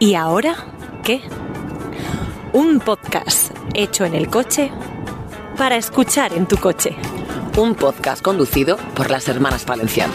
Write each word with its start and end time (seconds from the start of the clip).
¿Y 0.00 0.14
ahora 0.14 0.54
qué? 1.04 1.20
Un 2.52 2.80
podcast 2.80 3.52
hecho 3.74 4.04
en 4.04 4.14
el 4.14 4.28
coche 4.28 4.70
para 5.56 5.76
escuchar 5.76 6.32
en 6.32 6.46
tu 6.46 6.56
coche. 6.56 6.96
Un 7.56 7.74
podcast 7.74 8.22
conducido 8.22 8.76
por 8.94 9.10
las 9.10 9.28
hermanas 9.28 9.64
Valenciano. 9.66 10.12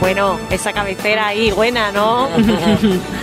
Bueno, 0.00 0.38
esa 0.50 0.72
cabecera 0.72 1.28
ahí 1.28 1.50
buena, 1.52 1.90
¿no? 1.92 2.28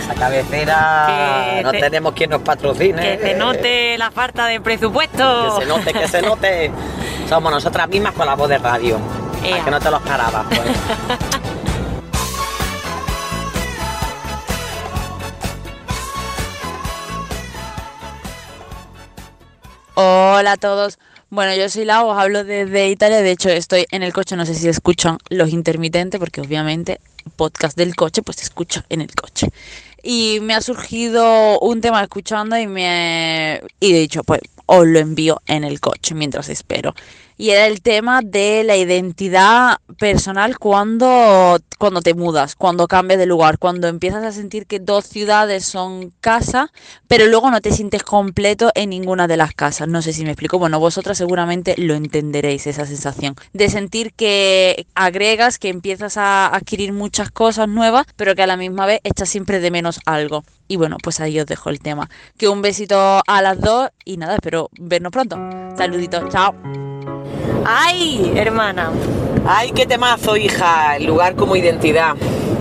Esa 0.02 0.14
cabecera 0.14 1.54
Que 1.58 1.62
no 1.62 1.70
te- 1.70 1.78
tenemos 1.80 2.12
quien 2.14 2.30
nos 2.30 2.42
patrocine. 2.42 3.18
que 3.18 3.24
se 3.24 3.34
note 3.34 3.98
la 3.98 4.10
falta 4.10 4.46
de 4.46 4.60
presupuesto. 4.60 5.54
Que 5.58 5.62
se 5.62 5.68
note, 5.68 5.92
que 5.92 6.08
se 6.08 6.22
note. 6.22 6.70
Somos 7.28 7.52
nosotras 7.52 7.88
mismas 7.88 8.14
con 8.14 8.26
la 8.26 8.34
voz 8.34 8.48
de 8.48 8.58
radio. 8.58 8.98
Ea. 9.44 9.60
A 9.62 9.64
que 9.64 9.70
no 9.70 9.78
te 9.80 9.90
lo 9.90 9.98
esperabas, 9.98 10.44
pues. 10.48 10.60
Hola 20.04 20.52
a 20.52 20.56
todos. 20.56 20.98
Bueno, 21.30 21.54
yo 21.54 21.68
soy 21.68 21.84
Lau, 21.84 22.08
os 22.08 22.18
hablo 22.18 22.42
desde 22.42 22.88
Italia. 22.88 23.22
De 23.22 23.30
hecho, 23.30 23.50
estoy 23.50 23.86
en 23.92 24.02
el 24.02 24.12
coche. 24.12 24.34
No 24.34 24.44
sé 24.44 24.56
si 24.56 24.66
escuchan 24.66 25.18
los 25.30 25.50
intermitentes, 25.50 26.18
porque 26.18 26.40
obviamente 26.40 26.98
podcast 27.36 27.78
del 27.78 27.94
coche, 27.94 28.20
pues 28.22 28.38
se 28.38 28.42
escucha 28.42 28.84
en 28.88 29.00
el 29.00 29.14
coche. 29.14 29.50
Y 30.02 30.40
me 30.42 30.54
ha 30.54 30.60
surgido 30.60 31.60
un 31.60 31.80
tema 31.80 32.02
escuchando 32.02 32.58
y 32.58 32.66
me 32.66 33.62
y 33.78 33.94
he 33.94 34.00
dicho, 34.00 34.24
pues 34.24 34.40
os 34.66 34.84
lo 34.84 34.98
envío 34.98 35.40
en 35.46 35.62
el 35.62 35.78
coche 35.78 36.16
mientras 36.16 36.48
espero. 36.48 36.96
Y 37.42 37.50
era 37.50 37.66
el 37.66 37.82
tema 37.82 38.20
de 38.22 38.62
la 38.62 38.76
identidad 38.76 39.78
personal 39.98 40.60
cuando, 40.60 41.58
cuando 41.76 42.00
te 42.00 42.14
mudas, 42.14 42.54
cuando 42.54 42.86
cambias 42.86 43.18
de 43.18 43.26
lugar, 43.26 43.58
cuando 43.58 43.88
empiezas 43.88 44.22
a 44.22 44.30
sentir 44.30 44.64
que 44.64 44.78
dos 44.78 45.06
ciudades 45.06 45.64
son 45.64 46.12
casa, 46.20 46.70
pero 47.08 47.26
luego 47.26 47.50
no 47.50 47.60
te 47.60 47.72
sientes 47.72 48.04
completo 48.04 48.70
en 48.76 48.90
ninguna 48.90 49.26
de 49.26 49.36
las 49.36 49.54
casas. 49.54 49.88
No 49.88 50.02
sé 50.02 50.12
si 50.12 50.22
me 50.22 50.30
explico. 50.30 50.60
Bueno, 50.60 50.78
vosotras 50.78 51.18
seguramente 51.18 51.74
lo 51.78 51.96
entenderéis, 51.96 52.68
esa 52.68 52.86
sensación 52.86 53.34
de 53.52 53.68
sentir 53.68 54.12
que 54.14 54.86
agregas, 54.94 55.58
que 55.58 55.68
empiezas 55.68 56.18
a 56.18 56.46
adquirir 56.46 56.92
muchas 56.92 57.32
cosas 57.32 57.66
nuevas, 57.66 58.06
pero 58.14 58.36
que 58.36 58.44
a 58.44 58.46
la 58.46 58.56
misma 58.56 58.86
vez 58.86 59.00
echas 59.02 59.28
siempre 59.28 59.58
de 59.58 59.72
menos 59.72 59.98
algo. 60.06 60.44
Y 60.68 60.76
bueno, 60.76 60.96
pues 61.02 61.18
ahí 61.18 61.40
os 61.40 61.46
dejo 61.46 61.70
el 61.70 61.80
tema. 61.80 62.08
Que 62.38 62.48
un 62.48 62.62
besito 62.62 63.20
a 63.26 63.42
las 63.42 63.60
dos 63.60 63.90
y 64.04 64.16
nada, 64.16 64.36
espero 64.36 64.70
vernos 64.78 65.10
pronto. 65.10 65.36
Saluditos, 65.76 66.30
chao. 66.30 66.54
¡Ay, 67.64 68.32
hermana! 68.36 68.90
Ay, 69.46 69.72
qué 69.72 69.86
temazo, 69.86 70.36
hija. 70.36 70.96
El 70.96 71.06
lugar 71.06 71.34
como 71.34 71.56
identidad. 71.56 72.14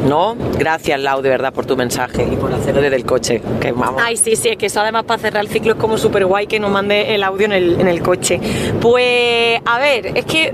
¿No? 0.07 0.35
Gracias, 0.57 0.99
Lau, 0.99 1.21
de 1.21 1.29
verdad, 1.29 1.53
por 1.53 1.67
tu 1.67 1.77
mensaje 1.77 2.27
y 2.31 2.35
por 2.35 2.51
hacerlo 2.51 2.81
desde 2.81 2.95
el 2.95 3.05
coche. 3.05 3.41
Que 3.59 3.71
vamos. 3.71 4.01
Ay, 4.03 4.17
sí, 4.17 4.35
sí, 4.35 4.49
es 4.49 4.57
que 4.57 4.65
eso 4.65 4.81
además 4.81 5.03
para 5.03 5.21
cerrar 5.21 5.43
el 5.43 5.49
ciclo 5.49 5.73
es 5.73 5.77
como 5.77 5.97
súper 5.97 6.25
guay 6.25 6.47
que 6.47 6.59
nos 6.59 6.71
mande 6.71 7.13
el 7.13 7.23
audio 7.23 7.45
en 7.45 7.51
el, 7.51 7.79
en 7.79 7.87
el 7.87 8.01
coche. 8.01 8.39
Pues, 8.79 9.61
a 9.63 9.77
ver, 9.77 10.17
es 10.17 10.25
que 10.25 10.53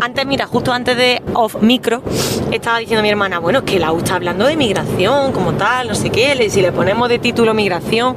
antes, 0.00 0.26
mira, 0.26 0.46
justo 0.46 0.72
antes 0.72 0.96
de 0.96 1.22
off 1.34 1.56
micro, 1.60 2.02
estaba 2.52 2.78
diciendo 2.78 3.02
mi 3.02 3.08
hermana, 3.08 3.38
bueno, 3.38 3.60
es 3.60 3.64
que 3.64 3.78
Lau 3.78 3.98
está 3.98 4.16
hablando 4.16 4.46
de 4.46 4.56
migración 4.56 5.32
como 5.32 5.54
tal, 5.54 5.88
no 5.88 5.94
sé 5.94 6.10
qué, 6.10 6.48
si 6.50 6.62
le 6.62 6.72
ponemos 6.72 7.08
de 7.08 7.18
título 7.18 7.52
migración, 7.54 8.16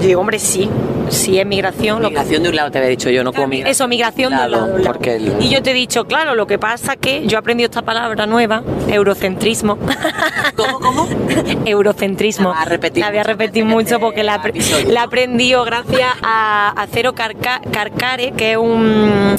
yo 0.00 0.06
digo, 0.06 0.20
hombre, 0.20 0.38
sí, 0.38 0.70
sí 1.08 1.38
es 1.38 1.46
migración. 1.46 2.02
lo 2.02 2.08
que- 2.08 2.14
Migración 2.16 2.42
de 2.42 2.48
un 2.50 2.56
lado 2.56 2.70
te 2.70 2.78
había 2.78 2.90
dicho 2.90 3.10
yo, 3.10 3.22
no 3.24 3.32
como 3.32 3.46
migración. 3.48 3.70
Eso, 3.72 3.88
migración 3.88 4.36
de 4.36 4.44
un 4.44 4.50
lado 4.50 4.76
porque 4.84 5.16
el- 5.16 5.32
Y 5.40 5.48
yo 5.50 5.62
te 5.62 5.70
he 5.70 5.74
dicho, 5.74 6.04
claro, 6.06 6.34
lo 6.34 6.46
que 6.46 6.58
pasa 6.58 6.96
que 6.96 7.26
yo 7.26 7.36
he 7.36 7.38
aprendido 7.38 7.66
esta 7.66 7.82
palabra 7.82 8.26
nueva, 8.26 8.62
eurocentrismo. 8.88 9.78
¿Cómo, 10.56 10.80
cómo? 10.80 11.08
eurocentrismo. 11.64 12.50
La 12.52 12.64
repetir 12.64 13.02
La 13.04 13.10
voy 13.10 13.18
a 13.18 13.22
repetir 13.22 13.64
mucho 13.64 13.96
en 13.96 14.00
porque 14.00 14.22
la, 14.22 14.36
este 14.44 14.92
la 14.92 15.00
he 15.00 15.04
aprendido 15.04 15.64
gracias 15.64 16.10
a, 16.22 16.70
a 16.80 16.86
Cero 16.92 17.14
Carca- 17.14 17.60
Carcare, 17.70 18.32
que 18.36 18.52
es 18.52 18.56
un 18.56 19.36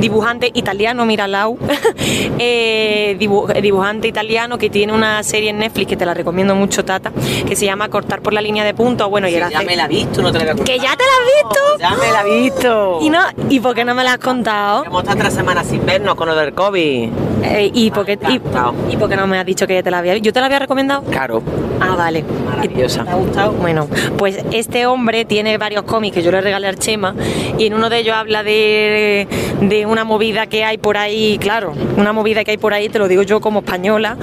dibujante 0.00 0.50
italiano, 0.54 1.04
mira 1.06 1.26
Lau, 1.28 1.58
eh, 2.38 3.16
dibu- 3.18 3.52
dibujante 3.60 4.08
italiano 4.08 4.58
que 4.58 4.70
tiene 4.70 4.92
una 4.92 5.22
serie 5.22 5.50
en 5.50 5.58
Netflix 5.58 5.88
que 5.88 5.96
te 5.96 6.06
la 6.06 6.14
recomiendo 6.14 6.54
mucho, 6.54 6.84
Tata, 6.84 7.12
que 7.46 7.56
se 7.56 7.66
llama 7.66 7.88
Cortar 7.88 8.20
por 8.22 8.32
la 8.32 8.40
línea 8.40 8.64
de 8.64 8.74
puntos. 8.74 9.08
Bueno, 9.10 9.28
y 9.28 9.34
él 9.34 9.40
ya 9.50 9.58
hace- 9.58 9.66
me 9.66 9.76
la 9.76 9.84
he 9.84 9.88
visto, 9.88 10.22
no 10.22 10.32
te 10.32 10.38
la 10.38 10.44
voy 10.44 10.50
a 10.52 10.56
contar. 10.56 10.66
¿Que 10.74 10.80
ya 10.80 10.96
te 10.96 11.04
la 11.04 11.10
has 11.10 11.44
visto? 11.44 11.60
Ya 11.78 11.90
me 11.96 12.12
la 12.12 12.22
he 12.22 12.40
visto. 12.42 12.98
¿Y, 13.02 13.10
no, 13.10 13.20
¿Y 13.48 13.60
por 13.60 13.74
qué 13.74 13.84
no 13.84 13.94
me 13.94 14.04
la 14.04 14.14
has 14.14 14.18
contado? 14.18 14.84
Hemos 14.84 15.02
estado 15.02 15.18
tres 15.20 15.34
semanas 15.34 15.66
sin 15.66 15.84
vernos 15.84 16.14
con 16.14 16.28
lo 16.28 16.34
del 16.34 16.52
COVID. 16.52 17.08
Eh, 17.42 17.70
¿y, 17.72 17.90
por 17.90 18.04
qué, 18.04 18.16
Me 18.16 18.26
ha 18.26 18.30
y, 18.32 18.36
encantado. 18.36 18.74
¿Y 18.90 18.96
por 18.96 19.08
qué 19.08 19.16
no 19.16 19.26
me 19.26 19.38
has 19.38 19.46
dicho 19.46 19.66
que 19.66 19.82
te 19.82 19.90
la 19.90 19.98
había 19.98 20.16
¿Yo 20.18 20.32
te 20.32 20.40
la 20.40 20.46
había 20.46 20.58
recomendado? 20.58 21.02
Claro. 21.04 21.42
Ah, 21.80 21.94
vale. 21.96 22.24
Maravillosa. 22.44 23.04
¿Te 23.04 23.10
ha 23.10 23.14
gustado? 23.14 23.52
Bueno, 23.52 23.88
pues 24.18 24.38
este 24.52 24.86
hombre 24.86 25.24
tiene 25.24 25.56
varios 25.56 25.84
cómics 25.84 26.14
que 26.16 26.22
yo 26.22 26.30
le 26.30 26.40
regalé 26.40 26.66
al 26.66 26.78
Chema 26.78 27.14
y 27.58 27.66
en 27.66 27.74
uno 27.74 27.88
de 27.88 27.98
ellos 27.98 28.14
habla 28.14 28.42
de, 28.42 29.26
de 29.62 29.86
una 29.86 30.04
movida 30.04 30.46
que 30.46 30.64
hay 30.64 30.76
por 30.78 30.96
ahí, 30.98 31.38
claro, 31.38 31.72
una 31.96 32.12
movida 32.12 32.44
que 32.44 32.50
hay 32.52 32.58
por 32.58 32.74
ahí, 32.74 32.88
te 32.88 32.98
lo 32.98 33.08
digo 33.08 33.22
yo 33.22 33.40
como 33.40 33.60
española, 33.60 34.16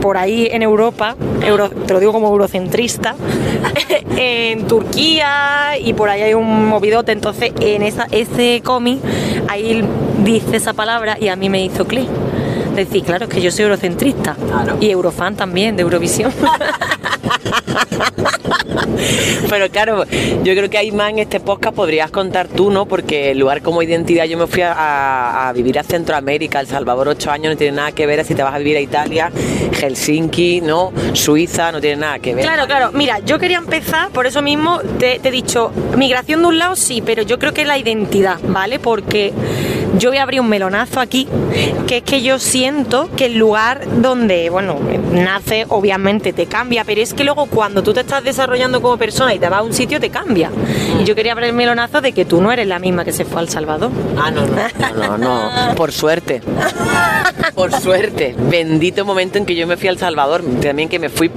por 0.00 0.16
ahí 0.16 0.48
en 0.50 0.62
Europa, 0.62 1.14
euro- 1.44 1.70
te 1.70 1.92
lo 1.92 2.00
digo 2.00 2.12
como 2.12 2.28
eurocentrista, 2.28 3.14
en 4.16 4.66
Turquía 4.66 5.72
y 5.80 5.92
por 5.94 6.08
ahí 6.08 6.22
hay 6.22 6.34
un 6.34 6.66
movidote, 6.68 7.12
entonces 7.12 7.52
en 7.60 7.82
esa, 7.82 8.06
ese 8.10 8.62
cómic 8.64 8.98
ahí 9.48 9.84
dice 10.24 10.56
esa 10.56 10.72
palabra 10.72 11.16
y 11.20 11.28
a 11.28 11.36
mí 11.36 11.48
me 11.48 11.62
hizo 11.64 11.86
clic. 11.86 12.08
Decir, 12.76 13.02
claro, 13.04 13.24
es 13.24 13.30
que 13.30 13.40
yo 13.40 13.50
soy 13.50 13.64
eurocentrista 13.64 14.34
Claro. 14.34 14.76
y 14.80 14.90
eurofan 14.90 15.34
también 15.34 15.76
de 15.76 15.82
Eurovisión. 15.82 16.32
Pero 19.48 19.68
claro, 19.70 20.04
yo 20.42 20.54
creo 20.54 20.68
que 20.70 20.78
ahí 20.78 20.92
más 20.92 21.10
en 21.10 21.18
este 21.20 21.40
podcast 21.40 21.74
podrías 21.74 22.10
contar 22.10 22.48
tú, 22.48 22.70
¿no? 22.70 22.86
Porque 22.86 23.30
el 23.30 23.38
lugar 23.38 23.62
como 23.62 23.82
identidad, 23.82 24.24
yo 24.24 24.36
me 24.38 24.46
fui 24.46 24.62
a, 24.62 24.72
a- 24.72 25.48
a 25.48 25.52
vivir 25.52 25.78
a 25.78 25.82
Centroamérica, 25.82 26.60
El 26.60 26.66
Salvador, 26.66 27.08
ocho 27.08 27.30
años, 27.30 27.52
no 27.52 27.56
tiene 27.58 27.76
nada 27.76 27.92
que 27.92 28.06
ver 28.06 28.24
si 28.24 28.34
te 28.34 28.42
vas 28.42 28.54
a 28.54 28.58
vivir 28.58 28.76
a 28.76 28.80
Italia, 28.80 29.30
Helsinki, 29.72 30.60
¿no? 30.60 30.92
Suiza, 31.12 31.72
no 31.72 31.80
tiene 31.80 31.96
nada 31.96 32.18
que 32.18 32.34
ver. 32.34 32.44
Claro, 32.44 32.66
claro. 32.66 32.90
Mira, 32.92 33.20
yo 33.20 33.38
quería 33.38 33.58
empezar, 33.58 34.10
por 34.10 34.26
eso 34.26 34.42
mismo 34.42 34.80
te, 34.98 35.18
te 35.20 35.28
he 35.28 35.32
dicho, 35.32 35.70
migración 35.96 36.40
de 36.42 36.46
un 36.48 36.58
lado 36.58 36.76
sí, 36.76 37.02
pero 37.04 37.22
yo 37.22 37.38
creo 37.38 37.52
que 37.54 37.62
es 37.62 37.66
la 37.68 37.78
identidad, 37.78 38.38
¿vale? 38.48 38.78
Porque 38.78 39.32
yo 39.98 40.10
voy 40.10 40.18
a 40.18 40.22
abrir 40.22 40.40
un 40.40 40.48
melonazo 40.48 41.00
aquí, 41.00 41.28
que 41.86 41.98
es 41.98 42.02
que 42.02 42.22
yo 42.22 42.38
siento 42.38 43.08
que 43.16 43.26
el 43.26 43.38
lugar 43.38 43.82
donde, 44.00 44.50
bueno, 44.50 44.78
nace, 45.12 45.66
obviamente 45.68 46.32
te 46.32 46.46
cambia, 46.46 46.84
pero 46.84 47.00
es 47.00 47.14
que 47.14 47.24
luego 47.24 47.46
cuando 47.46 47.82
tú 47.82 47.92
te 47.92 48.00
estás 48.00 48.22
desarrollando 48.24 48.82
como 48.82 48.96
persona 48.96 49.34
y 49.34 49.38
te 49.38 49.48
vas 49.48 49.60
a 49.60 49.62
un 49.62 49.72
sitio, 49.72 50.00
te 50.00 50.10
cambia. 50.10 50.50
Y 51.00 51.04
yo 51.04 51.14
quería 51.14 51.32
abrir 51.32 51.48
el 51.48 51.54
melonazo 51.54 52.00
de 52.00 52.12
que 52.12 52.24
tú 52.24 52.40
no 52.40 52.52
eres 52.52 52.66
la 52.66 52.78
misma 52.78 53.04
que 53.04 53.12
se 53.12 53.24
fue 53.24 53.40
al 53.40 53.48
Salvador. 53.48 53.90
Ah, 54.16 54.30
no, 54.30 54.46
no, 54.46 54.56
no, 54.94 55.18
no, 55.18 55.68
no. 55.68 55.74
Por 55.74 55.92
suerte. 55.92 56.42
Por 57.54 57.72
suerte. 57.80 58.34
Bendito 58.38 59.04
momento 59.04 59.38
en 59.38 59.46
que 59.46 59.54
yo 59.54 59.66
me 59.66 59.76
fui 59.76 59.88
a 59.88 59.92
El 59.92 59.98
Salvador. 59.98 60.42
También 60.60 60.88
que 60.88 60.98
me 60.98 61.08
fui 61.08 61.30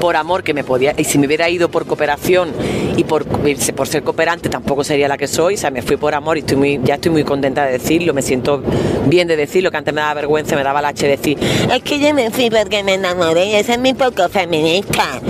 por 0.00 0.16
amor, 0.16 0.42
que 0.42 0.54
me 0.54 0.64
podía. 0.64 0.94
Y 0.96 1.04
si 1.04 1.18
me 1.18 1.26
hubiera 1.26 1.48
ido 1.48 1.70
por 1.70 1.86
cooperación 1.86 2.50
y 2.96 3.04
por, 3.04 3.24
por 3.26 3.86
ser 3.88 4.02
cooperante, 4.02 4.48
tampoco 4.48 4.84
sería 4.84 5.08
la 5.08 5.18
que 5.18 5.26
soy. 5.26 5.54
O 5.54 5.58
sea, 5.58 5.70
me 5.70 5.82
fui 5.82 5.96
por 5.96 6.14
amor 6.14 6.36
y 6.36 6.40
estoy 6.40 6.56
muy, 6.56 6.80
ya 6.82 6.94
estoy 6.94 7.12
muy 7.12 7.24
contenta 7.24 7.64
de 7.64 7.72
decirlo. 7.80 8.14
Me 8.14 8.22
siento 8.22 8.62
bien 9.06 9.28
de 9.28 9.36
decirlo, 9.36 9.70
que 9.70 9.76
antes 9.76 9.92
me 9.94 10.00
daba 10.00 10.14
vergüenza, 10.14 10.56
me 10.56 10.62
daba 10.62 10.82
la 10.82 10.88
H 10.88 11.06
de 11.06 11.16
decir. 11.16 11.38
Es 11.72 11.82
que 11.82 11.98
yo 11.98 12.14
me 12.14 12.30
fui 12.30 12.50
porque 12.50 12.82
me 12.84 12.94
enamoré 12.94 13.46
y 13.46 13.54
eso 13.54 13.72
es 13.72 13.78
muy 13.78 13.94
poco 13.94 14.28
feminista. 14.28 15.20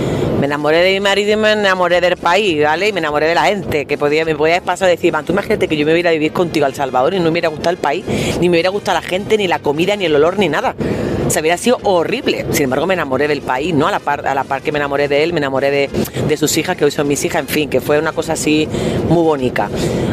Me 0.41 0.47
enamoré 0.47 0.79
de 0.81 0.91
mi 0.93 0.99
marido 0.99 1.33
y 1.33 1.35
me 1.35 1.51
enamoré 1.51 2.01
del 2.01 2.17
país, 2.17 2.63
¿vale? 2.63 2.87
Y 2.87 2.93
me 2.93 2.99
enamoré 2.99 3.27
de 3.27 3.35
la 3.35 3.43
gente, 3.43 3.85
que 3.85 3.95
podía, 3.95 4.25
me 4.25 4.35
podía 4.35 4.59
pasar 4.59 4.87
a 4.87 4.89
decir, 4.89 5.13
"Man, 5.13 5.23
tú 5.23 5.33
imagínate 5.33 5.67
que 5.67 5.77
yo 5.77 5.85
me 5.85 5.91
hubiera 5.93 6.09
a 6.09 6.13
vivir 6.13 6.33
contigo 6.33 6.65
al 6.65 6.73
Salvador 6.73 7.13
y 7.13 7.17
no 7.17 7.25
me 7.25 7.29
hubiera 7.29 7.49
gustado 7.49 7.69
el 7.69 7.77
país, 7.77 8.03
ni 8.39 8.49
me 8.49 8.55
hubiera 8.55 8.69
gustado 8.69 8.99
la 8.99 9.07
gente, 9.07 9.37
ni 9.37 9.47
la 9.47 9.59
comida, 9.59 9.95
ni 9.95 10.05
el 10.05 10.15
olor, 10.15 10.39
ni 10.39 10.49
nada. 10.49 10.73
O 11.27 11.29
sea, 11.29 11.41
hubiera 11.41 11.57
sido 11.57 11.77
horrible. 11.83 12.45
Sin 12.51 12.63
embargo, 12.63 12.87
me 12.87 12.95
enamoré 12.95 13.27
del 13.27 13.41
país, 13.41 13.73
¿no? 13.73 13.87
A 13.87 13.91
la 13.91 13.99
par, 13.99 14.27
a 14.27 14.33
la 14.33 14.43
par 14.43 14.63
que 14.63 14.71
me 14.71 14.79
enamoré 14.79 15.07
de 15.07 15.23
él, 15.23 15.31
me 15.31 15.37
enamoré 15.37 15.69
de, 15.69 15.89
de 16.27 16.37
sus 16.37 16.57
hijas, 16.57 16.75
que 16.75 16.83
hoy 16.85 16.91
son 16.91 17.07
mis 17.07 17.23
hijas, 17.23 17.41
en 17.41 17.47
fin, 17.47 17.69
que 17.69 17.79
fue 17.79 17.99
una 17.99 18.11
cosa 18.11 18.33
así 18.33 18.67
muy 19.07 19.23
bonita. 19.23 19.69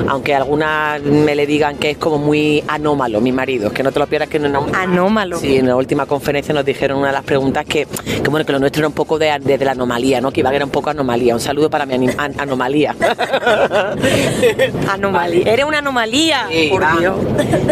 Aunque 0.08 0.34
algunas 0.34 1.02
me 1.02 1.34
le 1.34 1.46
digan 1.46 1.76
que 1.76 1.90
es 1.90 1.96
como 1.98 2.18
muy 2.18 2.62
anómalo, 2.68 3.20
mi 3.20 3.32
marido, 3.32 3.70
que 3.72 3.82
no 3.82 3.90
te 3.90 3.98
lo 3.98 4.06
pierdas 4.06 4.28
que 4.28 4.38
no 4.38 4.46
es 4.46 4.74
Anómalo. 4.74 5.38
Sí, 5.38 5.56
en 5.56 5.66
la 5.68 5.76
última 5.76 6.06
conferencia 6.06 6.54
nos 6.54 6.64
dijeron 6.64 6.98
una 6.98 7.08
de 7.08 7.14
las 7.14 7.24
preguntas 7.24 7.64
que, 7.64 7.86
que 8.22 8.30
bueno, 8.30 8.46
que 8.46 8.52
lo 8.52 8.58
nuestro 8.60 8.80
era 8.82 8.88
un 8.88 8.94
poco 8.94 9.18
de, 9.18 9.36
de- 9.40 9.58
de 9.58 9.64
la 9.64 9.72
anomalía, 9.72 10.17
¿no? 10.20 10.30
Que 10.30 10.40
iba 10.40 10.48
a 10.48 10.50
haber 10.50 10.64
un 10.64 10.70
poco 10.70 10.90
anomalía. 10.90 11.34
Un 11.34 11.40
saludo 11.40 11.70
para 11.70 11.86
mi 11.86 11.94
an- 12.16 12.34
anomalía. 12.38 12.94
Anomalía. 14.90 15.52
Eres 15.52 15.64
una 15.64 15.78
anomalía. 15.78 16.46
Sí, 16.50 16.68
por. 16.70 16.98
Dios. 16.98 17.16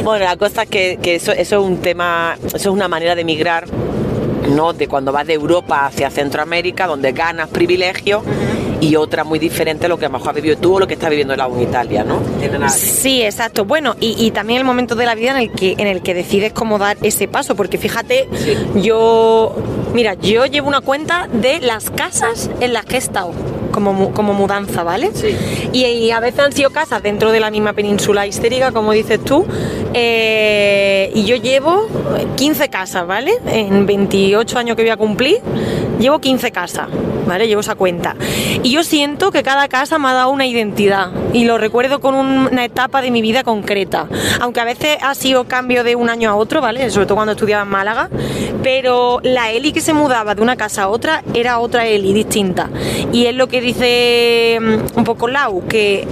Bueno, 0.04 0.24
la 0.24 0.36
cosa 0.36 0.62
es 0.64 0.68
que, 0.68 0.98
que 1.02 1.16
eso, 1.16 1.32
eso 1.32 1.60
es 1.60 1.62
un 1.66 1.78
tema, 1.78 2.36
eso 2.46 2.56
es 2.56 2.66
una 2.66 2.88
manera 2.88 3.14
de 3.14 3.24
migrar, 3.24 3.66
¿no? 4.54 4.72
De 4.72 4.88
cuando 4.88 5.12
vas 5.12 5.26
de 5.26 5.34
Europa 5.34 5.86
hacia 5.86 6.10
Centroamérica, 6.10 6.86
donde 6.86 7.12
ganas 7.12 7.48
privilegios 7.48 8.22
y 8.80 8.96
otra 8.96 9.24
muy 9.24 9.38
diferente 9.38 9.86
a 9.86 9.88
lo 9.88 9.98
que 9.98 10.06
a 10.06 10.08
lo 10.08 10.18
mejor 10.18 10.30
has 10.30 10.34
vivido 10.36 10.56
tú 10.56 10.76
o 10.76 10.80
lo 10.80 10.86
que 10.86 10.94
estás 10.94 11.10
viviendo 11.10 11.34
Lau 11.36 11.54
en 11.56 11.62
Italia, 11.62 12.04
¿no? 12.04 12.20
Nada. 12.58 12.68
Sí, 12.68 13.22
exacto. 13.22 13.64
Bueno, 13.64 13.96
y, 14.00 14.14
y 14.18 14.30
también 14.30 14.58
el 14.58 14.64
momento 14.64 14.94
de 14.94 15.06
la 15.06 15.14
vida 15.14 15.32
en 15.32 15.36
el 15.38 15.52
que 15.52 15.72
en 15.72 15.86
el 15.86 16.02
que 16.02 16.14
decides 16.14 16.52
cómo 16.52 16.78
dar 16.78 16.96
ese 17.02 17.28
paso, 17.28 17.54
porque 17.54 17.78
fíjate, 17.78 18.28
yo, 18.76 19.54
mira, 19.92 20.14
yo 20.14 20.46
llevo 20.46 20.68
una 20.68 20.80
cuenta 20.80 21.28
de 21.32 21.60
las 21.60 21.90
casas 21.90 22.50
en 22.60 22.72
las 22.72 22.84
que 22.84 22.96
he 22.96 22.98
estado. 22.98 23.32
Como, 23.76 24.12
como 24.12 24.32
mudanza, 24.32 24.82
¿vale? 24.84 25.10
Sí. 25.12 25.36
Y, 25.74 25.84
y 25.84 26.10
a 26.10 26.18
veces 26.18 26.40
han 26.40 26.52
sido 26.52 26.70
casas 26.70 27.02
dentro 27.02 27.30
de 27.30 27.40
la 27.40 27.50
misma 27.50 27.74
península 27.74 28.26
histérica, 28.26 28.72
como 28.72 28.92
dices 28.92 29.22
tú. 29.22 29.44
eh, 29.92 31.10
y 31.14 31.24
yo 31.26 31.36
llevo 31.36 31.86
15 32.36 32.70
casas, 32.70 33.06
¿vale? 33.06 33.32
En 33.46 33.84
28 33.84 34.58
años 34.58 34.76
que 34.76 34.82
voy 34.82 34.90
a 34.90 34.96
cumplir, 34.96 35.40
llevo 36.00 36.20
15 36.20 36.50
casas, 36.52 36.88
¿vale? 37.26 37.46
Llevo 37.48 37.60
esa 37.60 37.74
cuenta. 37.74 38.16
Y 38.62 38.70
yo 38.70 38.82
siento 38.82 39.30
que 39.30 39.42
cada 39.42 39.68
casa 39.68 39.98
me 39.98 40.08
ha 40.08 40.14
dado 40.14 40.30
una 40.30 40.46
identidad 40.46 41.10
y 41.36 41.44
lo 41.44 41.58
recuerdo 41.58 42.00
con 42.00 42.14
un- 42.14 42.48
una 42.50 42.64
etapa 42.64 43.02
de 43.02 43.10
mi 43.10 43.20
vida 43.20 43.44
concreta. 43.44 44.06
Aunque 44.40 44.60
a 44.60 44.64
veces 44.64 44.96
ha 45.02 45.14
sido 45.14 45.44
cambio 45.44 45.84
de 45.84 45.94
un 45.94 46.08
año 46.08 46.30
a 46.30 46.34
otro, 46.34 46.60
¿vale? 46.62 46.88
Sobre 46.90 47.04
todo 47.06 47.16
cuando 47.16 47.32
estudiaba 47.32 47.62
en 47.64 47.68
Málaga. 47.68 48.08
Pero 48.62 49.20
la 49.22 49.50
Eli 49.52 49.72
que 49.72 49.80
se 49.82 49.92
mudaba 49.92 50.34
de 50.34 50.40
una 50.42 50.56
casa 50.56 50.84
a 50.84 50.88
otra 50.88 51.22
era 51.34 51.58
otra 51.58 51.86
Eli 51.86 52.12
distinta. 52.14 52.70
Y 53.12 53.26
es 53.26 53.34
lo 53.34 53.48
que 53.48 53.60
dice 53.60 54.58
mm, 54.60 54.98
un 54.98 55.04
poco 55.04 55.28
Lau, 55.28 55.66
que 55.68 56.06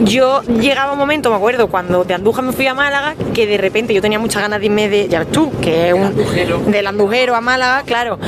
yo 0.00 0.42
llegaba 0.42 0.92
un 0.92 0.98
momento, 0.98 1.30
me 1.30 1.36
acuerdo, 1.36 1.68
cuando 1.68 2.04
de 2.04 2.14
Andújar 2.14 2.44
me 2.44 2.52
fui 2.52 2.66
a 2.66 2.74
Málaga, 2.74 3.14
que 3.34 3.46
de 3.46 3.56
repente 3.58 3.94
yo 3.94 4.02
tenía 4.02 4.18
muchas 4.18 4.42
ganas 4.42 4.60
de 4.60 4.66
irme 4.66 4.88
de, 4.88 5.08
ya 5.08 5.20
ves 5.20 5.30
tú, 5.30 5.52
que 5.60 5.88
es 5.88 5.94
un, 5.94 6.04
Andujero. 6.04 6.58
del 6.66 6.86
Andujero 6.86 7.34
a 7.36 7.40
Málaga, 7.40 7.82
claro. 7.86 8.18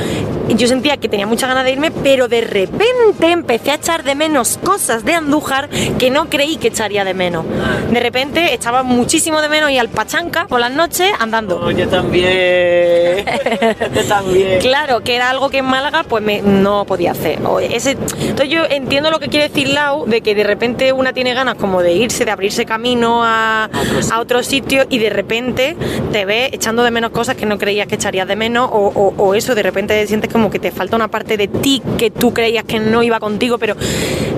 Yo 0.49 0.65
sentía 0.69 0.95
que 0.95 1.09
tenía 1.09 1.27
muchas 1.27 1.49
ganas 1.49 1.65
de 1.65 1.71
irme, 1.73 1.91
pero 1.91 2.29
de 2.29 2.39
repente 2.39 3.31
empecé 3.31 3.71
a 3.71 3.75
echar 3.75 4.03
de 4.05 4.15
menos 4.15 4.57
cosas 4.63 5.03
de 5.03 5.13
Andújar 5.13 5.67
que 5.99 6.09
no 6.09 6.29
creí 6.29 6.55
que 6.55 6.69
echaría 6.69 7.03
de 7.03 7.13
menos. 7.13 7.43
De 7.91 7.99
repente 7.99 8.53
echaba 8.53 8.81
muchísimo 8.83 9.41
de 9.41 9.49
menos 9.49 9.71
y 9.71 9.77
al 9.77 9.89
Pachanca 9.89 10.47
por 10.47 10.61
las 10.61 10.71
noches 10.71 11.11
andando. 11.19 11.69
yo 11.71 11.89
también. 11.89 13.25
yo 13.93 14.03
también. 14.07 14.59
Claro, 14.61 15.01
que 15.01 15.15
era 15.15 15.29
algo 15.29 15.49
que 15.49 15.57
en 15.57 15.65
Málaga 15.65 16.03
pues 16.07 16.23
me- 16.23 16.41
no 16.41 16.85
podía 16.85 17.11
hacer. 17.11 17.39
Ese, 17.69 17.91
entonces 17.91 18.47
yo 18.49 18.63
entiendo 18.69 19.11
lo 19.11 19.19
que 19.19 19.27
quiere 19.27 19.49
decir 19.49 19.67
Lau, 19.67 20.05
de 20.05 20.21
que 20.21 20.33
de 20.33 20.45
repente 20.45 20.93
una 20.93 21.11
tiene 21.11 21.33
ganas 21.33 21.55
como 21.57 21.81
de 21.81 21.93
irse, 21.93 22.25
de 22.25 22.31
abrirse 22.31 22.65
camino 22.65 23.23
a, 23.23 23.69
a 24.11 24.19
otro 24.19 24.43
sitio 24.43 24.85
y 24.89 24.99
de 24.99 25.09
repente 25.09 25.75
te 26.11 26.25
ves 26.25 26.49
echando 26.53 26.83
de 26.83 26.91
menos 26.91 27.11
cosas 27.11 27.35
que 27.35 27.45
no 27.45 27.57
creías 27.57 27.87
que 27.87 27.95
echarías 27.95 28.27
de 28.27 28.35
menos 28.35 28.69
o, 28.71 28.91
o- 28.93 29.13
o 29.17 29.33
eso, 29.35 29.55
de 29.55 29.63
repente 29.63 30.05
sientes 30.07 30.31
como 30.31 30.49
que 30.49 30.59
te 30.59 30.71
falta 30.71 30.95
una 30.95 31.07
parte 31.07 31.37
de 31.37 31.47
ti 31.47 31.81
que 31.97 32.11
tú 32.11 32.33
creías 32.33 32.63
que 32.63 32.79
no 32.79 33.03
iba 33.03 33.19
contigo, 33.19 33.57
pero 33.57 33.75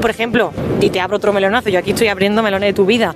por 0.01 0.09
ejemplo, 0.09 0.51
y 0.81 0.89
te 0.89 0.99
abro 1.01 1.17
otro 1.17 1.33
melonazo, 1.33 1.69
yo 1.69 1.79
aquí 1.79 1.91
estoy 1.91 2.07
abriendo 2.07 2.41
melones 2.41 2.69
de 2.69 2.73
tu 2.73 2.85
vida. 2.85 3.15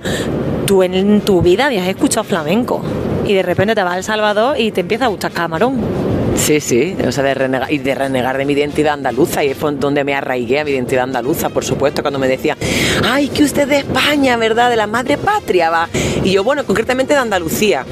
Tú 0.66 0.82
en 0.82 1.20
tu 1.20 1.42
vida 1.42 1.66
habías 1.66 1.86
escuchado 1.86 2.24
flamenco 2.24 2.80
y 3.26 3.34
de 3.34 3.42
repente 3.42 3.74
te 3.74 3.82
vas 3.82 3.94
a 3.94 3.98
El 3.98 4.04
Salvador 4.04 4.58
y 4.58 4.70
te 4.70 4.80
empieza 4.80 5.04
a 5.06 5.08
gustar 5.08 5.30
camarón. 5.32 6.03
Sí, 6.36 6.60
sí, 6.60 6.94
o 7.06 7.10
sea, 7.12 7.24
de 7.24 7.32
renegar, 7.34 7.72
y 7.72 7.78
de 7.78 7.94
renegar 7.94 8.36
de 8.36 8.44
mi 8.44 8.52
identidad 8.52 8.94
andaluza, 8.94 9.42
y 9.44 9.54
fue 9.54 9.72
donde 9.72 10.04
me 10.04 10.14
arraigué 10.14 10.60
a 10.60 10.64
mi 10.64 10.72
identidad 10.72 11.04
andaluza, 11.04 11.48
por 11.48 11.64
supuesto, 11.64 12.02
cuando 12.02 12.18
me 12.18 12.28
decía, 12.28 12.56
ay, 13.04 13.28
que 13.28 13.44
usted 13.44 13.62
es 13.62 13.68
de 13.68 13.76
España, 13.78 14.36
¿verdad? 14.36 14.68
De 14.68 14.76
la 14.76 14.86
madre 14.86 15.16
patria, 15.16 15.70
va. 15.70 15.88
Y 16.22 16.32
yo, 16.32 16.44
bueno, 16.44 16.64
concretamente 16.64 17.14
de 17.14 17.20
Andalucía. 17.20 17.86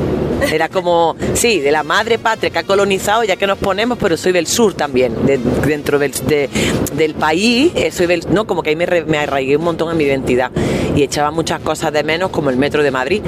Era 0.53 0.69
como, 0.69 1.15
sí, 1.35 1.61
de 1.61 1.71
la 1.71 1.85
madre 1.85 2.19
patria 2.19 2.50
que 2.50 2.59
ha 2.59 2.62
colonizado, 2.65 3.23
ya 3.23 3.37
que 3.37 3.47
nos 3.47 3.59
ponemos, 3.59 3.97
pero 3.97 4.17
soy 4.17 4.33
del 4.33 4.49
sur 4.49 4.75
también, 4.75 5.25
de- 5.25 5.38
dentro 5.38 6.00
del, 6.00 6.11
de- 6.27 6.50
del 6.95 7.15
país, 7.15 7.71
eh, 7.77 7.93
soy 7.93 8.06
del, 8.09 8.25
no, 8.29 8.45
como 8.45 8.61
que 8.65 8.71
ahí 8.71 8.77
me, 8.77 8.85
re- 8.85 9.05
me 9.05 9.19
arraigué 9.19 9.56
un 9.56 9.62
montón 9.62 9.93
en 9.93 9.97
mi 9.97 10.03
identidad 10.05 10.50
y 10.97 11.05
echaba 11.05 11.31
muchas 11.31 11.61
cosas 11.61 11.93
de 11.93 12.03
menos, 12.03 12.31
como 12.31 12.50
el 12.50 12.56
metro 12.56 12.83
de 12.83 12.91
Madrid. 12.91 13.23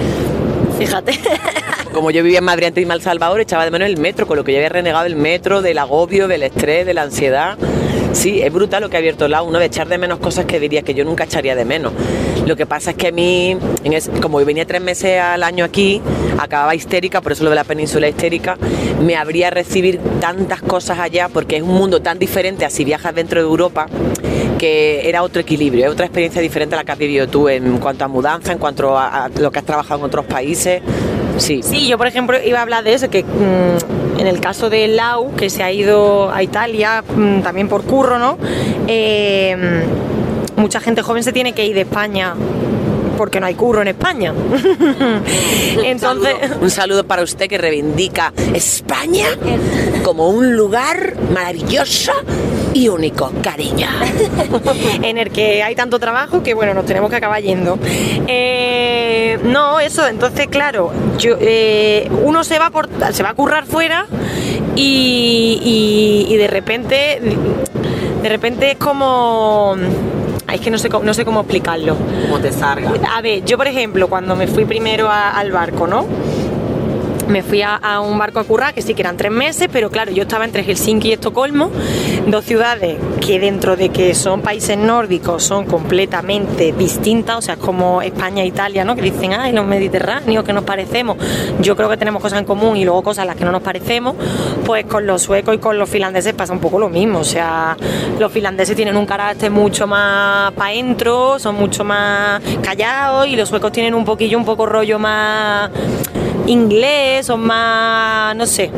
Fíjate. 0.76 1.12
Como 1.94 2.11
yo 2.11 2.25
vivía 2.25 2.38
en 2.38 2.44
Madrid 2.44 2.67
antes 2.67 2.75
de 2.75 2.81
irme 2.81 2.94
a 2.94 2.96
El 2.96 3.02
Salvador, 3.02 3.41
echaba 3.41 3.64
de 3.64 3.70
menos 3.70 3.88
el 3.88 3.99
metro, 3.99 4.26
con 4.26 4.37
lo 4.37 4.43
que 4.43 4.50
yo 4.50 4.58
había 4.58 4.69
renegado 4.69 5.06
el 5.06 5.14
metro, 5.14 5.62
del 5.62 5.79
agobio, 5.79 6.26
del 6.26 6.43
estrés, 6.43 6.85
de 6.85 6.93
la 6.93 7.02
ansiedad. 7.02 7.56
Sí, 8.12 8.43
es 8.43 8.52
brutal 8.52 8.82
lo 8.82 8.91
que 8.91 8.96
ha 8.96 8.99
abierto 8.99 9.29
la 9.29 9.43
uno 9.43 9.61
de 9.61 9.67
echar 9.67 9.87
de 9.87 9.96
menos 9.96 10.19
cosas 10.19 10.44
que 10.44 10.58
diría 10.58 10.82
que 10.82 10.94
yo 10.94 11.05
nunca 11.05 11.23
echaría 11.23 11.55
de 11.55 11.64
menos. 11.64 11.93
Lo 12.46 12.56
que 12.56 12.67
pasa 12.67 12.91
es 12.91 12.96
que 12.96 13.08
a 13.08 13.12
mí, 13.12 13.56
como 14.20 14.44
venía 14.44 14.67
tres 14.67 14.82
meses 14.82 15.20
al 15.20 15.44
año 15.44 15.64
aquí, 15.64 16.02
acababa 16.37 16.75
histérica, 16.75 17.20
por 17.20 17.31
eso 17.31 17.44
lo 17.44 17.50
de 17.50 17.56
la 17.56 17.64
península 17.64 18.08
histérica, 18.08 18.58
me 19.00 19.14
habría 19.14 19.50
recibir 19.50 20.00
tantas 20.20 20.62
cosas 20.62 20.99
allá, 20.99 21.29
porque 21.29 21.56
es 21.58 21.62
un 21.62 21.75
mundo 21.75 22.02
tan 22.02 22.19
diferente 22.19 22.64
a 22.64 22.70
si 22.70 22.85
viajas 22.85 23.14
dentro 23.14 23.41
de 23.41 23.46
Europa, 23.46 23.87
que 24.58 25.08
era 25.08 25.23
otro 25.23 25.43
equilibrio, 25.43 25.85
es 25.85 25.93
otra 25.93 26.06
experiencia 26.06 26.43
diferente 26.43 26.75
a 26.75 26.79
la 26.79 26.85
que 26.85 26.91
has 26.91 26.99
vivido 26.99 27.29
tú 27.29 27.49
en 27.49 27.79
cuanto 27.79 28.05
a 28.05 28.08
mudanza, 28.08 28.50
en 28.50 28.58
cuanto 28.58 28.99
a 28.99 29.31
lo 29.38 29.52
que 29.52 29.61
has 29.61 29.64
trabajado 29.64 30.00
en 30.00 30.06
otros 30.06 30.25
países. 30.25 30.82
Sí, 31.38 31.62
Sí, 31.62 31.88
yo 31.88 31.98
por 31.98 32.06
ejemplo 32.06 32.36
iba 32.42 32.58
a 32.58 32.62
hablar 32.62 32.84
de 32.84 32.94
eso, 32.94 33.10
que 33.10 33.25
mm, 33.25 34.20
en 34.20 34.26
el 34.26 34.40
caso 34.40 34.70
de 34.70 34.88
Lau, 34.88 35.34
que 35.34 35.50
se 35.50 35.62
ha 35.62 35.72
ido 35.72 36.31
a 36.32 36.42
Italia 36.42 37.02
mm, 37.02 37.40
también 37.40 37.69
por 37.69 37.84
curro, 37.84 38.19
¿no? 38.19 38.38
Eh, 38.86 39.82
mm, 40.56 40.60
mucha 40.60 40.81
gente 40.81 41.02
joven 41.02 41.22
se 41.22 41.32
tiene 41.32 41.52
que 41.52 41.66
ir 41.66 41.75
de 41.75 41.82
España 41.82 42.34
porque 43.16 43.40
no 43.40 43.46
hay 43.46 43.54
curro 43.54 43.82
en 43.82 43.88
España. 43.88 44.32
Entonces, 45.84 46.34
Un 46.60 46.70
saludo 46.70 47.04
para 47.04 47.22
usted 47.22 47.48
que 47.48 47.58
reivindica 47.58 48.32
España 48.52 49.26
como 50.02 50.28
un 50.28 50.56
lugar 50.56 51.14
maravilloso 51.32 52.12
y 52.74 52.88
único, 52.88 53.32
cariño. 53.42 53.86
en 55.02 55.16
el 55.18 55.30
que 55.30 55.62
hay 55.62 55.74
tanto 55.74 55.98
trabajo 55.98 56.42
que 56.42 56.52
bueno, 56.54 56.74
nos 56.74 56.84
tenemos 56.84 57.08
que 57.08 57.16
acabar 57.16 57.40
yendo. 57.42 57.78
Eh, 58.26 59.38
no, 59.44 59.80
eso, 59.80 60.06
entonces 60.06 60.48
claro, 60.48 60.92
yo, 61.18 61.36
eh, 61.40 62.10
uno 62.22 62.44
se 62.44 62.58
va 62.58 62.70
por, 62.70 62.88
se 63.12 63.22
va 63.22 63.30
a 63.30 63.34
currar 63.34 63.64
fuera 63.64 64.06
y, 64.76 66.26
y- 66.28 66.32
y 66.34 66.36
de 66.36 66.46
repente 66.48 67.20
de 68.22 68.28
repente 68.28 68.72
es 68.72 68.76
como 68.78 69.76
es 70.52 70.60
que 70.60 70.70
no 70.70 70.78
sé, 70.78 70.88
cómo- 70.88 71.04
no 71.04 71.14
sé 71.14 71.24
cómo 71.24 71.40
explicarlo. 71.40 71.96
Como 72.26 72.38
te 72.40 72.52
salga. 72.52 72.92
A 73.14 73.20
ver, 73.22 73.44
yo 73.44 73.56
por 73.56 73.66
ejemplo, 73.66 74.08
cuando 74.08 74.36
me 74.36 74.46
fui 74.46 74.64
primero 74.64 75.08
a- 75.08 75.30
al 75.30 75.50
barco, 75.52 75.86
¿no? 75.86 76.06
Me 77.28 77.42
fui 77.42 77.62
a, 77.62 77.76
a 77.76 78.00
un 78.00 78.18
barco 78.18 78.38
a 78.38 78.44
currar, 78.44 78.74
que 78.74 78.82
sí 78.82 78.94
que 78.94 79.02
eran 79.02 79.16
tres 79.16 79.32
meses, 79.32 79.68
pero 79.72 79.90
claro, 79.90 80.12
yo 80.12 80.22
estaba 80.22 80.44
entre 80.44 80.62
Helsinki 80.62 81.08
y 81.08 81.12
Estocolmo, 81.12 81.70
dos 82.26 82.44
ciudades 82.44 82.98
que 83.20 83.40
dentro 83.40 83.76
de 83.76 83.88
que 83.88 84.14
son 84.14 84.42
países 84.42 84.76
nórdicos 84.76 85.42
son 85.42 85.64
completamente 85.66 86.72
distintas, 86.72 87.36
o 87.38 87.42
sea, 87.42 87.56
como 87.56 88.02
España 88.02 88.42
e 88.42 88.46
Italia, 88.46 88.84
¿no? 88.84 88.94
Que 88.94 89.02
dicen, 89.02 89.32
ay, 89.32 89.52
los 89.52 89.66
mediterráneos, 89.66 90.44
que 90.44 90.52
nos 90.52 90.64
parecemos. 90.64 91.16
Yo 91.60 91.76
creo 91.76 91.88
que 91.88 91.96
tenemos 91.96 92.22
cosas 92.22 92.38
en 92.40 92.44
común 92.44 92.76
y 92.76 92.84
luego 92.84 93.02
cosas 93.02 93.22
en 93.22 93.28
las 93.28 93.36
que 93.36 93.44
no 93.44 93.52
nos 93.52 93.62
parecemos, 93.62 94.14
pues 94.64 94.84
con 94.86 95.06
los 95.06 95.22
suecos 95.22 95.54
y 95.54 95.58
con 95.58 95.78
los 95.78 95.88
finlandeses 95.88 96.34
pasa 96.34 96.52
un 96.52 96.60
poco 96.60 96.78
lo 96.78 96.88
mismo, 96.88 97.20
o 97.20 97.24
sea, 97.24 97.76
los 98.18 98.30
finlandeses 98.30 98.76
tienen 98.76 98.96
un 98.96 99.06
carácter 99.06 99.50
mucho 99.50 99.86
más 99.86 100.52
para 100.52 100.70
adentro, 100.70 101.38
son 101.38 101.54
mucho 101.56 101.84
más 101.84 102.43
callados 102.62 103.26
y 103.26 103.36
los 103.36 103.48
suecos 103.48 103.72
tienen 103.72 103.94
un 103.94 104.04
poquillo, 104.04 104.38
un 104.38 104.44
poco 104.44 104.66
rollo 104.66 104.98
más 104.98 105.70
inglés, 106.46 107.27
son 107.27 107.41
más, 107.41 108.36
no 108.36 108.46
sé, 108.46 108.70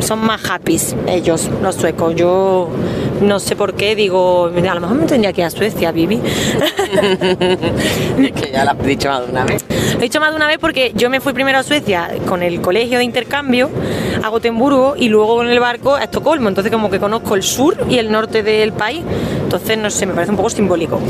son 0.00 0.20
más 0.20 0.40
happy 0.48 0.78
ellos, 1.08 1.48
los 1.62 1.74
suecos. 1.74 2.14
Yo 2.14 2.68
no 3.20 3.38
sé 3.38 3.56
por 3.56 3.74
qué, 3.74 3.94
digo, 3.94 4.46
a 4.46 4.74
lo 4.74 4.80
mejor 4.80 4.96
me 4.96 5.06
tendría 5.06 5.32
que 5.32 5.42
ir 5.42 5.46
a 5.46 5.50
Suecia, 5.50 5.92
Vivi. 5.92 6.20
Es 8.20 8.32
que 8.32 8.50
ya 8.52 8.64
lo 8.64 8.70
has 8.72 8.84
dicho 8.84 9.08
más 9.08 9.24
de 9.24 9.30
una 9.30 9.44
vez. 9.44 9.64
Lo 9.94 9.98
he 9.98 10.02
dicho 10.02 10.20
más 10.20 10.30
de 10.30 10.36
una 10.36 10.46
vez 10.46 10.58
porque 10.58 10.92
yo 10.94 11.10
me 11.10 11.20
fui 11.20 11.32
primero 11.32 11.58
a 11.58 11.62
Suecia 11.62 12.10
con 12.26 12.42
el 12.42 12.60
colegio 12.60 12.98
de 12.98 13.04
intercambio 13.04 13.70
a 14.22 14.28
Gotemburgo 14.28 14.94
y 14.96 15.08
luego 15.08 15.36
con 15.36 15.48
el 15.48 15.60
barco 15.60 15.94
a 15.94 16.04
Estocolmo. 16.04 16.48
Entonces 16.48 16.72
como 16.72 16.90
que 16.90 16.98
conozco 16.98 17.34
el 17.34 17.42
sur 17.42 17.76
y 17.88 17.98
el 17.98 18.10
norte 18.10 18.42
del 18.42 18.72
país. 18.72 19.02
Entonces 19.42 19.78
no 19.78 19.90
sé, 19.90 20.06
me 20.06 20.14
parece 20.14 20.30
un 20.30 20.36
poco 20.36 20.50
simbólico. 20.50 21.00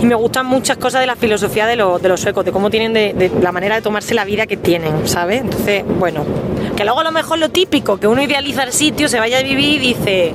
Y 0.00 0.06
me 0.06 0.14
gustan 0.14 0.46
muchas 0.46 0.76
cosas 0.76 1.00
de 1.00 1.06
la 1.06 1.16
filosofía 1.16 1.66
de, 1.66 1.76
los- 1.76 2.00
de 2.02 2.08
los 2.08 2.20
suecos, 2.20 2.44
de 2.44 2.52
cómo 2.52 2.70
tienen, 2.70 2.92
de, 2.92 3.12
de 3.14 3.30
la 3.40 3.50
manera 3.52 3.76
de 3.76 3.82
tomarse 3.82 4.14
la 4.14 4.24
vida 4.24 4.46
que 4.46 4.56
tienen, 4.56 5.08
¿sabes? 5.08 5.40
Entonces, 5.40 5.84
bueno, 5.98 6.22
que 6.76 6.84
luego 6.84 7.00
a 7.00 7.04
lo 7.04 7.12
mejor 7.12 7.38
lo 7.38 7.48
típico, 7.48 7.98
que 7.98 8.06
uno 8.06 8.22
idealiza 8.22 8.62
el 8.64 8.72
sitio, 8.72 9.08
se 9.08 9.18
vaya 9.18 9.38
a 9.38 9.42
vivir 9.42 9.82
y 9.82 9.94
dice, 9.94 10.32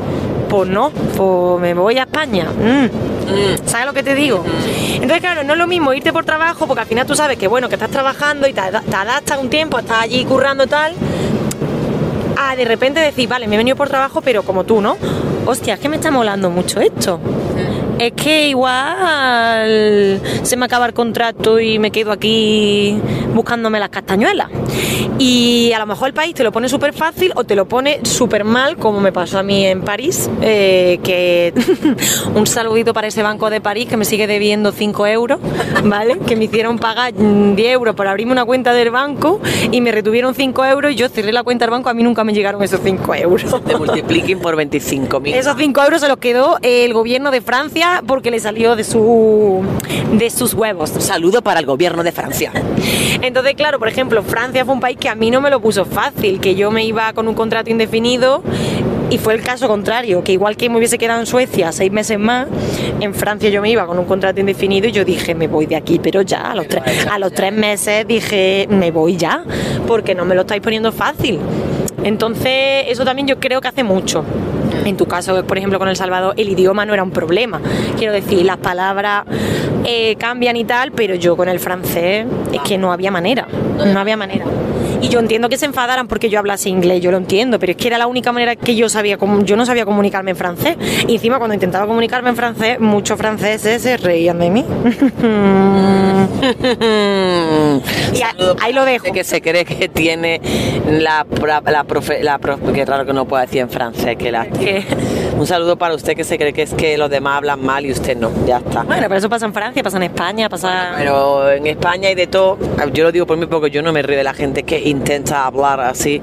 pues 0.50 0.68
no, 0.68 0.90
pues 0.90 1.62
me 1.62 1.74
voy 1.76 1.98
a 2.00 2.04
España. 2.04 2.46
Mm. 2.46 3.68
¿Sabes 3.68 3.86
lo 3.86 3.94
que 3.94 4.04
te 4.04 4.16
digo? 4.16 4.44
Entonces, 4.96 5.20
claro, 5.22 5.44
no 5.44 5.54
es 5.54 5.60
lo 5.60 5.68
mismo 5.68 5.94
irte 5.94 6.12
por 6.12 6.26
trabajo, 6.26 6.66
porque 6.68 6.82
al 6.82 6.88
final 6.88 7.06
tú 7.06 7.16
sabes 7.16 7.38
que, 7.38 7.48
bueno, 7.48 7.70
que 7.70 7.76
estás 7.76 7.92
trabajando 7.92 8.48
y 8.48 8.54
te, 8.54 8.62
te 8.62 8.96
adaptas 8.96 9.38
un 9.40 9.50
tiempo, 9.50 9.78
estás 9.80 10.02
allí 10.02 10.26
currando 10.26 10.64
y 10.64 10.68
tal, 10.68 10.94
a 12.38 12.56
de 12.56 12.66
repente 12.66 13.00
decir, 13.00 13.30
vale, 13.30 13.48
me 13.48 13.56
he 13.56 13.58
venido 13.58 13.78
por 13.78 13.88
trabajo, 13.88 14.22
pero 14.22 14.44
como 14.44 14.64
tú, 14.64 14.82
¿no? 14.82 14.98
Hostia, 15.46 15.76
es 15.76 15.80
que 15.80 15.88
me 15.90 15.96
está 15.98 16.12
molando 16.12 16.50
mucho 16.50 16.80
esto. 16.82 17.20
Es 18.02 18.14
que 18.14 18.48
igual 18.50 20.20
se 20.42 20.58
me 20.58 20.66
acaba 20.66 20.88
el 20.88 20.94
contrato 20.94 21.60
y 21.60 21.78
me 21.78 21.92
quedo 21.92 22.12
aquí 22.12 23.00
buscándome 23.36 23.80
las 23.80 23.90
castañuelas. 23.90 24.50
Y 25.20 25.72
a 25.74 25.78
lo 25.78 25.86
mejor 25.86 26.08
el 26.08 26.14
país 26.16 26.34
te 26.34 26.44
lo 26.44 26.52
pone 26.52 26.68
súper 26.68 26.94
fácil 26.94 27.32
o 27.36 27.44
te 27.44 27.56
lo 27.56 27.68
pone 27.68 28.00
súper 28.04 28.44
mal, 28.44 28.78
como 28.78 29.02
me 29.02 29.12
pasó 29.12 29.38
a 29.38 29.44
mí 29.44 29.68
en 29.68 29.82
París, 29.82 30.32
eh, 30.42 31.00
que 31.04 31.54
un 32.36 32.48
saludito 32.48 32.92
para 32.92 33.06
ese 33.06 33.22
banco 33.22 33.52
de 33.52 33.62
París 33.62 33.88
que 33.88 33.98
me 33.98 34.06
sigue 34.06 34.26
debiendo 34.26 34.72
5 34.72 35.06
euros, 35.06 35.40
¿vale? 35.84 36.18
Que 36.26 36.36
me 36.36 36.46
hicieron 36.46 36.80
pagar 36.80 37.14
10 37.14 37.56
euros 37.72 37.94
por 37.94 38.08
abrirme 38.08 38.32
una 38.32 38.46
cuenta 38.46 38.74
del 38.74 38.90
banco 38.90 39.40
y 39.72 39.80
me 39.80 39.92
retuvieron 39.92 40.34
5 40.34 40.66
euros 40.66 40.92
y 40.94 40.96
yo 40.96 41.08
cerré 41.08 41.32
la 41.32 41.44
cuenta 41.44 41.66
del 41.66 41.72
banco, 41.72 41.90
a 41.90 41.94
mí 41.94 42.02
nunca 42.02 42.24
me 42.24 42.34
llegaron 42.34 42.64
esos 42.64 42.80
5 42.84 43.14
euros. 43.14 43.64
Te 43.64 43.78
multipliquen 43.78 44.40
por 44.40 44.56
25.000. 44.56 45.36
Esos 45.36 45.56
5 45.56 45.84
euros 45.84 46.02
se 46.02 46.08
los 46.08 46.18
quedó 46.18 46.58
el 46.64 46.94
gobierno 46.96 47.30
de 47.30 47.42
Francia 47.42 47.91
porque 48.06 48.32
le 48.32 48.40
salió 48.40 48.76
de, 48.76 48.84
su, 48.84 49.62
de 50.14 50.30
sus 50.30 50.54
huevos. 50.54 50.90
Saludo 50.90 51.42
para 51.42 51.60
el 51.60 51.66
gobierno 51.66 52.04
de 52.04 52.12
Francia. 52.12 52.52
Entonces, 53.22 53.54
claro, 53.56 53.80
por 53.80 53.88
ejemplo, 53.88 54.24
Francia 54.24 54.66
fue 54.66 54.74
un 54.74 54.80
país 54.80 54.98
que 54.98 55.10
a 55.10 55.16
mí 55.16 55.32
no 55.32 55.42
me 55.42 55.50
lo 55.50 55.60
puso 55.60 55.86
fácil, 55.86 56.40
que 56.40 56.56
yo 56.56 56.72
me 56.72 56.86
iba 56.86 57.12
con 57.14 57.28
un 57.28 57.34
contrato 57.34 57.70
indefinido 57.70 58.44
y 59.10 59.18
fue 59.18 59.34
el 59.34 59.42
caso 59.42 59.68
contrario, 59.68 60.24
que 60.24 60.32
igual 60.32 60.56
que 60.56 60.70
me 60.70 60.78
hubiese 60.78 60.98
quedado 60.98 61.20
en 61.20 61.26
Suecia 61.26 61.72
seis 61.74 61.92
meses 61.92 62.18
más, 62.18 62.48
en 63.02 63.14
Francia 63.14 63.50
yo 63.50 63.62
me 63.62 63.70
iba 63.70 63.86
con 63.86 64.00
un 64.00 64.06
contrato 64.06 64.40
indefinido 64.40 64.88
y 64.88 64.94
yo 64.94 65.04
dije, 65.04 65.36
me 65.36 65.48
voy 65.48 65.66
de 65.66 65.76
aquí, 65.76 66.00
pero 66.02 66.22
ya, 66.22 66.52
a 66.52 66.56
los, 66.56 66.68
tres, 66.68 66.84
a 67.12 67.20
los 67.20 67.34
tres 67.34 67.52
meses 67.52 68.08
dije, 68.08 68.68
me 68.70 68.92
voy 68.92 69.18
ya, 69.18 69.44
porque 69.86 70.16
no 70.16 70.24
me 70.24 70.34
lo 70.34 70.42
estáis 70.42 70.62
poniendo 70.62 70.94
fácil. 70.94 71.40
Entonces, 72.04 72.86
eso 72.88 73.04
también 73.04 73.28
yo 73.28 73.40
creo 73.40 73.60
que 73.60 73.68
hace 73.68 73.84
mucho. 73.84 74.24
En 74.86 74.98
tu 74.98 75.06
caso, 75.06 75.44
por 75.46 75.58
ejemplo, 75.58 75.80
con 75.80 75.88
El 75.88 75.96
Salvador, 75.96 76.34
el 76.38 76.50
idioma 76.50 76.86
no 76.86 76.94
era 76.94 77.04
un 77.04 77.12
problema. 77.12 77.62
Quiero 77.98 78.14
decir, 78.14 78.46
las 78.46 78.58
palabras 78.58 79.26
eh, 79.86 80.16
cambian 80.18 80.56
y 80.56 80.66
tal, 80.66 80.92
pero 80.92 81.16
yo 81.16 81.36
con 81.38 81.50
el 81.50 81.60
francés 81.60 82.26
es 82.52 82.62
que 82.62 82.78
no 82.78 82.92
había 82.92 83.12
manera, 83.12 83.48
no 83.86 84.00
había 84.00 84.18
manera. 84.18 84.46
Y 85.02 85.10
yo 85.10 85.20
entiendo 85.20 85.50
que 85.50 85.58
se 85.58 85.66
enfadaran 85.66 86.08
porque 86.08 86.30
yo 86.30 86.38
hablase 86.40 86.70
inglés, 86.70 87.02
yo 87.02 87.10
lo 87.12 87.18
entiendo, 87.18 87.58
pero 87.60 87.72
es 87.72 87.78
que 87.78 87.88
era 87.88 87.98
la 87.98 88.06
única 88.08 88.32
manera 88.32 88.56
que 88.56 88.76
yo 88.76 88.88
sabía, 88.90 89.18
como 89.18 89.44
yo 89.44 89.56
no 89.56 89.66
sabía 89.66 89.86
comunicarme 89.86 90.32
en 90.32 90.38
francés. 90.38 90.78
Y 91.08 91.16
encima 91.16 91.38
cuando 91.40 91.54
intentaba 91.56 91.88
comunicarme 91.88 92.30
en 92.30 92.36
francés, 92.36 92.80
muchos 92.80 93.18
franceses 93.18 93.82
se 93.82 93.98
reían 93.98 94.38
de 94.40 94.50
mí. 94.52 94.64
y 98.14 98.22
ahí 98.62 98.74
lo 98.74 98.86
dejo. 98.86 99.12
Que 99.12 99.24
se 99.24 99.42
cree 99.42 99.66
que 99.66 99.90
tiene 99.90 100.40
la, 100.88 101.26
la, 101.46 101.62
la 101.66 101.84
profe, 101.84 102.24
la 102.24 102.40
profe- 102.40 102.72
que 102.72 102.86
raro 102.86 103.06
que 103.06 103.14
no 103.14 103.26
pueda 103.26 103.46
decir 103.46 103.62
en 103.62 103.70
francés, 103.70 104.16
que 104.18 104.32
la 104.32 104.46
¿Qué? 104.46 104.84
Un 105.38 105.48
saludo 105.48 105.78
para 105.78 105.96
usted 105.96 106.16
que 106.16 106.24
se 106.24 106.38
cree 106.38 106.54
que 106.54 106.62
es 106.64 106.74
que 106.74 106.98
los 106.98 107.10
demás 107.10 107.38
hablan 107.38 107.64
mal 107.64 107.86
y 107.86 107.92
usted 107.92 108.16
no, 108.18 108.32
ya 108.46 108.58
está. 108.58 108.84
Bueno, 108.84 109.04
pero 109.04 109.16
eso 109.16 109.30
pasa 109.30 109.46
en 109.46 109.54
Francia, 109.54 109.82
pasa 109.82 109.98
en 109.98 110.04
España, 110.04 110.50
pasa... 110.50 110.94
Pero 110.98 111.52
en 111.52 111.66
España 111.68 112.10
hay 112.10 112.16
de 112.16 112.28
todo. 112.28 112.58
Yo 112.94 113.04
lo 113.04 113.12
digo 113.12 113.26
por 113.26 113.38
mí 113.38 113.46
porque 113.46 113.72
yo 113.72 113.82
no 113.82 113.92
me 113.92 114.02
río 114.02 114.18
de 114.18 114.24
la 114.24 114.34
gente 114.34 114.64
que 114.64 114.80
intenta 114.80 115.46
hablar 115.46 115.80
así. 115.80 116.22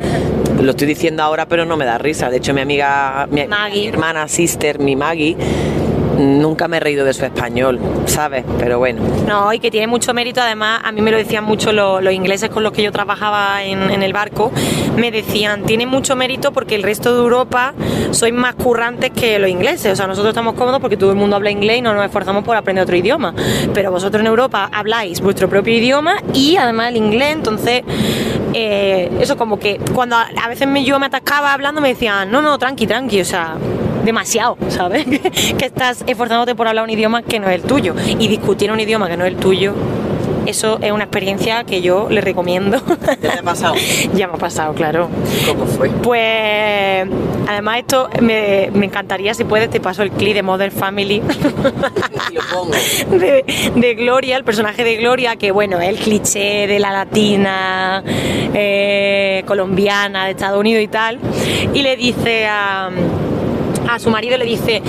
Lo 0.61 0.71
estoy 0.71 0.87
diciendo 0.87 1.23
ahora, 1.23 1.47
pero 1.47 1.65
no 1.65 1.77
me 1.77 1.85
da 1.85 1.99
risa. 1.99 2.31
De 2.31 2.37
hecho, 2.37 2.55
mi 2.55 2.61
amiga, 2.61 3.27
mi, 3.31 3.47
mi 3.47 3.87
hermana, 3.87 4.29
sister, 4.29 4.79
mi 4.79 4.95
Maggie, 4.95 5.37
nunca 6.19 6.69
me 6.69 6.77
he 6.79 6.81
reído 6.81 7.05
de 7.05 7.15
su 7.15 7.25
español, 7.25 7.79
¿sabes? 8.07 8.45
Pero 8.59 8.79
bueno. 8.79 9.01
No, 9.27 9.53
y 9.53 9.59
que 9.61 9.71
tiene 9.71 9.87
mucho 9.87 10.13
mérito, 10.13 10.41
además, 10.41 10.81
a 10.85 10.93
mí 10.93 11.01
me 11.01 11.11
lo 11.11 11.17
decían 11.17 11.45
mucho 11.45 11.73
lo- 11.73 12.01
los, 12.01 12.13
ingleses 12.13 12.51
con 12.51 12.63
los 12.63 12.73
que 12.73 12.83
yo 12.83 12.93
trabajaba 12.93 13.63
en, 13.63 14.03
el 14.03 14.13
barco, 14.13 14.51
me 14.97 15.11
decían, 15.11 15.63
tiene 15.65 15.87
mucho 15.87 16.17
mérito 16.17 16.53
porque 16.53 16.75
el 16.75 16.83
resto 16.83 17.13
de 17.15 17.21
Europa 17.21 17.75
sois 18.11 18.35
más 18.35 18.55
currantes 18.57 19.11
que 19.13 19.39
los 19.39 19.49
ingleses, 19.49 19.93
o 19.93 19.97
sea, 19.97 20.07
nosotros 20.07 20.31
estamos 20.33 20.55
cómodos 20.55 20.81
porque 20.81 20.97
todo 20.97 21.11
el 21.11 21.17
mundo 21.17 21.37
habla 21.37 21.51
inglés 21.51 21.79
y 21.79 21.83
no 21.83 21.95
nos 21.95 22.05
esforzamos 22.05 22.45
por 22.45 22.57
aprender 22.57 22.83
otro 22.83 22.97
idioma, 22.97 23.35
pero 23.73 23.91
vosotros 23.91 24.21
en 24.21 24.27
Europa 24.27 24.69
habláis 24.73 25.21
vuestro 25.21 25.49
propio 25.49 25.75
idioma 25.75 26.17
y 26.35 26.57
además 26.57 26.89
el 26.91 26.97
inglés, 26.97 27.33
entonces... 27.35 27.83
eh, 28.55 29.11
eso 29.21 29.37
como 29.37 29.59
que 29.59 29.79
cuando 29.95 30.17
a, 30.17 30.49
veces 30.49 30.67
me, 30.67 30.83
yo 30.85 30.99
me 30.99 31.07
atascaba 31.07 31.53
hablando 31.53 31.81
me 31.81 31.89
decían, 31.91 32.31
no, 32.31 32.41
no, 32.43 32.59
tranqui, 32.59 32.87
tranqui, 32.87 33.21
o 33.21 33.25
sea, 33.25 33.55
demasiado, 34.09 34.57
¿sabes? 34.69 35.05
que 35.59 35.65
estás 35.67 36.03
esforzándote 36.07 36.55
por 36.55 36.67
hablar 36.67 36.85
un 36.85 36.91
idioma 36.91 37.23
que 37.23 37.39
no 37.39 37.49
es 37.49 37.57
el 37.57 37.63
tuyo 37.63 37.95
y 38.19 38.27
discutir 38.27 38.73
un 38.73 38.81
idioma 38.81 39.07
que 39.09 39.17
no 39.17 39.25
es 39.25 39.33
el 39.33 39.39
tuyo. 39.39 39.75
Eso 40.47 40.79
es 40.81 40.91
una 40.93 41.05
experiencia 41.05 41.65
que 41.65 41.83
yo 41.83 42.09
le 42.09 42.23
recomiendo. 42.23 42.83
¿Qué 43.21 43.29
te 43.29 43.39
ha 43.39 43.43
pasado? 43.43 43.75
ya 44.15 44.29
me 44.29 44.35
ha 44.35 44.39
pasado, 44.39 44.73
claro. 44.73 45.11
¿Cómo 45.47 45.67
fue? 45.67 45.91
Pues 45.91 47.07
además 47.47 47.79
esto 47.81 48.09
me, 48.23 48.71
me 48.73 48.87
encantaría 48.87 49.35
si 49.35 49.45
puedes 49.45 49.69
te 49.69 49.79
paso 49.79 50.03
el 50.03 50.11
clip 50.11 50.33
de 50.33 50.43
Mother 50.43 50.71
Family 50.71 51.21
Lo 52.33 52.41
pongo. 52.51 52.73
de, 53.19 53.45
de 53.75 53.95
Gloria, 53.95 54.39
el 54.39 54.45
personaje 54.45 54.85
de 54.85 54.97
Gloria, 54.97 55.37
que 55.37 55.51
bueno, 55.51 55.81
es 55.81 55.89
el 55.91 55.97
cliché 55.97 56.67
de 56.67 56.79
la 56.79 56.93
latina 56.93 58.03
eh, 58.55 59.43
colombiana 59.47 60.25
de 60.25 60.31
Estados 60.31 60.59
Unidos 60.59 60.83
y 60.83 60.89
tal, 60.89 61.19
y 61.75 61.83
le 61.83 61.97
dice 61.97 62.47
a, 62.47 62.89
a 63.89 63.99
su 63.99 64.11
marido, 64.11 64.37
le 64.37 64.45
dice, 64.45 64.83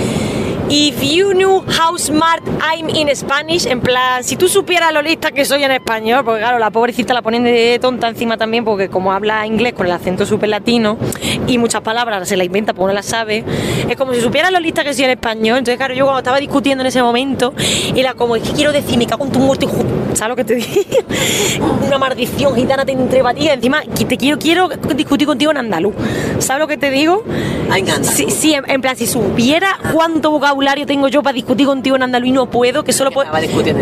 If 0.72 1.02
you 1.02 1.32
knew 1.32 1.64
how 1.66 1.98
smart 1.98 2.44
I'm 2.62 2.88
in 2.90 3.08
Spanish, 3.16 3.66
en 3.66 3.80
plan, 3.80 4.22
si 4.22 4.36
tú 4.36 4.48
supieras 4.48 4.92
lo 4.92 5.02
lista 5.02 5.32
que 5.32 5.44
soy 5.44 5.64
en 5.64 5.72
español, 5.72 6.24
porque 6.24 6.38
claro, 6.42 6.60
la 6.60 6.70
pobrecita 6.70 7.12
la 7.12 7.22
ponen 7.22 7.42
de 7.42 7.80
tonta 7.80 8.06
encima 8.06 8.36
también, 8.36 8.64
porque 8.64 8.88
como 8.88 9.12
habla 9.12 9.44
inglés 9.48 9.72
con 9.72 9.86
el 9.86 9.92
acento 9.92 10.24
súper 10.24 10.48
latino 10.48 10.96
y 11.48 11.58
muchas 11.58 11.80
palabras 11.80 12.28
se 12.28 12.36
las 12.36 12.46
inventa 12.46 12.72
porque 12.72 12.90
no 12.90 12.94
las 12.94 13.06
sabe, 13.06 13.44
es 13.88 13.96
como 13.96 14.14
si 14.14 14.20
supieras 14.20 14.52
lo 14.52 14.60
lista 14.60 14.84
que 14.84 14.94
soy 14.94 15.06
en 15.06 15.10
español. 15.10 15.58
Entonces, 15.58 15.76
claro, 15.76 15.92
yo 15.92 16.04
cuando 16.04 16.20
estaba 16.20 16.38
discutiendo 16.38 16.82
en 16.82 16.86
ese 16.86 17.02
momento, 17.02 17.52
era 17.96 18.14
como, 18.14 18.36
es 18.36 18.44
que 18.44 18.52
quiero 18.52 18.70
decir, 18.70 18.96
me 18.96 19.06
cago 19.06 19.24
en 19.24 19.32
tu 19.32 19.40
muerte, 19.40 19.64
hijo". 19.64 19.84
¿sabes 20.14 20.30
lo 20.30 20.36
que 20.36 20.44
te 20.44 20.54
digo? 20.56 20.68
Una 21.84 21.98
maldición 21.98 22.54
gitana 22.54 22.84
te 22.84 22.92
entre 22.92 23.24
ti, 23.34 23.48
encima 23.48 23.82
te 23.82 24.16
quiero, 24.16 24.38
quiero 24.38 24.68
discutir 24.68 25.26
contigo 25.26 25.50
en 25.50 25.56
andaluz. 25.56 25.94
¿Sabes 26.38 26.60
lo 26.60 26.68
que 26.68 26.76
te 26.76 26.90
digo? 26.90 27.24
Sí, 28.02 28.26
sí, 28.30 28.54
en, 28.54 28.68
en 28.70 28.80
plan, 28.80 28.96
si 28.96 29.06
supiera 29.06 29.78
cuánto 29.92 30.30
vocabulario 30.30 30.86
tengo 30.86 31.08
yo 31.08 31.22
para 31.22 31.34
discutir 31.34 31.66
contigo 31.66 31.96
en 31.96 32.02
andaluz 32.02 32.32
no 32.32 32.50
puedo, 32.50 32.82
que 32.84 32.92
solo, 32.92 33.10
puedo, 33.10 33.30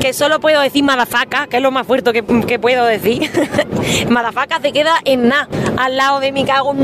que 0.00 0.12
solo 0.12 0.40
puedo 0.40 0.60
decir 0.60 0.84
madafaca, 0.84 1.46
que 1.46 1.56
es 1.56 1.62
lo 1.62 1.70
más 1.70 1.86
fuerte 1.86 2.12
que, 2.12 2.22
que 2.46 2.58
puedo 2.58 2.84
decir. 2.84 3.30
madafaca 4.10 4.60
se 4.60 4.72
queda 4.72 4.92
en 5.04 5.28
nada, 5.28 5.48
al 5.76 5.96
lado 5.96 6.20
de 6.20 6.32
mi 6.32 6.44
cago 6.44 6.74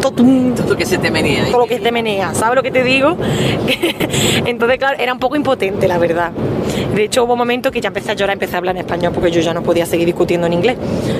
todo, 0.00 0.12
Todo 0.56 0.76
que 0.76 0.86
se 0.86 0.98
te 0.98 1.10
menea. 1.10 1.46
todo 1.50 1.60
lo 1.60 1.66
que 1.66 1.78
te 1.78 1.92
menea, 1.92 2.34
¿sabes 2.34 2.56
lo 2.56 2.62
que 2.62 2.70
te 2.70 2.82
digo? 2.82 3.16
Entonces, 4.46 4.78
claro, 4.78 4.96
era 4.98 5.12
un 5.12 5.18
poco 5.18 5.36
impotente, 5.36 5.86
la 5.88 5.98
verdad. 5.98 6.30
De 6.94 7.04
hecho, 7.04 7.24
hubo 7.24 7.36
momentos 7.36 7.70
que 7.72 7.80
ya 7.80 7.88
empecé 7.88 8.10
a 8.12 8.14
llorar, 8.14 8.34
empecé 8.34 8.54
a 8.54 8.58
hablar 8.58 8.76
en 8.76 8.80
español 8.82 9.12
porque 9.14 9.30
yo 9.30 9.40
ya 9.40 9.54
no 9.54 9.62
podía 9.62 9.86
seguir 9.86 10.06
discutiendo 10.06 10.46
en 10.46 10.54
inglés. 10.54 10.76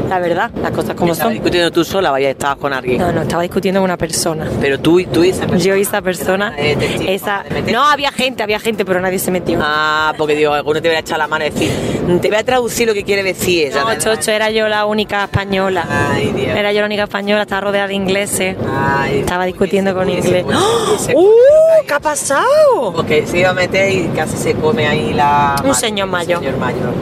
La 0.09 0.19
verdad, 0.19 0.51
las 0.63 0.73
cosas 0.73 0.95
como 0.95 1.13
¿Estabas 1.13 1.31
son. 1.31 1.33
discutiendo 1.35 1.71
tú 1.71 1.85
sola? 1.85 2.11
Vaya, 2.11 2.31
estabas 2.31 2.57
con 2.59 2.73
alguien. 2.73 2.99
No, 2.99 3.13
no, 3.13 3.23
estaba 3.23 3.43
discutiendo 3.43 3.81
con 3.81 3.85
una 3.85 3.97
persona. 3.97 4.40
Pero 4.61 4.79
tú 4.81 5.01
y 5.01 5.07
tú 5.07 5.25
y 5.25 5.31
esa 5.31 5.41
persona. 5.47 5.59
Yo 5.65 5.77
y 5.77 5.83
esa 5.83 6.03
persona, 6.03 6.55
Eh, 6.57 6.77
testigo, 6.79 7.11
esa, 7.11 7.45
no 7.71 7.83
había 7.85 8.11
gente, 8.13 8.43
había 8.43 8.59
gente, 8.59 8.85
pero 8.85 9.01
nadie 9.01 9.19
se 9.19 9.31
metió. 9.31 9.59
Ah, 9.63 10.13
porque 10.17 10.35
digo, 10.35 10.53
alguno 10.53 10.81
te 10.83 10.89
voy 10.89 10.97
a 10.97 11.01
echar 11.01 11.19
la 11.19 11.27
mano 11.27 11.45
y 11.47 11.51
decir, 11.51 11.71
te 12.21 12.29
voy 12.29 12.37
a 12.39 12.45
traducir 12.45 12.87
lo 12.89 12.95
que 12.95 13.05
quiere 13.05 13.23
decir 13.23 13.69
ella. 13.69 13.85
No, 13.85 13.95
chocho, 13.99 14.31
era 14.31 14.51
yo 14.51 14.69
la 14.69 14.87
única 14.87 15.25
española. 15.25 15.87
Ay, 16.13 16.33
Dios. 16.35 16.57
Era 16.57 16.73
yo 16.73 16.81
la 16.81 16.87
única 16.87 17.05
española, 17.05 17.43
estaba 17.43 17.61
rodeada 17.63 17.89
de 17.89 17.95
ingleses. 17.95 18.57
Ay, 18.69 19.21
Estaba 19.21 19.45
discutiendo 19.45 19.95
con 19.95 20.09
inglés. 20.09 20.45
hubiese- 20.45 21.15
¡Uh! 21.15 21.31
¿Qué 21.87 21.95
ha 21.95 22.01
pasado? 22.01 22.93
Porque 22.95 23.27
se 23.27 23.39
iba 23.39 23.51
a 23.51 23.55
meter 23.55 23.91
y 23.93 24.09
casi 24.15 24.37
se 24.37 24.55
come 24.55 24.87
ahí 24.87 25.13
la... 25.13 25.57
Un 25.65 25.75
señor 25.75 26.09
mayor. 26.09 26.39
señor 26.41 26.57
mayor. 26.59 26.93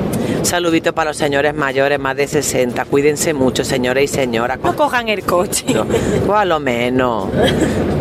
Saludito 0.42 0.92
para 0.94 1.10
los 1.10 1.16
señores 1.16 1.54
mayores, 1.54 1.98
más 1.98 2.16
de 2.16 2.26
60. 2.26 2.84
Cuídense 2.86 3.34
mucho, 3.34 3.64
señores 3.64 4.04
y 4.04 4.14
señoras. 4.14 4.58
No 4.62 4.74
cojan 4.74 5.08
el 5.08 5.22
coche. 5.24 5.64
O 6.26 6.34
a 6.34 6.44
lo 6.44 6.60
menos. 6.60 7.28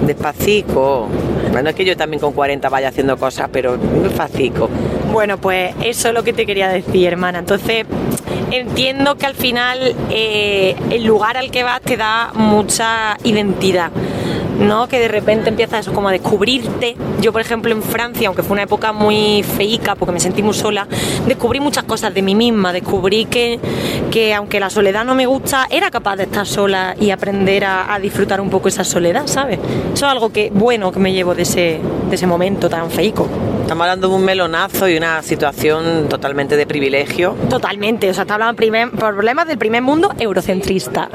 Despacito. 0.06 1.08
Bueno, 1.52 1.70
es 1.70 1.76
que 1.76 1.86
yo 1.86 1.98
también 1.98 2.20
con 2.20 2.34
40 2.34 2.70
vaya 2.70 2.90
haciendo 2.90 3.18
cosas, 3.18 3.50
pero 3.52 3.78
despacito. 3.78 4.70
Bueno, 5.12 5.38
pues 5.38 5.74
eso 5.82 6.10
es 6.10 6.14
lo 6.14 6.24
que 6.24 6.34
te 6.34 6.46
quería 6.46 6.70
decir, 6.70 7.08
hermana. 7.08 7.40
Entonces, 7.40 7.86
entiendo 8.52 9.16
que 9.16 9.26
al 9.26 9.36
final 9.36 9.96
eh, 10.10 10.76
el 10.90 11.04
lugar 11.04 11.38
al 11.38 11.52
que 11.52 11.64
vas 11.64 11.82
te 11.82 11.98
da 11.98 12.32
mucha 12.34 13.18
identidad. 13.24 13.92
¿No? 14.60 14.88
Que 14.88 15.00
de 15.00 15.08
repente 15.08 15.50
empiezas 15.50 15.82
eso, 15.82 15.94
como 15.94 16.10
a 16.10 16.12
descubrirte. 16.12 16.96
Yo, 17.22 17.32
por 17.32 17.42
ejemplo, 17.42 17.72
en 17.72 17.82
Francia, 17.82 18.28
aunque 18.28 18.44
fue 18.44 18.54
una 18.54 18.64
época 18.64 18.92
muy 18.92 19.44
feica 19.44 19.96
porque 19.96 20.12
me 20.12 20.20
sentí 20.20 20.44
muy 20.44 20.54
sola, 20.54 20.88
descubrí 21.28 21.60
muchas 21.60 21.84
cosas 21.84 22.14
de 22.14 22.22
mí 22.22 22.36
misma. 22.36 22.74
Descubrí 22.74 23.26
que, 23.26 23.60
que 24.12 24.34
aunque 24.34 24.60
la 24.60 24.70
soledad 24.70 25.06
no 25.06 25.16
me 25.16 25.26
gusta, 25.26 25.68
era 25.70 25.92
capaz 25.92 26.16
de 26.18 26.24
estar 26.24 26.46
sola 26.46 26.96
y 27.00 27.12
aprender 27.12 27.66
a, 27.66 27.94
a 27.94 28.00
disfrutar 28.00 28.42
un 28.42 28.50
poco 28.50 28.68
esa 28.68 28.84
soledad, 28.84 29.28
¿sabes? 29.28 29.60
Eso 29.94 30.06
es 30.06 30.12
algo 30.12 30.32
que 30.32 30.52
bueno 30.54 30.92
que 30.92 31.00
me 31.00 31.14
llevo 31.14 31.36
de 31.36 31.44
ese, 31.44 31.80
de 32.10 32.16
ese 32.16 32.28
momento 32.28 32.70
tan 32.70 32.90
feico. 32.90 33.28
Estamos 33.62 33.84
hablando 33.84 34.08
de 34.08 34.16
un 34.16 34.24
melonazo 34.24 34.88
y 34.88 34.96
una 34.96 35.22
situación 35.22 36.08
totalmente 36.08 36.56
de 36.56 36.66
privilegio. 36.66 37.36
Totalmente, 37.50 38.10
o 38.10 38.14
sea, 38.14 38.22
está 38.24 38.36
hablando 38.36 38.56
primer, 38.56 38.92
problemas 38.92 39.46
del 39.46 39.58
primer 39.58 39.82
mundo 39.82 40.14
eurocentrista. 40.18 41.10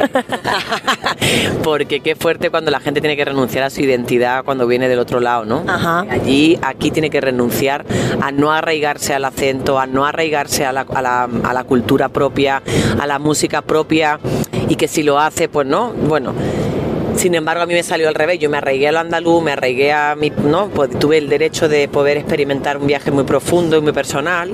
Porque 1.64 2.00
qué 2.00 2.14
fuerte 2.14 2.50
cuando 2.50 2.70
la 2.70 2.78
gente 2.78 3.00
tiene 3.00 3.16
que 3.16 3.24
renunciar 3.24 3.64
a 3.64 3.70
su 3.70 3.80
identidad 3.80 4.44
cuando 4.44 4.66
viene 4.66 4.88
del 4.88 4.98
otro 4.98 5.18
lado, 5.18 5.46
¿no? 5.46 5.64
Ajá. 5.66 6.04
Allí, 6.10 6.58
aquí 6.60 6.90
tiene 6.90 7.08
que 7.08 7.22
renunciar 7.22 7.86
a 8.20 8.30
no 8.30 8.52
arraigarse 8.52 9.14
al 9.14 9.24
acento, 9.24 9.78
a 9.78 9.86
no 9.86 10.04
arraigarse 10.04 10.66
a 10.66 10.72
la, 10.72 10.82
a 10.82 11.00
la, 11.00 11.24
a 11.24 11.54
la 11.54 11.64
cultura 11.64 12.10
propia, 12.10 12.62
a 13.00 13.06
la 13.06 13.18
música 13.18 13.62
propia 13.62 14.20
y 14.68 14.76
que 14.76 14.88
si 14.88 15.02
lo 15.02 15.18
hace, 15.18 15.48
pues 15.48 15.66
no, 15.66 15.92
bueno. 15.92 16.34
Sin 17.16 17.34
embargo, 17.34 17.62
a 17.62 17.66
mí 17.66 17.74
me 17.74 17.82
salió 17.82 18.08
al 18.08 18.14
revés. 18.14 18.38
Yo 18.38 18.50
me 18.50 18.58
arraigué 18.58 18.88
a 18.88 18.92
lo 18.92 19.00
andaluz, 19.00 19.42
me 19.42 19.52
arraigué 19.52 19.92
a 19.92 20.14
mi. 20.16 20.30
¿no? 20.30 20.68
Pues 20.68 20.90
tuve 20.98 21.18
el 21.18 21.28
derecho 21.28 21.68
de 21.68 21.88
poder 21.88 22.16
experimentar 22.16 22.76
un 22.76 22.86
viaje 22.86 23.10
muy 23.10 23.24
profundo 23.24 23.76
y 23.76 23.80
muy 23.80 23.92
personal. 23.92 24.50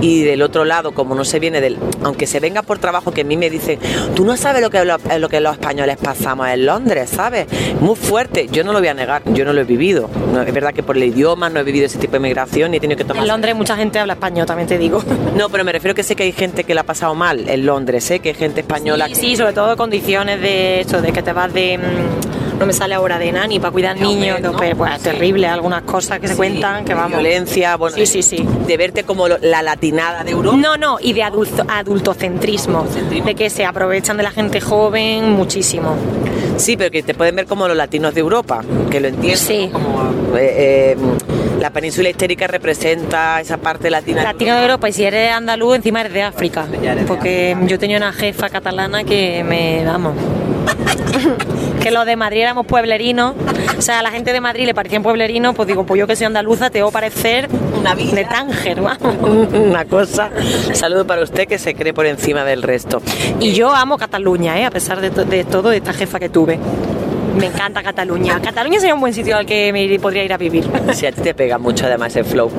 Y 0.00 0.24
del 0.24 0.42
otro 0.42 0.66
lado, 0.66 0.92
como 0.92 1.14
no 1.14 1.24
se 1.24 1.40
viene 1.40 1.60
del. 1.60 1.78
Aunque 2.02 2.26
se 2.26 2.38
venga 2.38 2.62
por 2.62 2.78
trabajo, 2.78 3.12
que 3.12 3.22
a 3.22 3.24
mí 3.24 3.36
me 3.36 3.48
dicen, 3.48 3.78
tú 4.14 4.24
no 4.24 4.36
sabes 4.36 4.60
lo 4.60 4.70
que, 4.70 4.84
lo, 4.84 4.96
lo 5.18 5.28
que 5.28 5.40
los 5.40 5.54
españoles 5.54 5.96
pasamos 5.96 6.48
en 6.48 6.66
Londres, 6.66 7.10
¿sabes? 7.10 7.46
Muy 7.80 7.96
fuerte. 7.96 8.46
Yo 8.52 8.62
no 8.62 8.72
lo 8.72 8.78
voy 8.78 8.88
a 8.88 8.94
negar, 8.94 9.22
yo 9.32 9.44
no 9.44 9.52
lo 9.54 9.62
he 9.62 9.64
vivido. 9.64 10.10
No, 10.32 10.42
es 10.42 10.52
verdad 10.52 10.74
que 10.74 10.82
por 10.82 10.96
el 10.96 11.04
idioma 11.04 11.48
no 11.48 11.60
he 11.60 11.62
vivido 11.62 11.86
ese 11.86 11.98
tipo 11.98 12.12
de 12.12 12.20
migración 12.20 12.74
y 12.74 12.76
he 12.76 12.80
tenido 12.80 12.98
que 12.98 13.04
tomar. 13.04 13.22
En 13.22 13.28
Londres 13.28 13.54
mucha 13.54 13.74
gente 13.76 13.98
habla 13.98 14.12
español, 14.14 14.46
también 14.46 14.68
te 14.68 14.78
digo. 14.78 15.02
No, 15.36 15.50
pero 15.50 15.64
me 15.64 15.72
refiero 15.72 15.94
que 15.94 16.02
sé 16.02 16.16
que 16.16 16.22
hay 16.22 16.32
gente 16.32 16.64
que 16.64 16.74
la 16.74 16.80
ha 16.80 16.84
pasado 16.84 17.14
mal 17.14 17.46
en 17.48 17.66
Londres, 17.66 18.04
sé 18.04 18.16
¿eh? 18.16 18.20
que 18.20 18.30
hay 18.30 18.34
gente 18.34 18.60
española. 18.60 19.06
Sí, 19.08 19.14
sí, 19.16 19.36
sobre 19.36 19.52
todo 19.52 19.76
condiciones 19.76 20.40
de 20.40 20.80
esto, 20.80 21.02
de 21.02 21.12
que 21.12 21.22
te 21.22 21.34
vas 21.34 21.52
de 21.52 21.76
no 22.58 22.66
me 22.66 22.72
sale 22.72 22.94
ahora 22.94 23.18
de 23.18 23.32
nani 23.32 23.60
para 23.60 23.70
cuidar 23.70 23.98
niños, 23.98 24.40
¿no? 24.40 24.52
pues, 24.52 24.74
pues 24.74 24.92
sí. 24.96 25.02
terrible, 25.02 25.46
algunas 25.46 25.82
cosas 25.82 26.20
que 26.20 26.26
sí, 26.26 26.32
se 26.32 26.36
cuentan 26.36 26.84
que 26.84 26.94
vamos. 26.94 27.10
Violencia, 27.10 27.76
bueno, 27.76 27.96
sí, 27.96 28.06
sí, 28.06 28.22
sí. 28.22 28.46
De 28.66 28.76
verte 28.76 29.04
como 29.04 29.28
la 29.28 29.62
latinada 29.62 30.24
de 30.24 30.32
Europa. 30.32 30.56
No, 30.56 30.76
no, 30.76 30.98
y 31.00 31.12
de 31.12 31.22
adulto, 31.22 31.64
adultocentrismo, 31.68 32.78
adultocentrismo, 32.78 33.26
de 33.26 33.34
que 33.34 33.50
se 33.50 33.64
aprovechan 33.64 34.16
de 34.16 34.22
la 34.22 34.30
gente 34.30 34.60
joven 34.60 35.32
muchísimo. 35.32 35.96
Sí, 36.56 36.76
pero 36.76 36.90
que 36.90 37.02
te 37.02 37.14
pueden 37.14 37.36
ver 37.36 37.46
como 37.46 37.68
los 37.68 37.76
latinos 37.76 38.14
de 38.14 38.20
Europa, 38.20 38.62
que 38.90 39.00
lo 39.00 39.08
entiendo. 39.08 39.38
Sí. 39.38 39.68
Como, 39.72 40.36
eh, 40.36 40.94
eh, 40.94 40.96
la 41.60 41.70
península 41.70 42.08
histérica 42.08 42.46
representa 42.46 43.40
esa 43.40 43.56
parte 43.58 43.90
latina. 43.90 44.22
Latino 44.22 44.54
de 44.54 44.62
Europa, 44.62 44.88
y 44.88 44.92
si 44.92 45.04
eres 45.04 45.32
andaluz, 45.32 45.76
encima 45.76 46.00
eres 46.00 46.12
de 46.12 46.22
África. 46.22 46.66
Eres 46.82 47.04
porque 47.04 47.56
de 47.58 47.66
yo 47.66 47.78
tenía 47.78 47.96
una 47.96 48.12
jefa 48.12 48.48
catalana 48.48 49.04
que 49.04 49.42
me, 49.44 49.84
vamos, 49.84 50.14
que 51.82 51.90
los 51.90 52.06
de 52.06 52.16
Madrid 52.16 52.42
éramos 52.42 52.66
pueblerinos. 52.66 53.34
O 53.78 53.82
sea, 53.82 54.00
a 54.00 54.02
la 54.02 54.10
gente 54.10 54.32
de 54.32 54.40
Madrid 54.40 54.66
le 54.66 54.74
parecían 54.74 55.02
pueblerinos, 55.02 55.54
pues 55.54 55.68
digo, 55.68 55.84
pues 55.84 55.98
yo 55.98 56.06
que 56.06 56.16
soy 56.16 56.26
andaluza, 56.26 56.70
te 56.70 56.82
voy 56.82 56.90
a 56.90 56.92
parecer 56.92 57.48
una 57.78 57.94
vida. 57.94 58.14
de 58.14 58.24
Tánger, 58.24 58.80
vamos. 58.80 59.16
una 59.52 59.84
cosa. 59.84 60.30
Saludo 60.72 61.06
para 61.06 61.22
usted 61.22 61.46
que 61.46 61.58
se 61.58 61.74
cree 61.74 61.92
por 61.92 62.06
encima 62.06 62.44
del 62.44 62.62
resto. 62.62 63.02
Y 63.40 63.52
yo 63.52 63.74
amo 63.74 63.98
Cataluña, 63.98 64.58
¿eh? 64.58 64.64
a 64.64 64.70
pesar 64.70 65.00
de, 65.00 65.10
to 65.10 65.24
de 65.24 65.44
todo, 65.44 65.70
de 65.70 65.78
esta 65.78 65.92
jefa 65.92 66.18
que 66.18 66.28
tuve. 66.28 66.58
Me 67.38 67.46
encanta 67.46 67.82
Cataluña. 67.82 68.40
Cataluña 68.40 68.80
sería 68.80 68.94
un 68.94 69.00
buen 69.00 69.12
sitio 69.12 69.36
al 69.36 69.44
que 69.44 69.72
me 69.72 69.98
podría 69.98 70.24
ir 70.24 70.32
a 70.32 70.38
vivir. 70.38 70.64
Si 70.88 71.00
sí, 71.00 71.06
a 71.06 71.12
ti 71.12 71.20
te 71.20 71.34
pega 71.34 71.58
mucho 71.58 71.84
además 71.84 72.16
el 72.16 72.24
flow. 72.24 72.50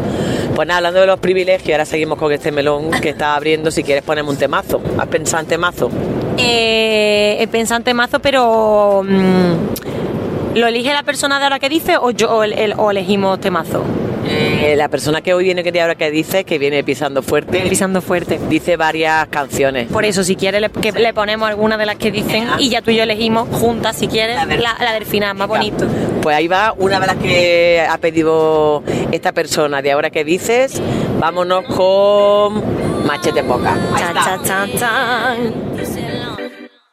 Pues 0.58 0.68
nada, 0.68 0.78
hablando 0.78 1.02
de 1.02 1.06
los 1.06 1.20
privilegios, 1.20 1.70
ahora 1.70 1.86
seguimos 1.86 2.18
con 2.18 2.32
este 2.32 2.52
melón 2.52 2.90
que 2.90 3.10
está 3.10 3.36
abriendo. 3.36 3.70
Si 3.70 3.84
quieres 3.84 4.04
ponemos 4.04 4.34
un 4.34 4.40
temazo. 4.40 4.82
¿Has 4.98 5.06
pensado 5.06 5.44
en 5.44 5.50
temazo? 5.50 5.92
Eh, 6.36 7.38
he 7.40 7.48
pensado 7.48 7.78
en 7.78 7.84
temazo, 7.84 8.20
pero 8.20 9.04
mmm, 9.04 10.56
¿lo 10.56 10.66
elige 10.66 10.92
la 10.94 11.04
persona 11.04 11.38
de 11.38 11.44
ahora 11.44 11.60
que 11.60 11.70
dice 11.70 11.98
o 11.98 12.10
yo 12.10 12.38
o, 12.38 12.44
el, 12.44 12.74
o 12.76 12.90
elegimos 12.90 13.40
temazo? 13.40 13.84
Eh, 14.30 14.76
la 14.76 14.90
persona 14.90 15.22
que 15.22 15.34
hoy 15.34 15.46
viene 15.46 15.64
que 15.64 15.82
ahora 15.82 15.96
que 15.96 16.12
dice 16.12 16.44
que 16.44 16.58
viene 16.58 16.84
pisando 16.84 17.22
fuerte. 17.22 17.62
Pisando 17.70 18.02
fuerte. 18.02 18.40
Dice 18.50 18.78
varias 18.78 19.28
canciones. 19.28 19.88
Por 19.88 20.06
eso 20.06 20.24
si 20.24 20.36
quieres 20.36 20.62
le, 20.62 20.70
que 20.70 20.92
le 20.92 21.14
ponemos 21.14 21.48
alguna 21.48 21.78
de 21.78 21.86
las 21.86 21.96
que 21.96 22.12
dicen 22.12 22.48
y 22.60 22.70
ya 22.70 22.82
tú 22.82 22.92
y 22.92 22.98
yo 22.98 23.04
elegimos 23.04 23.48
juntas 23.50 23.96
si 23.98 24.08
quieres 24.08 24.36
la, 24.36 24.46
del, 24.46 24.62
la, 24.62 24.76
la 24.80 24.94
del 24.94 25.06
final 25.06 25.36
más 25.36 25.48
bonito. 25.48 25.86
Pues 26.22 26.36
ahí 26.36 26.48
va 26.48 26.74
una 26.78 27.00
de 27.00 27.08
las 27.08 27.16
que 27.18 27.86
ha 27.88 27.98
pedido 27.98 28.84
esta 29.12 29.32
persona. 29.32 29.82
De 29.82 29.92
ahora 29.92 30.10
que 30.10 30.24
dices 30.24 30.82
vámonos 31.20 31.66
con 31.66 33.06
machete 33.06 33.42
boca. 33.42 33.74
Ahí 33.94 34.04
cha, 34.04 34.10
está. 34.10 34.44
Cha, 34.44 34.68
cha, 34.78 35.36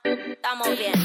estamos 0.05 0.69
bien 0.79 1.04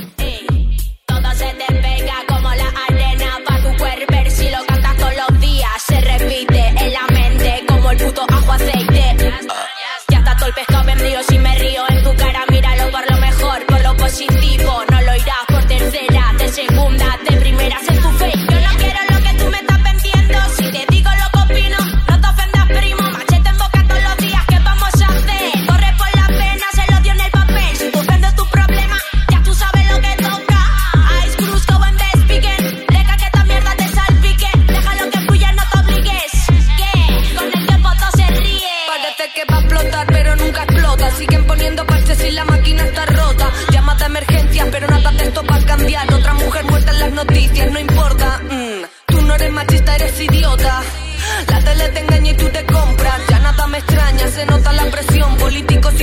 mejor, 14.17 14.98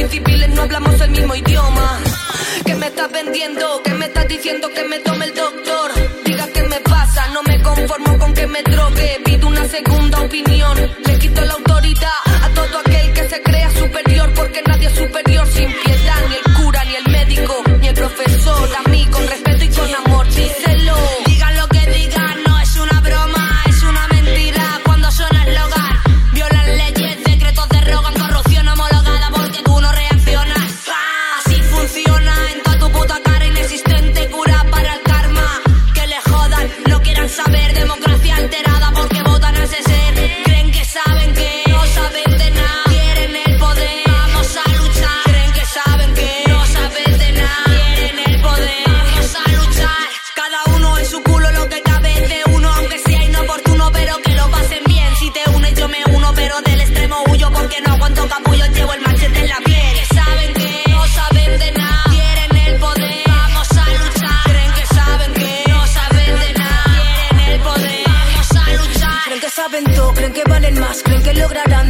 civiles 0.05 0.51
no 0.51 0.63
hablamos 0.63 1.01
el 1.01 1.11
mismo 1.11 1.35
idioma. 1.35 2.01
¿Qué 2.67 2.75
me 2.75 2.87
estás 2.87 3.11
vendiendo? 3.11 3.81
¿Qué 3.83 3.95
me 3.95 4.07
estás 4.07 4.29
diciendo 4.29 4.69
que 4.69 4.85
me 4.85 4.99
tome 4.99 5.25
el 5.25 5.35
doctor? 5.35 5.91
Diga 6.25 6.47
qué 6.53 6.63
me 6.65 6.81
pasa, 6.81 7.27
no 7.33 7.43
me 7.43 7.63
conformo 7.63 8.19
con 8.19 8.35
que 8.35 8.47
me 8.47 8.63
drogue. 8.63 9.21
Pido 9.25 9.49
una 9.49 9.65
segunda 9.67 10.21
opinión. 10.21 10.77
Le 11.07 11.19
quito 11.19 11.41
la 11.47 11.55
autoridad 11.55 12.19
a 12.43 12.49
todo 12.51 12.79
aquel 12.81 13.13
que 13.15 13.29
se 13.29 13.43
crea 13.43 13.71
superior. 13.71 14.33
Porque 14.35 14.63
nadie 14.67 14.89
es 14.89 14.95
superior 14.95 15.47
sin 15.47 15.73
piedad. 15.73 16.46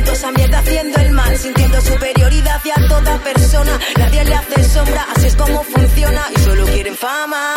Toda 0.06 0.16
esa 0.16 0.30
mierda 0.30 0.58
haciendo 0.60 0.98
el 1.00 1.10
mal. 1.10 1.36
sintiendo 1.36 1.80
superioridad 1.80 2.15
hacia 2.56 2.74
toda 2.88 3.18
persona. 3.18 3.78
Nadie 3.98 4.24
le 4.24 4.34
hace 4.34 4.64
sombra, 4.64 5.06
así 5.14 5.26
es 5.26 5.36
como 5.36 5.62
funciona. 5.62 6.22
Y 6.34 6.40
solo 6.40 6.64
quieren 6.66 6.96
fama 6.96 7.54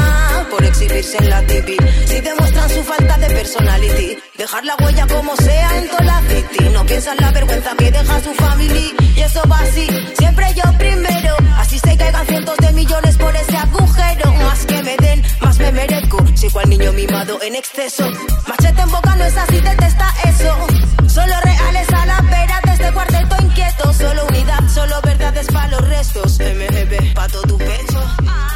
por 0.49 0.63
exhibirse 0.63 1.17
en 1.17 1.29
la 1.29 1.41
TV. 1.43 1.77
Si 2.05 2.21
demuestran 2.21 2.69
su 2.69 2.83
falta 2.83 3.17
de 3.17 3.27
personality, 3.27 4.17
dejar 4.37 4.65
la 4.65 4.75
huella 4.75 5.07
como 5.07 5.35
sea 5.37 5.77
en 5.77 5.89
toda 5.89 6.03
la 6.03 6.21
city. 6.29 6.69
No 6.73 6.85
piensan 6.85 7.17
la 7.17 7.31
vergüenza 7.31 7.71
que 7.77 7.91
deja 7.91 8.21
su 8.21 8.33
familia. 8.33 8.91
Y 9.15 9.21
eso 9.21 9.41
va 9.49 9.59
así, 9.59 9.87
siempre 10.17 10.45
yo 10.55 10.63
primero. 10.77 11.35
Así 11.57 11.79
se 11.79 11.97
caigan 11.97 12.25
cientos 12.27 12.57
de 12.57 12.71
millones 12.73 13.17
por 13.17 13.35
ese 13.35 13.57
agujero. 13.57 14.33
Más 14.33 14.65
que 14.65 14.83
me 14.83 14.97
den, 14.97 15.23
más 15.41 15.57
me 15.59 15.71
merezco. 15.71 16.17
Soy 16.35 16.49
cual 16.49 16.69
niño 16.69 16.91
mimado 16.93 17.41
en 17.41 17.55
exceso. 17.55 18.05
Machete 18.47 18.81
en 18.81 18.91
boca 18.91 19.15
no 19.15 19.23
es 19.23 19.37
así, 19.37 19.59
detesta 19.59 20.13
eso. 20.25 20.67
Solo 21.07 21.33
reales 21.43 21.87
a 21.93 22.05
la 22.05 22.21
vera 22.21 22.48
de 22.48 22.48
este 22.79 22.93
cuarteto 22.93 23.35
inquieto. 23.43 23.93
Solo 23.93 24.25
unidad, 24.27 24.59
solo 24.67 24.95
verdades 25.03 25.47
para 25.47 25.67
los 25.69 25.87
restos. 25.87 26.39
MGB, 26.39 27.13
pato 27.13 27.41
tu 27.41 27.57
pecho. 27.57 27.99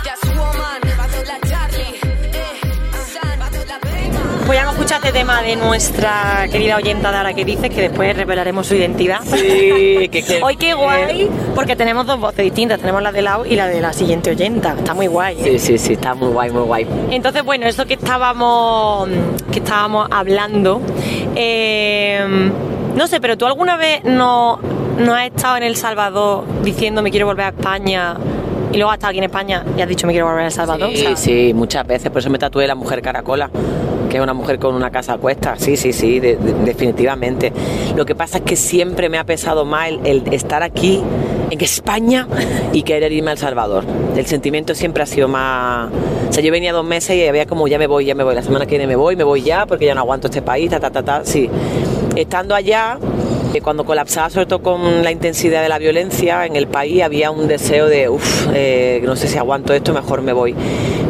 Just 0.03 0.36
woman, 0.36 0.81
pato 0.97 1.23
la 1.25 1.49
Charlie. 1.49 1.99
Eh. 2.01 2.59
Pues 4.45 4.57
ya 4.57 4.63
hemos 4.63 4.73
escuchado 4.75 5.05
este 5.05 5.17
tema 5.19 5.41
de 5.41 5.55
nuestra 5.55 6.47
querida 6.51 6.75
oyenta 6.75 7.12
Dara 7.12 7.33
que 7.33 7.45
dice 7.45 7.69
que 7.69 7.81
después 7.83 8.15
revelaremos 8.15 8.67
su 8.67 8.75
identidad. 8.75 9.21
Sí, 9.23 10.09
que, 10.12 10.23
que- 10.25 10.41
Hoy 10.43 10.57
qué 10.57 10.73
guay, 10.73 11.29
porque 11.55 11.75
tenemos 11.77 12.05
dos 12.05 12.19
voces 12.19 12.43
distintas, 12.43 12.79
tenemos 12.79 13.01
la 13.01 13.12
de 13.13 13.21
Lau 13.21 13.45
y 13.45 13.55
la 13.55 13.67
de 13.67 13.79
la 13.79 13.93
siguiente 13.93 14.31
oyenta. 14.31 14.75
Está 14.77 14.93
muy 14.93 15.07
guay. 15.07 15.38
¿eh? 15.39 15.43
Sí, 15.43 15.59
sí, 15.59 15.77
sí, 15.77 15.93
está 15.93 16.13
muy 16.13 16.27
guay, 16.29 16.51
muy 16.51 16.63
guay. 16.63 16.88
Entonces, 17.12 17.43
bueno, 17.43 17.67
eso 17.67 17.86
que 17.86 17.93
estábamos 17.93 19.07
que 19.51 19.59
estábamos 19.59 20.07
hablando, 20.12 20.81
eh, 21.36 22.51
no 22.95 23.08
sé, 23.08 23.19
pero 23.19 23.38
tú 23.38 23.45
alguna 23.45 23.77
vez 23.77 24.03
no, 24.03 24.60
no 24.99 25.13
has 25.15 25.27
estado 25.27 25.58
en 25.58 25.63
El 25.63 25.75
Salvador 25.75 26.43
diciendo 26.63 27.01
me 27.01 27.12
quiero 27.12 27.25
volver 27.25 27.45
a 27.45 27.49
España 27.49 28.15
y 28.71 28.77
luego 28.77 28.91
has 28.91 28.97
estado 28.97 29.10
aquí 29.12 29.17
en 29.19 29.23
España 29.25 29.63
y 29.77 29.82
has 29.82 29.88
dicho 29.89 30.08
me 30.08 30.13
quiero 30.13 30.27
volver 30.27 30.43
a 30.43 30.47
El 30.47 30.51
Salvador. 30.51 30.89
Sí, 30.93 30.95
O 30.97 31.08
sea, 31.08 31.15
sí, 31.15 31.51
muchas 31.53 31.86
veces. 31.86 32.10
Por 32.12 32.19
eso 32.19 32.29
me 32.29 32.39
tatué 32.39 32.65
la 32.67 32.75
mujer 32.75 33.01
caracola, 33.01 33.49
que 34.10 34.17
es 34.17 34.23
una 34.23 34.34
mujer 34.34 34.58
con 34.60 34.73
una 34.75 34.89
casa 34.91 35.13
a 35.13 35.17
cuesta. 35.17 35.56
Sí, 35.58 35.77
sí, 35.77 35.93
sí, 35.93 36.19
de- 36.19 36.38
de- 36.38 36.53
definitivamente. 36.65 37.51
Lo 37.95 38.06
que 38.06 38.15
pasa 38.15 38.39
es 38.39 38.43
que 38.43 38.56
siempre 38.56 39.10
me 39.10 39.17
ha 39.19 39.25
pesado 39.25 39.63
más 39.65 39.89
el, 39.89 39.99
el 40.06 40.34
estar 40.34 40.63
aquí, 40.63 41.01
en 41.51 41.62
España, 41.62 42.27
y 42.71 42.82
querer 42.82 43.12
irme 43.12 43.29
a 43.29 43.34
El 43.34 43.38
Salvador. 43.38 43.84
El 44.15 44.25
sentimiento 44.25 44.73
siempre 44.73 45.03
ha 45.03 45.06
sido 45.06 45.27
más... 45.27 45.91
O 46.29 46.34
sea, 46.34 46.43
yo 46.43 46.51
venía 46.51 46.73
dos 46.73 46.84
meses 46.86 47.15
y 47.15 47.27
había 47.27 47.45
como 47.45 47.67
ya 47.67 47.77
me 47.77 47.86
voy, 47.86 48.06
ya 48.06 48.15
me 48.15 48.23
voy. 48.23 48.34
La 48.34 48.41
semana 48.41 48.65
que 48.65 48.71
viene 48.71 48.88
me 48.88 48.95
voy, 48.95 49.15
me 49.15 49.23
voy 49.23 49.43
ya, 49.43 49.67
porque 49.67 49.86
ya 49.86 49.93
no 49.93 50.01
aguanto 50.01 50.27
este 50.29 50.41
país, 50.41 50.71
ta, 50.71 50.79
ta, 50.79 50.89
ta, 50.89 51.03
ta. 51.03 51.21
Sí. 51.23 51.47
Estando 52.15 52.56
allá, 52.56 52.97
eh, 53.54 53.62
cuando 53.62 53.86
colapsaba 53.86 54.30
sobre 54.30 54.45
todo 54.45 54.62
con 54.62 55.04
la 55.04 55.12
intensidad 55.12 55.62
de 55.62 55.69
la 55.69 55.78
violencia 55.78 56.45
en 56.45 56.56
el 56.56 56.67
país 56.67 57.04
había 57.04 57.30
un 57.32 57.47
deseo 57.47 57.88
de 57.88 58.10
uff 58.10 58.47
no 58.47 59.15
sé 59.15 59.28
si 59.28 59.38
aguanto 59.38 59.73
esto 59.73 59.93
mejor 59.93 60.23
me 60.23 60.34
voy 60.34 60.56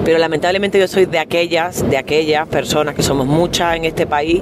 pero 0.03 0.17
lamentablemente 0.17 0.77
yo 0.77 0.89
soy 0.89 1.05
de 1.05 1.19
aquellas 1.19 1.89
de 1.89 1.95
aquellas 1.97 2.45
personas 2.49 2.95
que 2.95 3.01
somos 3.01 3.27
muchas 3.27 3.77
en 3.77 3.85
este 3.85 4.05
país 4.05 4.41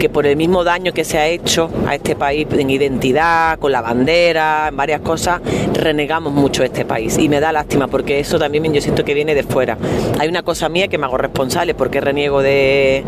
que 0.00 0.08
por 0.08 0.26
el 0.26 0.36
mismo 0.36 0.64
daño 0.64 0.92
que 0.92 1.04
se 1.04 1.18
ha 1.18 1.26
hecho 1.26 1.68
a 1.86 1.94
este 1.94 2.16
país 2.16 2.46
en 2.50 2.70
identidad 2.70 3.58
con 3.58 3.70
la 3.70 3.82
bandera 3.82 4.68
en 4.68 4.76
varias 4.76 5.02
cosas 5.02 5.42
renegamos 5.74 6.32
mucho 6.32 6.64
este 6.64 6.86
país. 6.86 7.18
Y 7.18 7.28
me 7.28 7.38
da 7.38 7.52
lástima 7.52 7.86
porque 7.86 8.18
eso 8.18 8.38
también 8.38 8.72
yo 8.72 8.80
siento 8.80 9.04
que 9.04 9.12
viene 9.12 9.34
de 9.34 9.42
fuera. 9.42 9.76
Hay 10.18 10.28
una 10.28 10.42
cosa 10.42 10.70
mía 10.70 10.88
que 10.88 10.96
me 10.96 11.04
hago 11.04 11.18
responsable 11.18 11.74
porque 11.74 12.00
reniego 12.00 12.40
de 12.40 13.04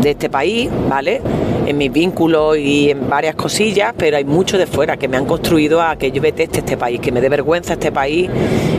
de 0.00 0.10
este 0.10 0.30
país, 0.30 0.70
¿vale? 0.88 1.20
En 1.68 1.76
mis 1.76 1.92
vínculos 1.92 2.56
y 2.56 2.90
en 2.90 3.10
varias 3.10 3.34
cosillas, 3.34 3.92
pero 3.96 4.16
hay 4.16 4.24
mucho 4.24 4.56
de 4.56 4.66
fuera 4.66 4.96
que 4.96 5.06
me 5.06 5.18
han 5.18 5.26
construido 5.26 5.82
a 5.82 5.96
que 5.96 6.10
yo 6.10 6.22
deteste 6.22 6.60
este 6.60 6.76
país, 6.78 6.98
que 6.98 7.12
me 7.12 7.20
dé 7.20 7.28
vergüenza 7.28 7.74
este 7.74 7.92
país 7.92 8.30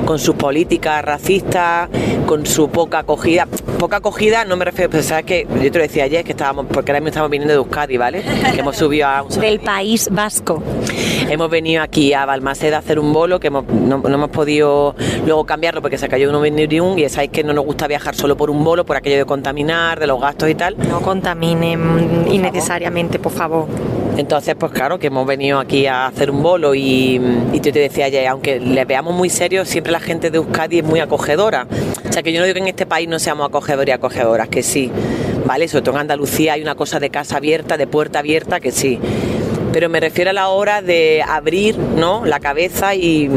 con 0.06 0.18
sus 0.18 0.34
políticas 0.36 1.06
racistas, 1.06 1.88
con 2.26 2.48
su 2.48 2.70
poca 2.70 3.00
acogida. 3.00 3.48
Poca 3.78 3.98
acogida 3.98 4.44
no 4.44 4.58
me 4.58 4.66
refiero, 4.66 4.90
pues 4.90 5.06
sabes 5.06 5.26
que 5.26 5.46
yo 5.62 5.72
te 5.72 5.78
lo 5.78 5.84
decía 5.84 6.06
ayer 6.06 6.24
que 6.26 6.32
estábamos, 6.32 6.66
porque 6.72 6.92
ahora 6.92 7.00
mismo 7.00 7.10
estamos 7.10 7.30
viniendo 7.30 7.54
de 7.54 7.58
Euskadi, 7.60 7.98
¿vale? 7.98 8.24
Que 8.54 8.60
hemos 8.60 8.76
subido 8.76 9.08
a 9.08 9.22
un 9.22 9.30
del 9.40 9.60
País 9.60 10.10
Vasco. 10.12 10.64
Hemos 11.30 11.50
venido 11.52 11.84
aquí 11.84 12.14
a 12.14 12.26
Balmaceda 12.26 12.78
a 12.78 12.80
hacer 12.80 12.98
un 12.98 13.14
bolo 13.14 13.40
que 13.40 13.48
hemos- 13.48 13.66
no, 13.68 14.00
no 14.00 14.10
hemos 14.16 14.30
podido 14.32 14.96
luego 15.26 15.46
cambiarlo 15.46 15.82
porque 15.84 16.00
se 16.00 16.08
cayó 16.10 16.28
uno 16.30 16.40
un 16.40 16.98
y 17.00 17.08
sabéis 17.10 17.30
que 17.32 17.44
no 17.44 17.54
nos 17.54 17.66
gusta 17.66 17.88
viajar 17.88 18.16
solo 18.16 18.36
por 18.36 18.50
un 18.50 18.64
bolo, 18.64 18.84
por 18.84 18.98
aquello 18.98 19.18
de 19.18 19.26
contaminar, 19.26 20.00
de 20.00 20.08
los 20.08 20.20
gastos 20.20 20.50
y 20.50 20.56
tal. 20.56 20.76
No 20.90 21.02
contaminen 21.02 22.26
innecesariamente, 22.32 22.79
por 23.22 23.32
favor. 23.32 23.68
Entonces, 24.18 24.56
pues 24.60 24.72
claro, 24.72 25.00
que 25.00 25.08
hemos 25.08 25.26
venido 25.26 25.60
aquí 25.60 25.86
a 25.86 26.08
hacer 26.08 26.30
un 26.30 26.44
bolo 26.44 26.76
y, 26.76 27.22
y 27.54 27.60
te 27.60 27.72
decía 27.72 28.06
ayer, 28.06 28.28
aunque 28.28 28.60
le 28.60 28.84
veamos 28.86 29.14
muy 29.14 29.30
serios, 29.30 29.70
siempre 29.70 29.94
la 29.94 30.00
gente 30.00 30.30
de 30.30 30.38
Euskadi 30.38 30.80
es 30.80 30.84
muy 30.84 31.00
acogedora. 31.00 31.68
O 32.08 32.12
sea, 32.12 32.22
que 32.22 32.34
yo 32.34 32.40
no 32.40 32.46
digo 32.46 32.56
que 32.56 32.62
en 32.62 32.68
este 32.68 32.86
país 32.86 33.08
no 33.08 33.18
seamos 33.20 33.48
acogedores 33.48 33.88
y 33.88 33.92
acogedoras, 33.94 34.50
que 34.50 34.62
sí, 34.62 34.92
¿vale? 35.46 35.68
Sobre 35.68 35.84
todo 35.84 35.96
en 35.96 36.02
Andalucía 36.02 36.54
hay 36.54 36.62
una 36.62 36.76
cosa 36.76 37.00
de 37.00 37.10
casa 37.10 37.38
abierta, 37.38 37.78
de 37.78 37.88
puerta 37.88 38.20
abierta, 38.20 38.60
que 38.60 38.72
sí. 38.72 39.00
Pero 39.72 39.88
me 39.88 40.00
refiero 40.00 40.32
a 40.32 40.34
la 40.34 40.50
hora 40.50 40.82
de 40.82 41.24
abrir, 41.26 41.78
¿no? 41.78 42.26
La 42.26 42.40
cabeza 42.40 42.96
y, 42.96 43.30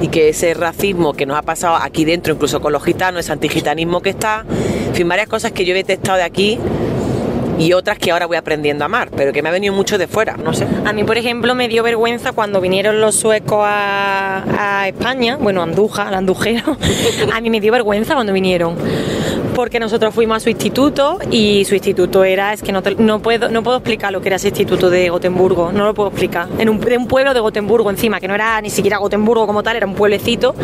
y 0.00 0.08
que 0.08 0.30
ese 0.30 0.54
racismo 0.54 1.12
que 1.12 1.26
nos 1.26 1.36
ha 1.36 1.42
pasado 1.42 1.76
aquí 1.76 2.04
dentro, 2.04 2.34
incluso 2.34 2.60
con 2.60 2.72
los 2.72 2.82
gitanos, 2.82 3.20
ese 3.20 3.32
antigitanismo 3.32 4.00
que 4.00 4.10
está, 4.10 4.44
en 4.88 4.94
fin, 4.94 5.08
varias 5.08 5.28
cosas 5.28 5.52
que 5.52 5.64
yo 5.64 5.72
he 5.72 5.76
detectado 5.76 6.18
de 6.18 6.24
aquí 6.24 6.58
y 7.58 7.72
otras 7.72 7.98
que 7.98 8.10
ahora 8.12 8.26
voy 8.26 8.36
aprendiendo 8.36 8.84
a 8.84 8.86
amar, 8.86 9.10
pero 9.16 9.32
que 9.32 9.42
me 9.42 9.48
ha 9.48 9.52
venido 9.52 9.72
mucho 9.74 9.98
de 9.98 10.06
fuera, 10.06 10.36
no 10.36 10.52
sé. 10.52 10.66
A 10.84 10.92
mí, 10.92 11.04
por 11.04 11.16
ejemplo, 11.18 11.54
me 11.54 11.68
dio 11.68 11.82
vergüenza 11.82 12.32
cuando 12.32 12.60
vinieron 12.60 13.00
los 13.00 13.16
suecos 13.16 13.60
a, 13.62 14.44
a 14.82 14.88
España, 14.88 15.36
bueno, 15.40 15.60
a 15.60 15.64
Andújar, 15.64 16.08
al 16.08 16.14
andujero. 16.14 16.76
a 17.32 17.40
mí 17.40 17.50
me 17.50 17.60
dio 17.60 17.72
vergüenza 17.72 18.14
cuando 18.14 18.32
vinieron. 18.32 18.76
Porque 19.54 19.80
nosotros 19.80 20.14
fuimos 20.14 20.36
a 20.36 20.40
su 20.40 20.50
instituto 20.50 21.18
y 21.30 21.64
su 21.64 21.74
instituto 21.74 22.24
era, 22.24 22.52
es 22.52 22.62
que 22.62 22.72
no, 22.72 22.82
te- 22.82 22.94
no, 22.96 23.20
puedo, 23.20 23.48
no 23.48 23.62
puedo 23.62 23.78
explicar 23.78 24.12
lo 24.12 24.20
que 24.20 24.28
era 24.28 24.36
ese 24.36 24.48
instituto 24.48 24.90
de 24.90 25.08
Gotemburgo, 25.08 25.72
no 25.72 25.84
lo 25.86 25.94
puedo 25.94 26.10
explicar. 26.10 26.48
En 26.58 26.68
un, 26.68 26.78
de 26.78 26.98
un 26.98 27.06
pueblo 27.06 27.32
de 27.32 27.40
Gotemburgo 27.40 27.88
encima, 27.88 28.20
que 28.20 28.28
no 28.28 28.34
era 28.34 28.60
ni 28.60 28.68
siquiera 28.68 28.98
Gotemburgo 28.98 29.46
como 29.46 29.62
tal, 29.62 29.76
era 29.76 29.86
un 29.86 29.94
pueblecito. 29.94 30.54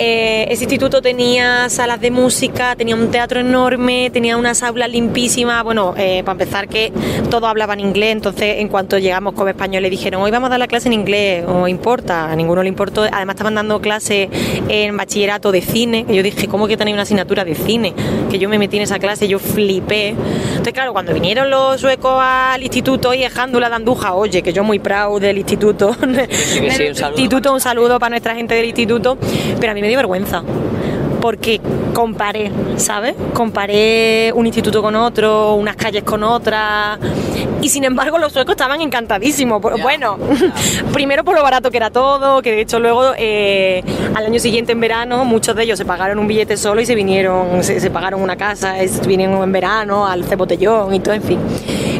Eh, 0.00 0.46
ese 0.52 0.64
instituto 0.64 1.02
tenía 1.02 1.68
salas 1.68 2.00
de 2.00 2.12
música, 2.12 2.76
tenía 2.76 2.94
un 2.94 3.10
teatro 3.10 3.40
enorme, 3.40 4.10
tenía 4.10 4.36
unas 4.36 4.62
aulas 4.62 4.90
limpísimas. 4.90 5.64
Bueno, 5.64 5.94
eh, 5.96 6.22
para 6.24 6.34
empezar 6.34 6.68
que 6.68 6.92
todos 7.30 7.48
hablaban 7.50 7.80
inglés, 7.80 8.12
entonces 8.12 8.58
en 8.58 8.68
cuanto 8.68 8.98
llegamos 8.98 9.34
como 9.34 9.48
españoles 9.48 9.90
dijeron, 9.90 10.22
hoy 10.22 10.30
vamos 10.30 10.46
a 10.46 10.50
dar 10.50 10.60
la 10.60 10.68
clase 10.68 10.86
en 10.88 10.92
inglés, 10.94 11.44
o 11.48 11.66
importa, 11.66 12.30
a 12.30 12.36
ninguno 12.36 12.62
le 12.62 12.68
importó. 12.68 13.02
Además 13.10 13.34
estaban 13.34 13.56
dando 13.56 13.80
clase 13.80 14.28
en 14.68 14.96
bachillerato 14.96 15.50
de 15.50 15.62
cine, 15.62 16.06
y 16.08 16.14
yo 16.14 16.22
dije, 16.22 16.46
¿cómo 16.46 16.68
que 16.68 16.76
tenéis 16.76 16.94
una 16.94 17.02
asignatura 17.02 17.44
de 17.44 17.56
cine? 17.56 17.92
Que 18.30 18.38
yo 18.38 18.48
me 18.48 18.58
metí 18.58 18.76
en 18.76 18.84
esa 18.84 19.00
clase, 19.00 19.26
yo 19.26 19.40
flipé. 19.40 20.10
Entonces 20.10 20.72
claro, 20.74 20.92
cuando 20.92 21.12
vinieron 21.12 21.50
los 21.50 21.80
suecos 21.80 22.20
al 22.22 22.62
instituto 22.62 23.14
y 23.14 23.24
Jándula 23.24 23.68
de 23.68 23.74
Andújar, 23.74 24.12
oye, 24.14 24.42
que 24.42 24.52
yo 24.52 24.62
muy 24.62 24.78
proud 24.78 25.20
del 25.20 25.38
instituto, 25.38 25.96
que 26.00 26.28
sí, 26.36 26.60
un 26.60 26.70
saludo. 26.94 27.18
instituto, 27.18 27.52
un 27.52 27.60
saludo 27.60 27.98
para 27.98 28.10
nuestra 28.10 28.36
gente 28.36 28.54
del 28.54 28.66
instituto, 28.66 29.18
pero 29.58 29.72
a 29.72 29.74
mí 29.74 29.80
me 29.80 29.87
dio 29.88 29.98
vergüenza. 29.98 30.42
Porque 31.28 31.60
comparé, 31.92 32.50
¿sabes? 32.78 33.14
Comparé 33.34 34.32
un 34.34 34.46
instituto 34.46 34.80
con 34.80 34.96
otro, 34.96 35.56
unas 35.56 35.76
calles 35.76 36.02
con 36.02 36.22
otras. 36.22 36.98
Y 37.60 37.68
sin 37.68 37.84
embargo, 37.84 38.16
los 38.16 38.32
suecos 38.32 38.52
estaban 38.52 38.80
encantadísimos. 38.80 39.60
Bueno, 39.60 40.16
primero 40.94 41.24
por 41.24 41.36
lo 41.36 41.42
barato 41.42 41.70
que 41.70 41.76
era 41.76 41.90
todo, 41.90 42.40
que 42.40 42.52
de 42.52 42.60
hecho 42.62 42.80
luego 42.80 43.02
al 43.10 44.24
año 44.24 44.40
siguiente 44.40 44.72
en 44.72 44.80
verano, 44.80 45.26
muchos 45.26 45.54
de 45.54 45.64
ellos 45.64 45.76
se 45.76 45.84
pagaron 45.84 46.18
un 46.18 46.26
billete 46.28 46.56
solo 46.56 46.80
y 46.80 46.86
se 46.86 46.94
vinieron, 46.94 47.62
se, 47.62 47.78
se 47.78 47.90
pagaron 47.90 48.22
una 48.22 48.36
casa, 48.36 48.80
es- 48.80 49.06
vinieron 49.06 49.42
en 49.42 49.52
verano 49.52 50.06
al 50.06 50.24
Cebotellón 50.24 50.94
y 50.94 51.00
todo, 51.00 51.12
en 51.12 51.22
fin. 51.22 51.38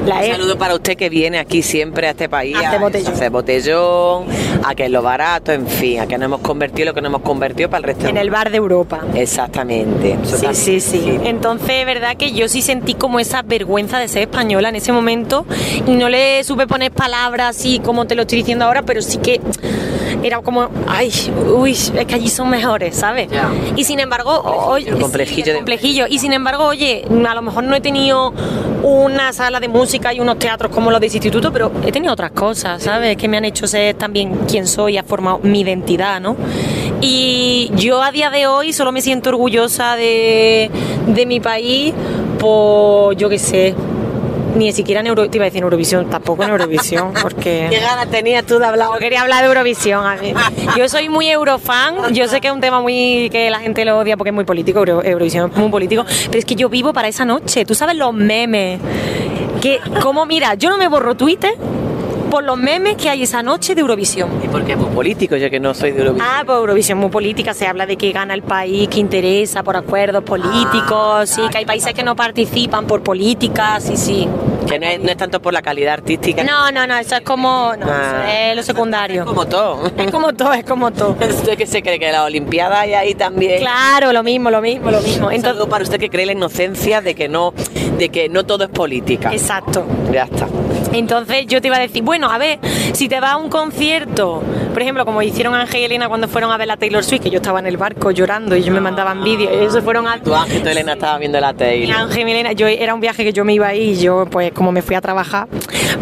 La 0.07 0.17
Un 0.17 0.23
E- 0.23 0.31
saludo 0.33 0.57
para 0.57 0.75
usted 0.75 0.97
que 0.97 1.11
viene 1.11 1.39
aquí 1.39 1.61
siempre 1.61 2.07
a 2.07 2.11
este 2.13 2.31
país 2.31 2.57
A 2.57 2.69
hacer 2.69 2.81
botellón. 2.81 3.09
a 3.13 3.15
hacer 3.15 3.31
botellón, 3.31 4.25
a 4.65 4.75
que 4.75 4.85
es 4.87 4.91
lo 4.91 5.03
barato, 5.03 5.53
en 5.53 5.67
fin, 5.67 6.01
a 6.01 6.07
que 6.07 6.17
nos 6.17 6.27
hemos 6.27 6.41
convertido 6.41 6.87
lo 6.87 6.95
que 6.95 7.03
nos 7.03 7.11
hemos 7.11 7.23
convertido 7.23 7.69
para 7.69 7.79
el 7.79 7.85
resto 7.85 8.07
en 8.09 8.15
del 8.15 8.25
el 8.29 8.31
bar 8.31 8.51
de 8.51 8.57
Europa. 8.57 9.01
Exactamente. 9.21 10.17
Sí, 10.25 10.47
sí, 10.53 10.81
sí. 10.81 11.19
Entonces, 11.25 11.85
verdad 11.87 12.17
que 12.17 12.33
yo 12.33 12.49
sí 12.49 12.63
sentí 12.63 12.95
como 12.95 13.21
esa 13.21 13.43
vergüenza 13.43 13.99
de 13.99 14.09
ser 14.09 14.23
española 14.23 14.69
en 14.69 14.77
ese 14.77 14.93
momento 14.93 15.45
y 15.87 15.93
no 15.93 16.09
le 16.09 16.43
supe 16.45 16.67
poner 16.67 16.93
palabras 16.93 17.57
así 17.57 17.79
como 17.81 18.07
te 18.07 18.15
lo 18.15 18.23
estoy 18.23 18.39
diciendo 18.39 18.65
ahora, 18.65 18.83
pero 18.83 19.03
sí 19.03 19.19
que 19.19 19.41
era 20.23 20.41
como, 20.41 20.69
ay, 20.89 21.13
uy, 21.55 21.73
es 21.73 21.91
que 22.07 22.15
allí 22.15 22.29
son 22.29 22.51
mejores, 22.51 22.97
¿sabes? 22.97 23.29
Y 23.77 23.85
sin 23.85 24.01
embargo, 24.01 24.41
oye, 24.43 24.91
el 24.91 24.99
complejillo 24.99 25.45
sí, 25.45 25.51
el 25.51 25.55
de- 25.55 25.59
complejillo. 25.61 26.07
Y 26.09 26.19
sin 26.19 26.33
embargo, 26.33 26.65
oye, 26.65 27.05
a 27.29 27.35
lo 27.35 27.43
mejor 27.43 27.65
no 27.65 27.77
he 27.77 27.81
tenido 27.81 28.33
una 28.83 29.33
sala 29.33 29.61
de 29.61 29.69
música 29.69 30.13
y 30.15 30.21
unos 30.21 30.39
teatros 30.39 30.73
como 30.73 30.91
los 30.91 31.01
de 31.01 31.07
ese 31.07 31.17
instituto, 31.19 31.53
pero 31.53 31.71
he 31.87 31.93
tenido 31.93 32.13
otras 32.13 32.31
cosas, 32.33 32.83
¿sabes? 32.83 33.17
Que 33.17 33.29
me 33.29 33.37
han 33.37 33.45
hecho 33.45 33.67
ser 33.67 33.95
también 33.95 34.35
quien 34.49 34.67
soy, 34.67 34.97
ha 34.99 35.03
formado 35.05 35.41
mi 35.43 35.61
identidad, 35.61 36.21
¿no? 36.21 36.37
Y 37.01 37.71
yo 37.77 38.03
a 38.03 38.11
día 38.11 38.31
de 38.31 38.47
hoy 38.47 38.73
solo 38.73 38.91
me 38.93 39.01
siento 39.03 39.31
orgullosa 39.31 39.95
de, 39.97 40.71
de 41.07 41.27
mi 41.27 41.39
país 41.41 41.95
por, 42.41 43.15
yo 43.17 43.29
qué 43.29 43.39
sé, 43.39 43.75
ni 44.57 44.73
siquiera 44.73 45.01
en 45.01 45.07
Euro, 45.07 45.29
te 45.31 45.37
iba 45.37 45.45
a 45.45 45.47
decir 45.47 45.59
en 45.59 45.65
Eurovisión, 45.65 46.11
tampoco 46.11 46.43
en 46.43 46.51
Eurovisión, 46.51 47.13
¿Qué 47.15 47.21
porque 47.23 47.69
ganas 47.81 48.09
tenías 48.11 48.45
tú 48.45 48.59
de 48.59 48.67
hablar? 48.67 48.89
yo 48.93 48.99
quería 48.99 49.23
hablar 49.23 49.43
de 49.43 49.49
Eurovisión. 49.49 50.05
a 50.05 50.17
mí. 50.17 50.33
Yo 50.77 50.89
soy 50.89 51.09
muy 51.09 51.29
eurofan, 51.29 52.13
yo 52.15 52.27
sé 52.27 52.41
que 52.41 52.49
es 52.49 52.53
un 52.55 52.61
tema 52.61 52.81
muy 52.81 53.29
que 53.31 53.49
la 53.51 53.61
gente 53.61 53.85
lo 53.85 53.99
odia 53.99 54.17
porque 54.17 54.31
es 54.31 54.35
muy 54.35 54.45
político, 54.45 54.81
Euro- 54.81 55.05
Eurovisión 55.05 55.51
es 55.53 55.57
muy 55.57 55.71
político, 55.71 56.05
pero 56.27 56.39
es 56.39 56.45
que 56.45 56.57
yo 56.57 56.69
vivo 56.69 56.93
para 56.93 57.07
esa 57.07 57.25
noche. 57.25 57.65
Tú 57.65 57.75
sabes 57.77 57.95
los 57.97 58.13
memes, 58.13 58.81
que 59.61 59.79
como 60.03 60.27
mira, 60.27 60.55
yo 60.55 60.69
no 60.71 60.79
me 60.79 60.89
borro 60.89 61.15
Twitter 61.17 61.53
por 62.31 62.45
los 62.45 62.57
memes 62.57 62.97
que 62.97 63.09
hay 63.11 63.23
esa 63.23 63.43
noche 63.43 63.75
de 63.75 63.81
Eurovisión. 63.81 64.29
¿Y 64.45 64.49
por 64.49 64.65
qué 64.65 64.73
es 64.73 64.79
muy 64.79 64.91
político? 64.95 65.37
Yo 65.37 65.51
que 65.51 65.61
no 65.61 65.75
soy 65.75 65.93
de 65.93 66.01
Eurovisión. 66.01 66.29
Ah, 66.31 66.43
pues 66.45 66.59
Eurovisión 66.59 66.99
muy 66.99 67.11
política, 67.11 67.55
se 67.55 67.67
habla 67.67 67.87
de 67.87 67.97
que 67.97 68.13
gana 68.13 68.35
el 68.35 68.43
país 68.43 68.89
que 68.89 69.01
interesa 69.01 69.63
por 69.63 69.77
acuerdos 69.77 70.23
políticos, 70.25 71.29
sí, 71.31 71.43
que 71.51 71.59
hay 71.59 71.65
países 71.65 71.95
que 71.95 72.03
no 72.03 72.15
participan 72.17 72.87
por 72.87 73.03
políticas, 73.03 73.83
sí, 73.85 73.97
sí. 73.97 74.29
Que 74.69 74.79
no 74.79 74.87
es, 74.87 75.01
no 75.01 75.09
es 75.11 75.17
tanto 75.17 75.41
por 75.41 75.55
la 75.55 75.63
calidad 75.63 75.95
artística. 75.95 76.45
No, 76.45 76.71
no, 76.71 76.87
no, 76.87 76.99
eso 76.99 77.15
es 77.17 77.23
como, 77.23 77.73
no, 77.79 77.87
Ah. 77.89 78.25
eso 78.27 78.51
es 78.51 78.57
lo 78.57 78.63
secundario. 78.63 79.23
Es 79.23 79.27
como 79.27 79.47
todo. 79.47 79.91
Es 79.97 80.11
como 80.11 80.33
todo, 80.35 80.53
es 80.53 80.65
como 80.65 80.91
todo. 80.91 81.17
¿Usted 81.29 81.57
que 81.57 81.67
se 81.67 81.83
cree 81.83 81.99
que 81.99 82.13
la 82.13 82.25
Olimpiada 82.25 82.81
hay 82.81 82.93
ahí 82.93 83.15
también? 83.15 83.61
Claro, 83.61 84.13
lo 84.13 84.23
mismo, 84.23 84.51
lo 84.51 84.61
mismo, 84.61 84.91
lo 84.91 85.01
mismo. 85.01 85.31
Entonces, 85.31 85.65
para 85.67 85.83
usted 85.85 85.99
que 85.99 86.11
cree 86.11 86.27
la 86.27 86.33
inocencia 86.33 87.01
de 87.01 87.15
que 87.15 87.29
no, 87.29 87.55
de 87.97 88.11
que 88.11 88.29
no 88.29 88.45
todo 88.45 88.65
es 88.65 88.71
política. 88.71 89.33
exacto. 89.33 89.87
Ya 90.13 90.25
está. 90.25 90.47
Entonces 90.93 91.47
yo 91.47 91.61
te 91.61 91.69
iba 91.69 91.77
a 91.77 91.81
decir, 91.81 92.03
bueno, 92.03 92.31
a 92.31 92.39
ver, 92.39 92.59
si 92.93 93.09
te 93.09 93.21
vas 93.21 93.33
a 93.33 93.37
un 93.37 93.49
concierto, 93.49 94.43
por 94.79 94.83
ejemplo, 94.85 95.05
como 95.05 95.21
hicieron 95.23 95.57
Ángel 95.57 95.81
y 95.81 95.85
Elena 95.87 96.09
cuando 96.09 96.29
fueron 96.29 96.53
a 96.53 96.57
ver 96.57 96.69
la 96.69 96.77
Taylor 96.77 97.03
Swift, 97.03 97.23
que 97.23 97.31
yo 97.31 97.39
estaba 97.39 97.59
en 97.59 97.67
el 97.67 97.77
barco 97.77 98.13
llorando 98.13 98.55
y 98.55 98.61
ellos 98.61 98.73
me 98.73 98.81
mandaban 98.81 99.25
vídeos, 99.25 99.51
ellos 99.53 99.73
se 99.73 99.83
fueron 99.83 100.07
a... 100.07 100.23
Tu 100.23 100.33
ángel, 100.33 100.63
tu 100.63 100.69
Elena 100.69 100.93
estaba 100.93 101.19
viendo 101.19 101.41
la 101.41 101.51
Y 101.51 101.55
tele. 101.55 101.93
Ángel 101.93 102.29
y 102.29 102.31
Elena, 102.31 102.53
yo 102.53 102.69
era 102.69 102.95
un 102.95 103.01
viaje 103.01 103.25
que 103.25 103.33
yo 103.33 103.45
me 103.45 103.55
iba 103.55 103.67
ahí 103.67 103.91
y 103.91 103.97
yo, 104.01 104.27
pues 104.31 104.53
como 104.53 104.71
me 104.71 104.81
fui 104.83 104.95
a 104.95 105.01
trabajar, 105.01 105.49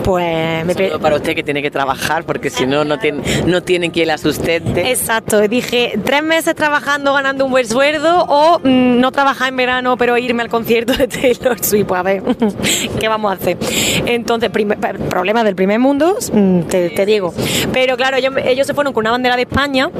pues 0.05 0.67
me... 0.67 0.75
pe- 0.75 0.99
para 0.99 1.17
usted 1.17 1.35
que 1.35 1.43
tiene 1.43 1.62
que 1.62 1.71
trabajar 1.71 2.25
porque 2.25 2.51
si 2.51 2.67
no, 2.67 2.85
no 2.85 2.99
tiene, 3.01 3.23
no 3.47 3.62
tiene 3.62 3.91
quien 3.91 4.09
la 4.09 4.19
sustente. 4.19 4.91
Exacto, 4.91 5.41
dije, 5.49 5.99
tres 6.05 6.23
meses 6.23 6.55
trabajando 6.55 7.15
ganando 7.15 7.47
un 7.47 7.53
buen 7.53 7.67
sueldo 7.67 8.27
o 8.29 8.59
mm, 8.59 9.01
no 9.01 9.11
trabajar 9.11 9.49
en 9.49 9.57
verano 9.57 9.97
pero 9.97 10.19
irme 10.19 10.43
al 10.43 10.51
concierto 10.51 10.93
de 10.93 11.09
Taylor 11.09 11.65
Swift, 11.65 11.87
pues 11.87 11.99
a 11.99 12.03
ver, 12.03 12.23
¿qué 13.01 13.09
vamos 13.09 13.31
a 13.33 13.37
hacer? 13.37 13.57
Entonces, 14.05 14.51
primer- 14.51 14.77
problema 15.09 15.45
del 15.45 15.55
primer 15.55 15.79
mundo, 15.79 16.19
mm, 16.31 16.61
te, 16.65 16.91
te 16.91 17.07
digo. 17.07 17.33
Pero 17.73 17.97
claro, 17.97 18.17
ellos, 18.19 18.35
ellos 18.45 18.65
se 18.66 18.74
fueron 18.74 18.92
con 18.92 19.02
una 19.02 19.12
bandera 19.12 19.37
de 19.37 19.42
España 19.42 19.90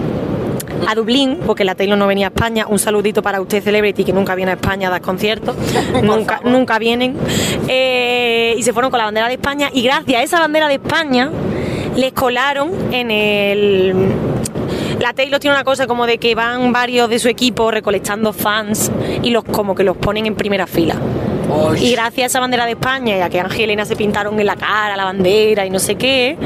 a 0.87 0.95
Dublín, 0.95 1.39
porque 1.47 1.65
la 1.65 1.75
Taylor 1.75 1.97
no 1.97 2.07
venía 2.07 2.27
a 2.27 2.29
España. 2.29 2.67
Un 2.69 2.79
saludito 2.79 3.23
para 3.23 3.41
usted, 3.41 3.63
Celebrity, 3.63 4.05
que 4.05 4.13
nunca 4.13 4.35
viene 4.35 4.53
a 4.53 4.55
España 4.55 4.89
a 4.89 4.91
dar 4.91 5.01
conciertos. 5.01 5.57
nunca, 6.03 6.41
nunca 6.45 6.79
vienen. 6.79 7.17
Eh, 7.69 8.55
y 8.59 8.63
se 8.63 8.73
fueron 8.73 8.91
con 8.91 8.99
la 8.99 9.05
bandera 9.05 9.29
de 9.29 9.35
España. 9.35 9.71
Y 9.73 9.83
gracias 9.83 10.21
a 10.21 10.23
esa 10.25 10.41
bandera 10.41 10.69
de 10.69 10.75
España, 10.75 11.31
les 11.97 12.13
colaron 12.13 12.73
en 12.93 13.11
el. 13.11 13.95
La 15.01 15.13
Taylor 15.13 15.39
tiene 15.39 15.55
una 15.55 15.65
cosa 15.65 15.87
como 15.87 16.07
de 16.07 16.19
que 16.19 16.35
van 16.35 16.73
varios 16.73 17.09
de 17.09 17.19
su 17.19 17.29
equipo 17.29 17.71
recolectando 17.71 18.33
fans 18.33 18.91
y 19.23 19.31
los 19.31 19.45
como 19.45 19.75
que 19.75 19.85
los 19.85 19.97
ponen 19.97 20.27
en 20.27 20.35
primera 20.35 20.67
fila. 20.67 20.97
Y 21.81 21.93
gracias 21.93 22.25
a 22.25 22.27
esa 22.27 22.41
bandera 22.41 22.65
de 22.65 22.73
España 22.73 23.17
y 23.17 23.21
a 23.21 23.29
que 23.29 23.41
Elena 23.63 23.85
se 23.85 23.95
pintaron 23.95 24.39
en 24.39 24.47
la 24.47 24.57
cara 24.57 24.97
la 24.97 25.05
bandera 25.05 25.65
y 25.65 25.71
no 25.71 25.79
sé 25.79 25.95
qué, 25.95 26.37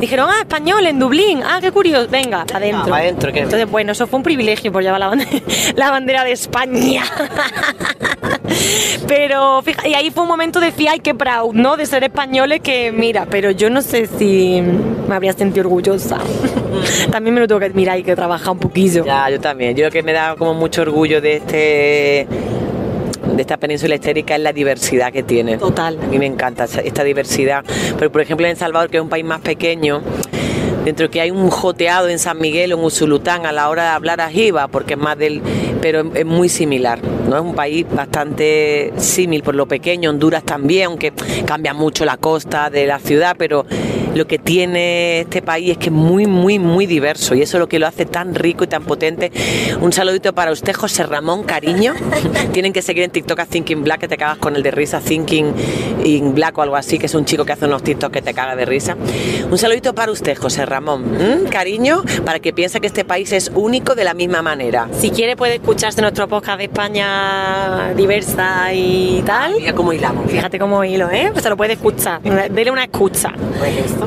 dijeron, 0.00 0.28
ah, 0.30 0.40
español 0.40 0.86
en 0.86 0.98
Dublín, 0.98 1.42
ah, 1.44 1.58
qué 1.60 1.72
curioso, 1.72 2.08
venga, 2.10 2.44
para 2.44 2.58
adentro. 2.58 2.90
pa' 2.90 2.98
adentro, 2.98 3.32
qué 3.32 3.40
Entonces, 3.40 3.70
bueno, 3.70 3.92
eso 3.92 4.06
fue 4.06 4.18
un 4.18 4.22
privilegio 4.22 4.72
por 4.72 4.82
llevar 4.82 5.00
la 5.00 5.08
bandera, 5.08 5.30
la 5.76 5.90
bandera 5.90 6.24
de 6.24 6.32
España. 6.32 7.04
pero, 9.08 9.62
fija, 9.62 9.86
y 9.86 9.94
ahí 9.94 10.10
fue 10.10 10.22
un 10.22 10.28
momento 10.28 10.60
de 10.60 10.72
ay, 10.88 11.00
qué 11.00 11.14
proud, 11.14 11.54
¿no? 11.54 11.76
De 11.76 11.86
ser 11.86 12.04
españoles 12.04 12.60
que, 12.60 12.92
mira, 12.92 13.26
pero 13.30 13.50
yo 13.50 13.70
no 13.70 13.82
sé 13.82 14.06
si 14.06 14.62
me 15.08 15.14
habría 15.14 15.32
sentido 15.32 15.66
orgullosa. 15.66 16.18
También 17.10 17.34
me 17.34 17.40
lo 17.40 17.48
tengo 17.48 17.60
que 17.60 17.70
mirar 17.70 17.98
y 17.98 18.02
que 18.02 18.14
trabajar 18.14 18.50
un 18.50 18.58
poquillo. 18.58 19.04
Ya, 19.04 19.28
yo 19.30 19.40
también. 19.40 19.74
Yo 19.74 19.86
lo 19.86 19.90
que 19.90 20.02
me 20.02 20.12
da 20.12 20.36
como 20.36 20.54
mucho 20.54 20.82
orgullo 20.82 21.20
de 21.20 21.36
este 21.36 22.28
de 23.38 23.42
esta 23.42 23.56
península 23.56 23.94
histérica 23.94 24.34
es 24.34 24.42
la 24.42 24.52
diversidad 24.52 25.12
que 25.12 25.22
tiene. 25.22 25.58
Total. 25.58 25.96
A 26.02 26.06
mí 26.06 26.18
me 26.18 26.26
encanta 26.26 26.64
esta 26.64 27.04
diversidad. 27.04 27.64
Pero 27.96 28.10
por 28.10 28.20
ejemplo 28.20 28.46
en 28.46 28.50
El 28.50 28.56
Salvador, 28.58 28.90
que 28.90 28.96
es 28.96 29.02
un 29.02 29.08
país 29.08 29.24
más 29.24 29.40
pequeño, 29.40 30.02
dentro 30.84 31.08
que 31.08 31.20
hay 31.20 31.30
un 31.30 31.48
joteado 31.48 32.08
en 32.08 32.18
San 32.18 32.40
Miguel 32.40 32.72
o 32.72 32.78
en 32.78 32.84
Usulután 32.84 33.46
a 33.46 33.52
la 33.52 33.68
hora 33.68 33.84
de 33.84 33.88
hablar 33.90 34.20
ajiba, 34.20 34.66
porque 34.66 34.94
es 34.94 34.98
más 34.98 35.16
del. 35.16 35.40
pero 35.80 36.12
es, 36.14 36.26
muy 36.26 36.48
similar. 36.48 37.00
¿no? 37.28 37.36
Es 37.36 37.42
un 37.42 37.54
país 37.54 37.86
bastante 37.88 38.92
símil 38.96 39.44
por 39.44 39.54
lo 39.54 39.66
pequeño, 39.66 40.10
Honduras 40.10 40.42
también, 40.42 40.86
aunque 40.86 41.12
cambia 41.46 41.72
mucho 41.72 42.04
la 42.04 42.16
costa 42.16 42.70
de 42.70 42.88
la 42.88 42.98
ciudad, 42.98 43.36
pero 43.38 43.64
lo 44.14 44.26
que 44.26 44.38
tiene 44.38 45.20
este 45.20 45.42
país 45.42 45.72
es 45.72 45.78
que 45.78 45.86
es 45.86 45.92
muy, 45.92 46.26
muy, 46.26 46.58
muy 46.58 46.86
diverso 46.86 47.34
y 47.34 47.42
eso 47.42 47.56
es 47.56 47.60
lo 47.60 47.68
que 47.68 47.78
lo 47.78 47.86
hace 47.86 48.06
tan 48.06 48.34
rico 48.34 48.64
y 48.64 48.66
tan 48.66 48.84
potente. 48.84 49.30
Un 49.80 49.92
saludito 49.92 50.32
para 50.32 50.52
usted, 50.52 50.74
José 50.74 51.04
Ramón, 51.04 51.44
cariño. 51.44 51.94
Tienen 52.52 52.72
que 52.72 52.82
seguir 52.82 53.04
en 53.04 53.10
TikTok 53.10 53.38
a 53.40 53.46
Thinking 53.46 53.84
Black, 53.84 54.00
que 54.00 54.08
te 54.08 54.16
cagas 54.16 54.38
con 54.38 54.56
el 54.56 54.62
de 54.62 54.70
risa, 54.70 55.00
Thinking 55.00 55.52
in 56.04 56.34
Black 56.34 56.56
o 56.58 56.62
algo 56.62 56.76
así, 56.76 56.98
que 56.98 57.06
es 57.06 57.14
un 57.14 57.24
chico 57.24 57.44
que 57.44 57.52
hace 57.52 57.66
unos 57.66 57.82
TikTok 57.82 58.12
que 58.12 58.22
te 58.22 58.34
caga 58.34 58.56
de 58.56 58.64
risa. 58.64 58.96
Un 59.50 59.58
saludito 59.58 59.94
para 59.94 60.12
usted, 60.12 60.36
José 60.36 60.66
Ramón, 60.66 61.46
cariño, 61.50 62.02
para 62.24 62.40
que 62.40 62.52
piense 62.52 62.80
que 62.80 62.86
este 62.86 63.04
país 63.04 63.32
es 63.32 63.50
único 63.54 63.94
de 63.94 64.04
la 64.04 64.14
misma 64.14 64.42
manera. 64.42 64.88
Si 64.98 65.10
quiere 65.10 65.36
puede 65.36 65.56
escucharse 65.56 66.00
nuestro 66.00 66.28
podcast 66.28 66.58
de 66.58 66.64
España 66.64 67.92
diversa 67.96 68.72
y 68.72 69.22
tal. 69.24 69.54
Mira 69.58 69.74
cómo 69.74 69.92
hilamos. 69.92 70.30
Fíjate 70.30 70.58
cómo 70.58 70.84
hilo, 70.84 71.10
¿eh? 71.10 71.30
Pues 71.32 71.42
se 71.42 71.50
lo 71.50 71.56
puede 71.56 71.74
escuchar. 71.74 72.20
Dele 72.22 72.70
una 72.70 72.84
escucha. 72.84 73.32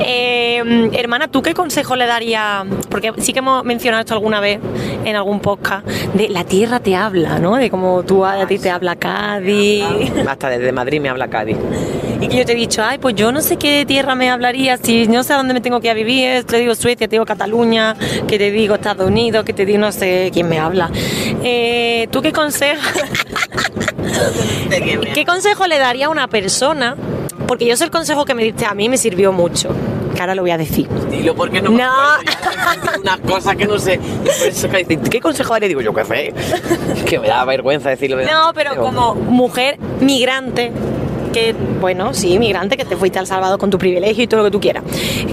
Eh, 0.00 0.90
hermana, 0.94 1.28
¿tú 1.28 1.42
qué 1.42 1.54
consejo 1.54 1.96
le 1.96 2.06
darías? 2.06 2.64
Porque 2.88 3.12
sí 3.18 3.32
que 3.32 3.40
hemos 3.40 3.64
mencionado 3.64 4.00
esto 4.00 4.14
alguna 4.14 4.40
vez 4.40 4.60
en 5.04 5.16
algún 5.16 5.40
podcast, 5.40 5.86
de 5.86 6.28
la 6.28 6.44
tierra 6.44 6.80
te 6.80 6.96
habla, 6.96 7.38
¿no? 7.38 7.56
De 7.56 7.70
cómo 7.70 8.02
tú 8.02 8.24
a 8.24 8.46
ti 8.46 8.58
te 8.58 8.70
habla 8.70 8.96
Cádiz. 8.96 9.84
Hasta 10.26 10.48
desde 10.48 10.72
Madrid 10.72 11.00
me 11.00 11.08
habla 11.08 11.28
Cádiz. 11.28 11.56
Y 12.20 12.28
que 12.28 12.36
yo 12.36 12.44
te 12.46 12.52
he 12.52 12.56
dicho, 12.56 12.82
ay, 12.84 12.98
pues 12.98 13.16
yo 13.16 13.32
no 13.32 13.40
sé 13.40 13.56
qué 13.56 13.84
tierra 13.84 14.14
me 14.14 14.30
hablaría, 14.30 14.76
si 14.76 15.08
no 15.08 15.24
sé 15.24 15.32
a 15.32 15.36
dónde 15.38 15.54
me 15.54 15.60
tengo 15.60 15.80
que 15.80 15.88
ir 15.88 15.90
a 15.90 15.94
vivir, 15.94 16.44
te 16.44 16.58
digo 16.58 16.74
Suecia, 16.76 17.08
te 17.08 17.16
digo 17.16 17.24
Cataluña, 17.24 17.96
que 18.28 18.38
te 18.38 18.52
digo 18.52 18.76
Estados 18.76 19.08
Unidos, 19.08 19.44
que 19.44 19.52
te 19.52 19.66
digo 19.66 19.80
no 19.80 19.90
sé 19.90 20.30
quién 20.32 20.48
me 20.48 20.60
habla. 20.60 20.90
Eh, 21.42 22.06
¿Tú 22.12 22.22
qué 22.22 22.32
consejo? 22.32 22.80
¿Qué 25.14 25.24
consejo 25.26 25.66
le 25.66 25.78
daría 25.78 26.06
a 26.06 26.10
una 26.10 26.28
persona? 26.28 26.96
Porque 27.52 27.66
yo 27.66 27.76
sé 27.76 27.84
el 27.84 27.90
consejo 27.90 28.24
que 28.24 28.32
me 28.32 28.42
diste 28.44 28.64
a 28.64 28.72
mí 28.72 28.88
me 28.88 28.96
sirvió 28.96 29.30
mucho. 29.30 29.76
Que 30.14 30.22
ahora 30.22 30.34
lo 30.34 30.40
voy 30.40 30.52
a 30.52 30.56
decir. 30.56 30.88
Dilo 31.10 31.34
porque 31.34 31.60
no, 31.60 31.68
No. 31.68 31.92
Unas 33.02 33.20
cosas 33.20 33.56
que 33.56 33.66
no 33.66 33.78
sé. 33.78 34.00
¿Qué 35.10 35.20
consejo 35.20 35.58
le 35.58 35.68
digo 35.68 35.82
yo 35.82 35.92
qué 35.92 36.02
sé? 36.06 36.34
Que 37.04 37.18
me 37.18 37.28
da 37.28 37.44
vergüenza 37.44 37.90
decirlo. 37.90 38.16
No, 38.24 38.54
pero 38.54 38.74
como 38.76 39.14
mujer 39.14 39.76
migrante, 40.00 40.72
que, 41.32 41.54
bueno, 41.80 42.14
sí, 42.14 42.38
migrante, 42.38 42.76
que 42.76 42.84
te 42.84 42.96
fuiste 42.96 43.18
al 43.18 43.26
Salvador 43.26 43.58
con 43.58 43.70
tu 43.70 43.78
privilegio 43.78 44.22
y 44.24 44.26
todo 44.26 44.38
lo 44.40 44.44
que 44.44 44.50
tú 44.52 44.60
quieras. 44.60 44.84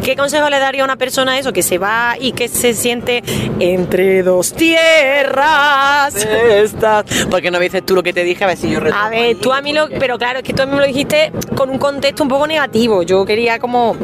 ¿Qué 0.03 0.15
consejo 0.15 0.49
le 0.49 0.59
daría 0.59 0.81
a 0.81 0.85
una 0.85 0.95
persona 0.95 1.37
eso, 1.37 1.53
que 1.53 1.61
se 1.63 1.77
va 1.77 2.15
y 2.19 2.31
que 2.31 2.47
se 2.47 2.73
siente 2.73 3.23
entre 3.59 4.23
dos 4.23 4.53
tierras? 4.53 6.15
Estás. 6.49 7.05
¿Por 7.29 7.41
qué 7.41 7.51
no 7.51 7.59
me 7.59 7.65
dices 7.65 7.85
tú 7.85 7.95
lo 7.95 8.03
que 8.03 8.13
te 8.13 8.23
dije? 8.23 8.43
A 8.43 8.47
ver 8.47 8.57
si 8.57 8.69
yo 8.69 8.79
A 8.93 9.09
ver, 9.09 9.35
tú 9.37 9.53
a 9.53 9.61
mí 9.61 9.73
lo, 9.73 9.81
porque- 9.83 9.97
pero 9.99 10.17
claro, 10.17 10.39
es 10.39 10.43
que 10.43 10.53
tú 10.53 10.61
a 10.63 10.65
mí 10.65 10.73
me 10.73 10.79
lo 10.81 10.87
dijiste 10.87 11.31
con 11.55 11.69
un 11.69 11.77
contexto 11.77 12.23
un 12.23 12.29
poco 12.29 12.47
negativo. 12.47 13.03
Yo 13.03 13.25
quería 13.25 13.59
como 13.59 13.95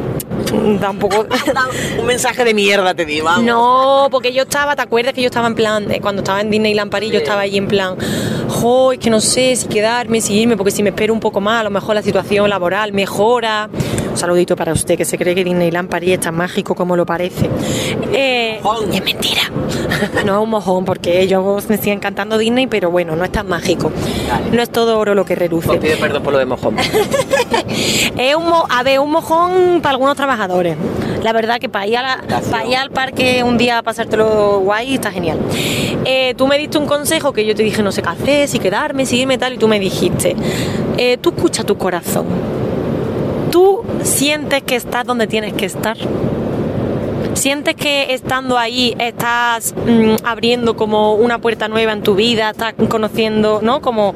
da 0.80 0.90
un 1.98 2.06
mensaje 2.06 2.44
de 2.44 2.54
mierda 2.54 2.94
te 2.94 3.04
di, 3.04 3.20
vamos. 3.20 3.44
No, 3.44 4.08
porque 4.10 4.32
yo 4.32 4.42
estaba, 4.42 4.76
¿te 4.76 4.82
acuerdas 4.82 5.14
que 5.14 5.22
yo 5.22 5.26
estaba 5.26 5.46
en 5.46 5.54
plan, 5.54 5.86
cuando 6.00 6.22
estaba 6.22 6.40
en 6.40 6.50
Disneyland 6.50 6.90
París, 6.90 7.12
yo 7.12 7.18
estaba 7.18 7.42
allí 7.42 7.58
en 7.58 7.68
plan, 7.68 7.96
jo, 8.48 8.92
es 8.92 8.98
que 8.98 9.10
no 9.10 9.20
sé 9.20 9.56
si 9.56 9.66
quedarme, 9.68 10.20
si 10.20 10.34
irme, 10.34 10.56
porque 10.56 10.70
si 10.70 10.82
me 10.82 10.90
espero 10.90 11.12
un 11.12 11.20
poco 11.20 11.40
más, 11.40 11.60
a 11.60 11.64
lo 11.64 11.70
mejor 11.70 11.94
la 11.94 12.02
situación 12.02 12.48
laboral 12.48 12.92
mejora. 12.92 13.68
Un 14.16 14.20
saludito 14.20 14.56
para 14.56 14.72
usted 14.72 14.96
que 14.96 15.04
se 15.04 15.18
cree 15.18 15.34
que 15.34 15.44
Disneyland 15.44 15.90
París 15.90 16.12
es 16.14 16.20
tan 16.20 16.34
mágico 16.34 16.74
como 16.74 16.96
lo 16.96 17.04
parece. 17.04 17.50
Eh, 18.14 18.60
es 18.90 19.04
mentira. 19.04 19.42
No 20.24 20.38
es 20.38 20.42
un 20.42 20.48
mojón, 20.50 20.86
porque 20.86 21.28
yo 21.28 21.58
me 21.68 21.76
sigue 21.76 21.92
encantando 21.92 22.38
Disney, 22.38 22.66
pero 22.66 22.90
bueno, 22.90 23.14
no 23.14 23.24
es 23.24 23.30
tan 23.30 23.46
mágico. 23.46 23.92
No 24.52 24.62
es 24.62 24.70
todo 24.70 24.98
oro 24.98 25.14
lo 25.14 25.26
que 25.26 25.34
reluce. 25.34 25.70
Os 25.70 25.76
pido 25.76 25.98
perdón 25.98 26.22
por 26.22 26.32
lo 26.32 26.38
de 26.38 26.46
mojón. 26.46 26.76
Es 28.18 28.34
un, 28.34 28.48
mo- 28.48 28.64
a 28.70 28.82
ver, 28.82 29.00
un 29.00 29.10
mojón 29.10 29.80
para 29.82 29.90
algunos 29.92 30.16
trabajadores. 30.16 30.76
La 31.22 31.32
verdad 31.34 31.58
que 31.60 31.68
para 31.68 31.86
ir, 31.86 31.98
a 31.98 32.02
la- 32.02 32.40
para 32.50 32.66
ir 32.66 32.76
al 32.76 32.90
parque 32.90 33.42
un 33.44 33.58
día 33.58 33.78
a 33.78 33.82
pasártelo 33.82 34.60
guay 34.60 34.94
está 34.94 35.10
genial. 35.12 35.38
Eh, 36.06 36.32
tú 36.38 36.46
me 36.46 36.56
diste 36.56 36.78
un 36.78 36.86
consejo 36.86 37.34
que 37.34 37.44
yo 37.44 37.54
te 37.54 37.62
dije 37.62 37.82
no 37.82 37.92
sé 37.92 38.00
qué 38.00 38.08
hacer, 38.08 38.48
si 38.48 38.58
quedarme, 38.60 39.04
si 39.04 39.18
irme 39.20 39.36
tal, 39.36 39.52
y 39.54 39.58
tú 39.58 39.68
me 39.68 39.78
dijiste, 39.78 40.34
eh, 40.96 41.18
tú 41.20 41.34
escucha 41.36 41.64
tu 41.64 41.76
corazón. 41.76 42.24
Tú 43.50 43.82
sientes 44.02 44.62
que 44.62 44.76
estás 44.76 45.06
donde 45.06 45.26
tienes 45.26 45.52
que 45.54 45.66
estar. 45.66 45.96
¿Sientes 47.34 47.74
que 47.74 48.14
estando 48.14 48.56
ahí 48.56 48.96
estás 48.98 49.74
mm, 49.74 50.24
abriendo 50.24 50.74
como 50.74 51.14
una 51.14 51.38
puerta 51.38 51.68
nueva 51.68 51.92
en 51.92 52.02
tu 52.02 52.14
vida? 52.14 52.50
¿Estás 52.50 52.74
conociendo, 52.88 53.60
¿no? 53.62 53.82
Como, 53.82 54.14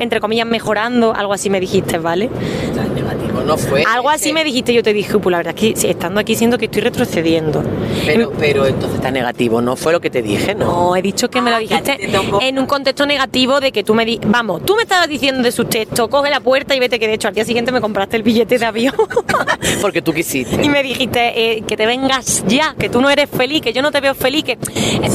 entre 0.00 0.20
comillas, 0.20 0.46
mejorando? 0.46 1.14
Algo 1.14 1.32
así 1.32 1.48
me 1.48 1.60
dijiste, 1.60 1.98
¿vale? 1.98 2.28
Negativo 3.38 3.42
no 3.42 3.56
fue. 3.56 3.84
Algo 3.86 4.10
así 4.10 4.32
me 4.32 4.44
dijiste, 4.44 4.72
yo 4.72 4.82
te 4.82 4.92
dije, 4.92 5.18
pues 5.18 5.30
la 5.30 5.38
verdad 5.38 5.54
es 5.56 5.80
que 5.80 5.90
estando 5.90 6.20
aquí 6.20 6.34
siento 6.34 6.58
que 6.58 6.66
estoy 6.66 6.82
retrocediendo. 6.82 7.62
Pero, 8.06 8.32
pero 8.38 8.66
entonces 8.66 8.96
está 8.96 9.10
negativo, 9.10 9.60
no 9.60 9.76
fue 9.76 9.92
lo 9.92 10.00
que 10.00 10.10
te 10.10 10.22
dije, 10.22 10.54
¿no? 10.54 10.66
No, 10.66 10.96
he 10.96 11.02
dicho 11.02 11.28
que 11.30 11.40
me 11.40 11.50
lo 11.50 11.58
dijiste 11.58 11.96
te 11.96 12.08
tocó. 12.08 12.40
en 12.42 12.58
un 12.58 12.66
contexto 12.66 13.06
negativo 13.06 13.60
de 13.60 13.72
que 13.72 13.84
tú 13.84 13.94
me 13.94 14.04
di 14.04 14.20
vamos, 14.26 14.64
tú 14.64 14.76
me 14.76 14.82
estabas 14.82 15.08
diciendo 15.08 15.42
de 15.42 15.52
sus 15.52 15.68
textos, 15.68 16.08
coge 16.08 16.30
la 16.30 16.40
puerta 16.40 16.74
y 16.74 16.80
vete 16.80 16.98
que 16.98 17.06
de 17.06 17.14
hecho 17.14 17.28
al 17.28 17.34
día 17.34 17.44
siguiente 17.44 17.72
me 17.72 17.80
compraste 17.80 18.16
el 18.16 18.22
billete 18.22 18.58
de 18.58 18.66
avión 18.66 18.94
Porque 19.80 20.02
tú 20.02 20.12
quisiste. 20.12 20.64
y 20.64 20.68
me 20.68 20.82
dijiste 20.82 21.58
eh, 21.58 21.62
que 21.66 21.76
te 21.76 21.86
vengas 21.86 22.44
ya, 22.46 22.74
que 22.78 22.88
tú 22.88 23.00
no 23.00 23.10
eres 23.10 23.28
feliz, 23.28 23.60
que 23.62 23.72
yo 23.72 23.82
no 23.82 23.90
te 23.90 24.00
veo 24.00 24.14
feliz, 24.14 24.44
que 24.44 24.58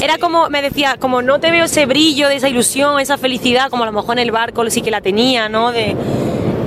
era 0.02 0.18
como, 0.18 0.50
me 0.50 0.62
decía, 0.62 0.98
como 1.00 1.22
no 1.22 1.40
te 1.40 1.52
veo 1.52 1.66
ese 1.66 1.86
brillo, 1.86 2.28
de 2.28 2.36
esa 2.36 2.50
ilusión, 2.50 3.00
esa 3.00 3.18
felicidad, 3.18 3.70
como 3.70 3.84
a 3.84 3.86
lo 3.86 3.92
mejor 3.92 4.18
en 4.18 4.20
el 4.20 4.32
barco 4.32 4.64
sí 4.70 4.82
que 4.82 4.92
la 4.92 5.02
tenía, 5.02 5.50
¿no? 5.50 5.72
De, 5.72 5.96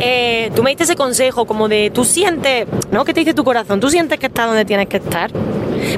eh, 0.00 0.50
tú 0.54 0.62
me 0.62 0.70
diste 0.70 0.85
ese 0.85 0.96
consejo 0.96 1.46
como 1.46 1.68
de 1.68 1.90
tú 1.90 2.04
sientes, 2.04 2.66
¿no? 2.90 3.04
¿Qué 3.04 3.14
te 3.14 3.20
dice 3.20 3.35
tu 3.35 3.44
corazón? 3.44 3.80
Tú 3.80 3.90
sientes 3.90 4.18
que 4.18 4.26
estás 4.26 4.46
donde 4.46 4.64
tienes 4.64 4.88
que 4.88 4.98
estar. 4.98 5.30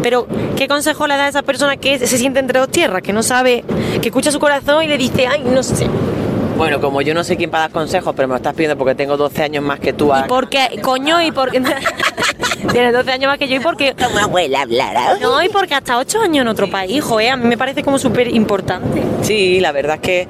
Pero, 0.03 0.27
¿qué 0.57 0.69
consejo 0.69 1.07
le 1.07 1.17
da 1.17 1.27
a 1.27 1.29
esa 1.29 1.43
persona 1.43 1.77
que 1.77 1.99
se 1.99 2.19
siente 2.19 2.41
entre 2.41 2.59
dos 2.59 2.69
tierras, 2.69 3.03
que 3.03 3.13
no 3.13 3.23
sabe, 3.23 3.65
que 4.01 4.09
escucha 4.09 4.31
su 4.31 4.39
corazón 4.41 4.83
y 4.83 4.87
le 4.87 4.99
dice, 4.99 5.27
ay, 5.27 5.43
no 5.45 5.63
sé? 5.63 5.89
Bueno, 6.59 6.81
como 6.81 7.01
yo 7.03 7.15
no 7.15 7.23
sé 7.23 7.37
quién 7.37 7.51
para 7.51 7.65
dar 7.65 7.71
consejos, 7.71 8.13
pero 8.17 8.27
me 8.27 8.33
lo 8.33 8.39
estás 8.39 8.53
pidiendo 8.53 8.77
porque 8.77 8.97
tengo 8.97 9.17
12 9.17 9.45
años 9.45 9.63
más 9.63 9.79
que 9.79 9.93
tú. 9.93 10.11
¿Y 10.13 10.29
por 10.29 10.49
qué? 10.49 10.81
Coño, 10.83 11.23
y 11.23 11.31
porque. 11.31 11.63
Tienes 12.73 12.93
12 12.93 13.13
años 13.13 13.29
más 13.29 13.39
que 13.39 13.47
yo 13.47 13.57
y 13.57 13.61
porque. 13.61 13.95
Como 13.95 14.19
abuela 14.19 14.63
hablara. 14.63 15.19
No, 15.21 15.41
y 15.41 15.49
porque 15.51 15.77
hasta 15.77 15.97
8 15.99 16.21
años 16.21 16.43
en 16.43 16.49
otro 16.49 16.69
país, 16.69 17.03
joder, 17.05 17.31
a 17.31 17.37
mí 17.37 17.47
me 17.47 17.57
parece 17.57 17.85
como 17.85 17.97
súper 18.01 18.35
importante. 18.35 19.05
Sí, 19.23 19.61
la 19.61 19.71
verdad 19.71 19.97
es 19.97 20.01
que, 20.03 20.29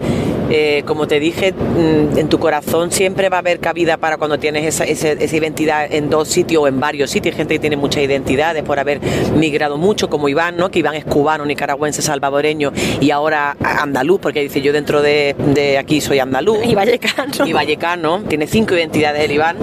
eh, 0.51 0.83
como 0.87 1.07
te 1.07 1.21
dije, 1.21 1.53
mm, 1.53 2.19
en 2.19 2.29
tu 2.29 2.39
corazón 2.39 2.91
siempre 2.91 3.29
va 3.29 3.37
a 3.37 3.41
haber 3.41 3.61
cabida 3.61 3.97
para 3.97 4.17
cuando 4.17 4.39
tienes 4.39 4.65
esa, 4.67 4.85
ese- 4.85 5.17
esa 5.23 5.37
identidad 5.37 5.93
en 5.93 6.11
dos 6.11 6.29
sitios 6.29 6.63
o 6.63 6.69
en 6.69 6.81
varios 6.81 7.11
sitios. 7.11 7.35
Hay 7.35 7.39
gente 7.39 7.55
que 7.55 7.61
tiene 7.61 7.77
muchas 7.77 8.03
identidades 8.03 8.63
por 8.63 8.79
haber 8.79 9.01
migrado 9.37 9.77
mucho, 9.77 10.09
como 10.09 10.29
Iván, 10.29 10.57
¿no? 10.57 10.71
Que 10.71 10.79
Iván 10.81 10.95
es 10.95 11.05
cubano, 11.05 11.45
nicaragüense, 11.45 12.03
salvadoreño 12.03 12.73
y 13.01 13.11
ahora 13.11 13.57
andaluz, 13.61 14.21
porque 14.21 14.41
dice 14.41 14.61
yo 14.63 14.73
dentro 14.73 15.03
de, 15.03 15.35
de 15.55 15.79
aquí 15.79 16.01
soy 16.01 16.19
andaluz. 16.19 16.59
Y 16.65 16.75
vallecano. 16.75 17.47
y 17.47 17.53
vallecano, 17.53 18.23
tiene 18.29 18.47
cinco 18.47 18.75
identidades 18.75 19.25
el 19.25 19.33
Iván, 19.33 19.57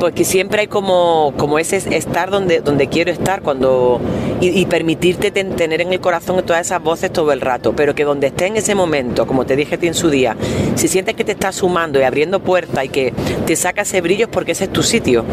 pues 0.00 0.14
que 0.14 0.24
siempre 0.24 0.62
hay 0.62 0.66
como, 0.66 1.32
como 1.36 1.58
ese 1.60 1.76
estar 1.94 2.30
donde, 2.30 2.60
donde 2.60 2.88
quiero 2.88 3.12
estar 3.12 3.42
cuando 3.42 4.00
y, 4.40 4.48
y 4.58 4.66
permitirte 4.66 5.30
ten- 5.30 5.54
tener 5.54 5.80
en 5.82 5.92
el 5.92 6.00
corazón 6.00 6.42
todas 6.44 6.66
esas 6.66 6.82
voces 6.82 7.12
todo 7.12 7.30
el 7.32 7.40
rato, 7.42 7.74
pero 7.76 7.94
que 7.94 8.04
donde 8.04 8.28
esté 8.28 8.46
en 8.46 8.56
ese 8.56 8.74
momento, 8.74 9.26
como 9.26 9.44
te 9.46 9.54
dije 9.54 9.78
en 9.82 9.94
su 9.94 10.08
día, 10.10 10.36
si 10.74 10.88
sientes 10.88 11.14
que 11.14 11.22
te 11.24 11.32
estás 11.32 11.56
sumando 11.56 12.00
y 12.00 12.02
abriendo 12.02 12.40
puertas 12.40 12.84
y 12.84 12.88
que 12.88 13.12
te 13.46 13.54
saca 13.54 13.82
ese 13.82 14.00
brillo 14.00 14.24
es 14.24 14.30
porque 14.32 14.52
ese 14.52 14.64
es 14.64 14.72
tu 14.72 14.82
sitio. 14.82 15.24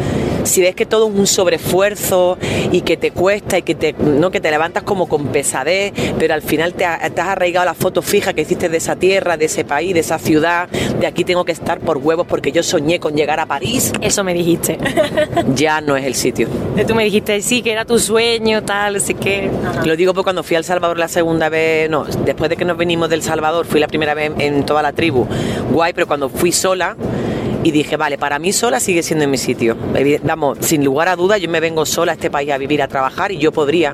Si 0.43 0.62
ves 0.62 0.76
que 0.76 0.86
todo 0.86 1.08
es 1.10 1.15
un 1.15 1.28
sobreesfuerzo 1.28 2.38
y 2.71 2.82
que 2.82 2.97
te 2.97 3.12
cuesta 3.12 3.58
y 3.58 3.62
que 3.63 3.76
te, 3.76 3.93
no, 3.93 4.32
que 4.32 4.39
te 4.39 4.50
levantas 4.52 4.84
como 4.84 5.08
con 5.08 5.28
pesadez, 5.28 5.93
pero 6.17 6.34
al 6.34 6.41
final 6.41 6.73
te, 6.73 6.86
ha- 6.86 7.00
te 7.10 7.21
has 7.21 7.28
arraigado 7.28 7.65
la 7.65 7.73
foto 7.73 8.02
fija 8.02 8.34
que 8.34 8.41
hiciste 8.41 8.69
de 8.69 8.78
esa 8.78 8.95
tierra, 8.95 9.38
de 9.38 9.45
ese 9.45 9.65
país, 9.65 9.93
de 9.93 10.00
esa 10.02 10.19
ciudad, 10.19 10.69
de 10.69 11.08
aquí 11.08 11.23
tengo 11.23 11.45
que 11.45 11.52
estar 11.52 11.80
por 11.80 11.97
huevos 11.97 12.26
porque 12.28 12.52
yo 12.52 12.63
soñé 12.63 13.00
con 13.00 13.15
llegar 13.15 13.39
a 13.39 13.45
París, 13.45 13.91
Eso 14.02 14.23
me 14.23 14.34
dijiste. 14.34 14.78
ya 15.56 15.82
no 15.82 15.95
es 15.97 16.06
el 16.06 16.15
sitio. 16.15 16.47
Tú 16.88 16.95
me 16.95 17.04
dijiste, 17.04 17.41
sí, 17.41 17.62
que 17.62 17.71
era 17.71 17.86
tu 17.86 18.00
sueño, 18.00 18.63
tal, 18.63 18.95
así 18.97 19.13
que. 19.13 19.50
Lo 19.86 19.95
digo 19.95 20.13
porque 20.13 20.23
cuando 20.26 20.43
fui 20.43 20.56
al 20.56 20.63
Salvador 20.63 20.97
la 20.97 21.08
segunda 21.08 21.50
vez, 21.50 21.89
no, 21.89 22.06
después 22.06 22.50
de 22.50 22.56
que 22.58 22.65
nos 22.65 22.78
venimos 22.78 23.10
del 23.10 23.21
Salvador, 23.21 23.65
fui 23.65 23.80
la 23.80 23.88
primera 23.88 24.13
vez 24.13 24.32
en 24.39 24.65
toda 24.65 24.82
la 24.82 24.93
tribu, 24.93 25.26
guay, 25.71 25.93
pero 25.93 26.08
cuando 26.08 26.30
fui 26.30 26.52
sola 26.52 26.95
y 27.67 27.71
dije, 27.71 27.97
vale, 27.97 28.17
para 28.17 28.39
mí 28.39 28.53
sola 28.53 28.80
sigue 28.80 29.03
siendo 29.03 29.25
en 29.25 29.32
mi 29.32 29.38
sitio. 29.38 29.75
Vamos, 30.23 30.60
sin 30.62 30.86
lugar 30.86 31.10
a 31.10 31.17
dudas, 31.17 31.41
yo 31.41 31.49
me 31.49 31.60
vengo 31.60 31.86
sola 31.86 32.13
a 32.13 32.15
este 32.15 32.32
país 32.32 32.49
a 32.51 32.58
vivir, 32.58 32.82
a 32.82 32.88
trabajar 32.88 33.34
y 33.34 33.39
yo 33.39 33.51
podría 33.51 33.93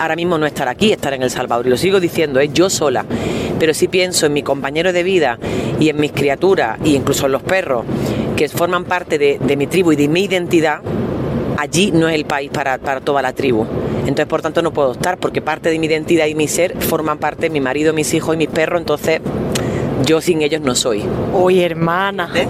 ahora 0.00 0.16
mismo 0.16 0.38
no 0.38 0.46
estar 0.46 0.66
aquí, 0.66 0.92
estar 0.92 1.12
en 1.12 1.22
El 1.22 1.30
Salvador. 1.30 1.66
Y 1.66 1.70
lo 1.70 1.76
sigo 1.76 2.00
diciendo, 2.00 2.40
es 2.40 2.54
yo 2.54 2.70
sola. 2.70 3.04
Pero 3.58 3.74
si 3.74 3.86
pienso 3.86 4.24
en 4.24 4.32
mi 4.32 4.42
compañero 4.42 4.94
de 4.94 5.02
vida 5.02 5.38
y 5.78 5.90
en 5.90 6.00
mis 6.00 6.12
criaturas 6.12 6.78
y 6.82 6.96
incluso 6.96 7.26
en 7.26 7.32
los 7.32 7.42
perros 7.42 7.84
que 8.34 8.48
forman 8.48 8.86
parte 8.86 9.18
de, 9.18 9.38
de 9.38 9.56
mi 9.58 9.66
tribu 9.66 9.92
y 9.92 9.96
de 9.96 10.08
mi 10.08 10.24
identidad, 10.24 10.80
allí 11.58 11.92
no 11.92 12.08
es 12.08 12.14
el 12.14 12.24
país 12.24 12.50
para, 12.50 12.78
para 12.78 13.02
toda 13.02 13.20
la 13.20 13.34
tribu. 13.34 13.66
Entonces, 14.00 14.26
por 14.26 14.40
tanto, 14.40 14.62
no 14.62 14.72
puedo 14.72 14.92
estar 14.92 15.18
porque 15.18 15.42
parte 15.42 15.68
de 15.68 15.78
mi 15.78 15.86
identidad 15.86 16.24
y 16.28 16.34
mi 16.34 16.48
ser 16.48 16.80
forman 16.80 17.18
parte 17.18 17.42
de 17.42 17.50
mi 17.50 17.60
marido, 17.60 17.92
mis 17.92 18.14
hijos 18.14 18.36
y 18.36 18.38
mis 18.38 18.48
perros. 18.48 18.80
Entonces, 18.80 19.20
yo 20.06 20.20
sin 20.20 20.42
ellos 20.42 20.60
no 20.60 20.74
soy. 20.74 21.04
Oye, 21.34 21.64
hermana, 21.64 22.30
¿Eh? 22.34 22.46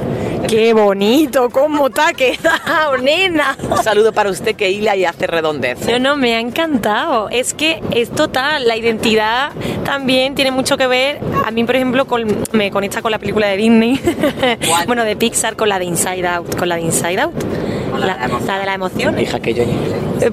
Qué 0.49 0.73
bonito, 0.73 1.49
cómo 1.51 1.91
te 1.91 2.01
ha 2.01 2.13
quedado, 2.13 2.97
nena. 2.99 3.57
Un 3.71 3.83
saludo 3.83 4.13
para 4.13 4.31
usted 4.31 4.55
que 4.57 4.71
hila 4.71 4.97
y 4.97 5.05
hace 5.05 5.27
redondez. 5.27 5.87
No, 5.89 5.99
no, 5.99 6.17
me 6.17 6.35
ha 6.35 6.41
encantado. 6.41 7.29
Es 7.31 7.55
que 7.55 7.81
es 7.93 8.11
total, 8.11 8.67
la 8.67 8.77
identidad 8.77 9.51
también 9.85 10.35
tiene 10.35 10.51
mucho 10.51 10.77
que 10.77 10.87
ver. 10.87 11.21
A 11.47 11.51
mí, 11.51 11.65
por 11.65 11.77
ejemplo, 11.77 12.07
con- 12.07 12.45
me 12.53 12.71
conecta 12.71 13.03
con 13.03 13.11
la 13.11 13.19
película 13.19 13.47
de 13.49 13.57
Disney. 13.57 14.01
¿Cuál? 14.69 14.87
bueno, 14.87 15.05
de 15.05 15.17
Pixar, 15.17 15.57
con 15.57 15.69
la 15.69 15.79
de 15.79 15.85
Inside 15.87 16.27
Out. 16.27 16.57
Con 16.57 16.69
la 16.69 16.77
de 16.77 16.83
Inside 16.83 17.21
Out. 17.21 17.35
La 17.99 17.99
de 17.99 18.07
La, 18.07 18.41
la 18.47 18.59
de 18.59 18.67
la 18.67 18.75
emoción. 18.75 19.19
Hija, 19.21 19.39
que 19.41 19.53
yo 19.55 19.65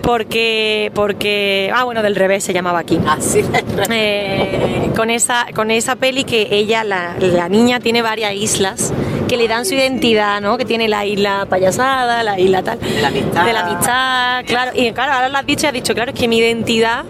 Porque, 0.02 0.91
porque. 0.95 1.72
Ah, 1.74 1.84
bueno, 1.84 2.02
del 2.02 2.15
revés 2.15 2.43
se 2.43 2.54
llamaba 2.54 2.80
aquí. 2.80 3.00
Así. 3.08 3.43
Eh, 3.91 4.89
con 4.95 5.10
esa 5.10 5.48
con 5.56 5.72
esa 5.72 5.95
peli 5.95 6.24
que 6.24 6.48
ella 6.52 6.84
la, 6.84 7.15
la 7.19 7.50
niña 7.50 7.80
tiene 7.80 8.02
varias 8.02 8.34
islas 8.34 8.93
que 9.30 9.38
le 9.38 9.48
dan 9.48 9.65
su 9.65 9.76
identidad 9.76 10.42
no 10.42 10.58
que 10.58 10.65
tiene 10.65 10.89
la 10.89 11.06
isla 11.06 11.46
payasada 11.50 12.24
la 12.24 12.39
isla 12.39 12.63
tal 12.63 12.80
De 12.80 13.02
la 13.02 13.08
amistad. 13.10 13.46
de 13.46 13.54
la 13.54 13.60
amistad 13.62 14.46
claro 14.46 14.72
y 14.74 14.92
claro 14.92 15.13
ahora 15.13 15.30
lo 15.30 15.38
has 15.38 15.46
dicho 15.46 15.65
y 15.65 15.68
has 15.68 15.74
dicho 15.74 15.94
claro 15.94 16.12
es 16.12 16.20
que 16.20 16.28
mi 16.28 16.39
identidad 16.39 17.06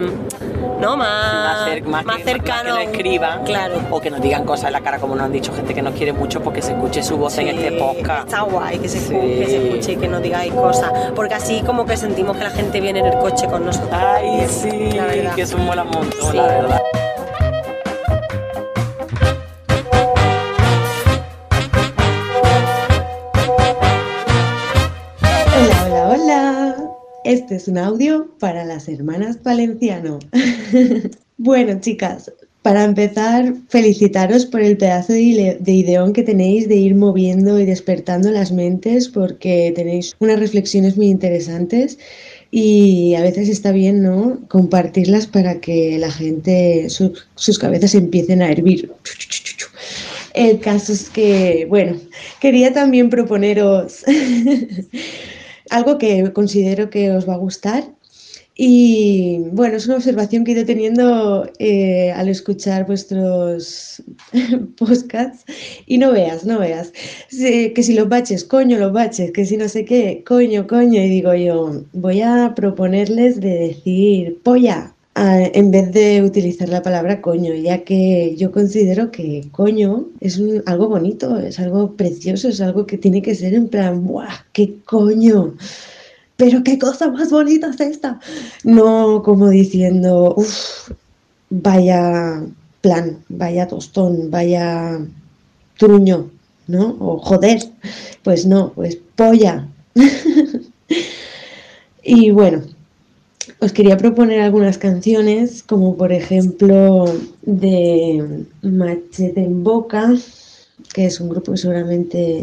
¿No? 0.81 0.97
Más, 0.97 1.35
Más, 1.35 1.69
cer- 1.69 1.83
más 1.85 2.17
que- 2.17 2.25
cercano. 2.25 2.71
más 2.71 2.79
que 2.79 2.85
nos 2.87 2.93
escriban 2.95 3.45
Claro. 3.45 3.75
o 3.91 4.01
que 4.01 4.11
nos 4.11 4.21
digan 4.21 4.45
cosas 4.45 4.67
en 4.67 4.73
la 4.73 4.81
cara 4.81 4.99
como 4.99 5.15
nos 5.15 5.25
han 5.27 5.33
dicho 5.33 5.53
gente 5.53 5.75
que 5.75 5.83
nos 5.83 5.95
quiere 5.95 6.13
mucho 6.13 6.41
porque 6.43 6.63
se 6.63 6.73
escuche 6.73 7.03
su 7.03 7.17
voz 7.19 7.37
en 7.39 7.49
este 7.49 7.73
podcast. 7.73 8.29
Está 8.29 8.43
guay 8.43 8.79
que 8.79 8.89
se, 8.89 8.99
Sí. 9.01 9.15
que 9.15 9.47
se 9.47 9.67
escuche 9.69 9.93
y 9.93 9.97
que 9.97 10.09
nos 10.09 10.23
digáis 10.23 10.53
cosas. 10.55 10.91
Porque 11.15 11.35
así 11.35 11.63
como 11.63 11.85
que 11.85 11.97
sentimos 11.97 12.37
que 12.37 12.45
la 12.45 12.51
gente 12.51 12.81
viene 12.81 13.01
en 13.01 13.07
el 13.07 13.19
coche 13.19 13.47
con 13.47 13.65
nosotros. 13.67 13.91
Ay, 13.93 14.47
sí, 14.49 14.91
La 14.93 15.05
verdad. 15.07 15.35
que 15.35 15.43
eso 15.43 15.59
mola 15.59 15.83
un 15.83 15.91
montón, 15.91 16.37
la 16.37 16.43
verdad. 16.47 16.83
Este 27.31 27.55
es 27.55 27.69
un 27.69 27.79
audio 27.79 28.29
para 28.41 28.65
las 28.65 28.89
hermanas 28.89 29.41
Valenciano. 29.45 30.19
bueno, 31.39 31.79
chicas, 31.81 32.33
para 32.63 32.83
empezar, 32.83 33.55
felicitaros 33.69 34.47
por 34.47 34.61
el 34.63 34.77
pedazo 34.77 35.13
de, 35.13 35.21
ide- 35.21 35.59
de 35.61 35.73
ideón 35.73 36.13
que 36.13 36.25
tenéis 36.25 36.69
de 36.69 36.75
ir 36.75 36.97
moviendo 36.97 37.61
y 37.61 37.67
despertando 37.67 38.33
las 38.33 38.51
mentes 38.51 39.09
porque 39.09 39.73
tenéis 39.77 40.17
unas 40.19 40.41
reflexiones 40.41 40.97
muy 40.97 41.07
interesantes 41.07 42.01
y 42.51 43.15
a 43.15 43.23
veces 43.23 43.49
está 43.49 43.71
bien, 43.71 44.03
¿no? 44.03 44.41
Compartirlas 44.49 45.29
para 45.29 45.61
que 45.61 45.99
la 46.01 46.11
gente, 46.11 46.91
su- 46.91 47.13
sus 47.37 47.61
cabezas 47.61 47.95
empiecen 47.95 48.43
a 48.43 48.51
hervir. 48.51 48.91
El 50.35 50.59
caso 50.59 50.93
es 50.93 51.09
que, 51.11 51.65
bueno, 51.69 51.97
quería 52.41 52.73
también 52.73 53.09
proponeros 53.09 54.05
algo 55.71 55.99
que 55.99 56.33
considero 56.33 56.91
que 56.91 57.11
os 57.11 57.29
va 57.29 57.35
a 57.35 57.39
gustar. 57.39 57.85
Y 58.63 59.39
bueno, 59.53 59.77
es 59.77 59.87
una 59.87 59.97
observación 59.97 60.45
que 60.45 60.53
he 60.53 60.55
ido 60.55 60.67
teniendo 60.67 61.49
eh, 61.59 62.13
al 62.13 62.29
escuchar 62.29 62.87
vuestros 62.87 64.03
podcasts. 64.77 65.45
Y 65.87 65.97
no 65.97 66.13
veas, 66.13 66.45
no 66.45 66.59
veas. 66.59 66.93
Que 67.31 67.83
si 67.83 67.95
los 67.95 68.09
baches, 68.09 68.45
coño, 68.45 68.77
los 68.77 68.93
baches, 68.93 69.33
que 69.33 69.47
si 69.47 69.57
no 69.57 69.67
sé 69.69 69.87
qué, 69.87 70.23
coño, 70.27 70.67
coño. 70.67 71.01
Y 71.01 71.09
digo 71.09 71.35
yo, 71.35 71.85
voy 71.95 72.21
a 72.21 72.53
proponerles 72.55 73.41
de 73.41 73.55
decir 73.69 74.41
polla 74.43 74.95
en 75.23 75.71
vez 75.71 75.93
de 75.93 76.23
utilizar 76.23 76.69
la 76.69 76.83
palabra 76.83 77.21
coño, 77.21 77.55
ya 77.55 77.85
que 77.85 78.37
yo 78.37 78.53
considero 78.53 79.11
que 79.11 79.49
coño 79.53 80.07
es 80.21 80.39
un- 80.39 80.63
algo 80.67 80.89
bonito, 80.89 81.39
es 81.39 81.59
algo 81.59 81.93
precioso, 81.97 82.49
es 82.49 82.61
algo 82.61 82.87
que 82.87 82.99
tiene 82.99 83.23
que 83.23 83.35
ser 83.35 83.55
en 83.55 83.69
plan, 83.69 84.05
¡buah! 84.07 84.29
¡Qué 84.53 84.77
coño! 84.85 85.55
Pero 86.37 86.63
qué 86.65 86.79
cosa 86.79 87.11
más 87.11 87.31
bonita 87.31 87.69
es 87.71 87.81
esta. 87.81 88.19
No 88.65 89.23
como 89.23 89.51
diciendo, 89.51 90.35
uff, 90.37 90.91
vaya 91.51 92.43
plan, 92.81 93.19
vaya 93.29 93.69
tostón, 93.69 94.31
vaya 94.31 94.99
truño, 95.79 96.31
¿no? 96.67 96.97
O 97.01 97.19
joder. 97.19 97.61
Pues 98.23 98.47
no, 98.47 98.73
pues 98.75 98.97
polla. 99.17 99.69
y 102.03 102.31
bueno, 102.31 102.63
os 103.59 103.73
quería 103.73 103.97
proponer 103.97 104.41
algunas 104.41 104.79
canciones, 104.79 105.63
como 105.63 105.97
por 105.97 106.13
ejemplo 106.13 107.07
de 107.43 108.45
Machete 108.63 109.43
en 109.43 109.65
Boca, 109.65 110.15
que 110.95 111.07
es 111.07 111.21
un 111.21 111.29
grupo 111.29 111.53
que 111.53 111.59
seguramente 111.59 112.43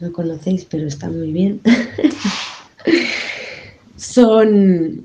no 0.00 0.12
conocéis, 0.12 0.64
pero 0.64 0.86
está 0.86 1.08
muy 1.08 1.32
bien. 1.32 1.60
Son 3.96 5.04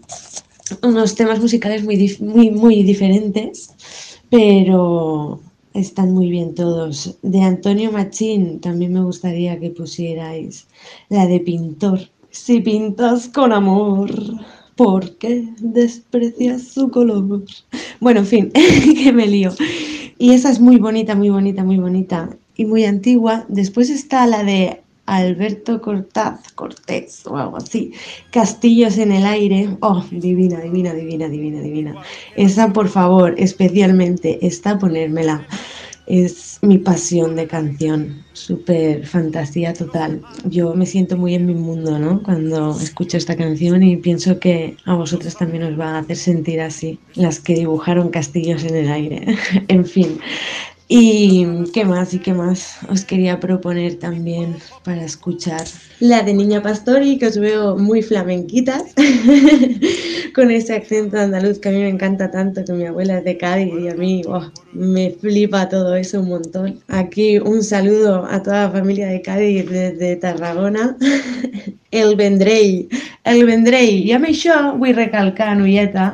unos 0.81 1.15
temas 1.15 1.39
musicales 1.39 1.83
muy, 1.83 2.17
muy, 2.19 2.51
muy 2.51 2.83
diferentes, 2.83 3.69
pero 4.29 5.39
están 5.73 6.11
muy 6.11 6.29
bien 6.29 6.53
todos. 6.53 7.17
De 7.21 7.41
Antonio 7.41 7.91
Machín 7.91 8.59
también 8.59 8.93
me 8.93 9.03
gustaría 9.03 9.59
que 9.59 9.71
pusierais 9.71 10.67
la 11.09 11.27
de 11.27 11.39
Pintor. 11.39 11.99
Si 12.29 12.61
pintas 12.61 13.27
con 13.27 13.51
amor, 13.51 14.11
¿por 14.75 15.17
qué 15.17 15.47
desprecias 15.59 16.63
su 16.63 16.89
color? 16.89 17.43
Bueno, 17.99 18.21
en 18.21 18.25
fin, 18.25 18.51
que 19.03 19.11
me 19.13 19.27
lío. 19.27 19.51
Y 20.17 20.33
esa 20.33 20.49
es 20.49 20.59
muy 20.59 20.77
bonita, 20.77 21.15
muy 21.15 21.29
bonita, 21.29 21.63
muy 21.63 21.77
bonita 21.77 22.29
y 22.55 22.65
muy 22.65 22.85
antigua. 22.85 23.45
Después 23.49 23.89
está 23.89 24.25
la 24.27 24.43
de 24.43 24.81
Alberto 25.05 25.81
Cortaz, 25.81 26.51
Cortés 26.53 27.25
o 27.25 27.37
algo 27.37 27.57
así. 27.57 27.91
Castillos 28.31 28.97
en 28.97 29.11
el 29.11 29.25
aire. 29.25 29.77
Oh, 29.81 30.03
divina, 30.11 30.59
divina, 30.61 30.93
divina, 30.93 31.27
divina, 31.27 31.61
divina. 31.61 31.95
Esa, 32.35 32.71
por 32.71 32.87
favor, 32.87 33.35
especialmente, 33.37 34.45
esta 34.45 34.79
ponérmela. 34.79 35.45
Es 36.05 36.59
mi 36.61 36.77
pasión 36.77 37.35
de 37.35 37.47
canción, 37.47 38.23
súper 38.33 39.05
fantasía 39.07 39.73
total. 39.73 40.21
Yo 40.45 40.73
me 40.73 40.85
siento 40.85 41.17
muy 41.17 41.33
en 41.33 41.45
mi 41.45 41.55
mundo, 41.55 41.97
¿no? 41.97 42.21
Cuando 42.23 42.77
escucho 42.79 43.17
esta 43.17 43.37
canción 43.37 43.83
y 43.83 43.95
pienso 43.97 44.39
que 44.39 44.75
a 44.85 44.95
vosotras 44.95 45.37
también 45.37 45.63
os 45.63 45.79
va 45.79 45.95
a 45.95 45.99
hacer 45.99 46.17
sentir 46.17 46.59
así, 46.59 46.99
las 47.15 47.39
que 47.39 47.55
dibujaron 47.55 48.09
castillos 48.09 48.63
en 48.65 48.75
el 48.75 48.91
aire. 48.91 49.37
en 49.69 49.85
fin. 49.85 50.19
Y 50.89 51.47
qué 51.73 51.85
más 51.85 52.13
y 52.13 52.19
qué 52.19 52.33
más 52.33 52.77
os 52.89 53.05
quería 53.05 53.39
proponer 53.39 53.97
también 53.97 54.57
para 54.83 55.03
escuchar. 55.03 55.63
La 55.99 56.21
de 56.21 56.33
Niña 56.33 56.61
Pastori, 56.61 57.17
que 57.17 57.27
os 57.27 57.37
veo 57.37 57.77
muy 57.77 58.01
flamenquitas, 58.01 58.93
con 60.35 60.51
ese 60.51 60.75
acento 60.75 61.17
andaluz 61.17 61.59
que 61.59 61.69
a 61.69 61.71
mí 61.71 61.79
me 61.79 61.89
encanta 61.89 62.29
tanto, 62.29 62.65
que 62.65 62.73
mi 62.73 62.85
abuela 62.85 63.19
es 63.19 63.23
de 63.23 63.37
Cádiz 63.37 63.73
y 63.79 63.87
a 63.87 63.95
mí 63.95 64.21
oh, 64.27 64.51
me 64.73 65.11
flipa 65.11 65.69
todo 65.69 65.95
eso 65.95 66.19
un 66.21 66.29
montón. 66.29 66.79
Aquí 66.87 67.37
un 67.39 67.63
saludo 67.63 68.25
a 68.29 68.41
toda 68.41 68.63
la 68.63 68.71
familia 68.71 69.07
de 69.07 69.21
Cádiz 69.21 69.69
desde 69.69 70.15
Tarragona. 70.15 70.97
El 71.91 72.15
vendrell, 72.15 72.89
el 73.23 73.45
vendrell. 73.45 73.99
I 74.01 74.15
amb 74.17 74.25
això 74.25 74.55
vull 74.81 74.95
recalcar, 74.97 75.51
noieta, 75.59 76.07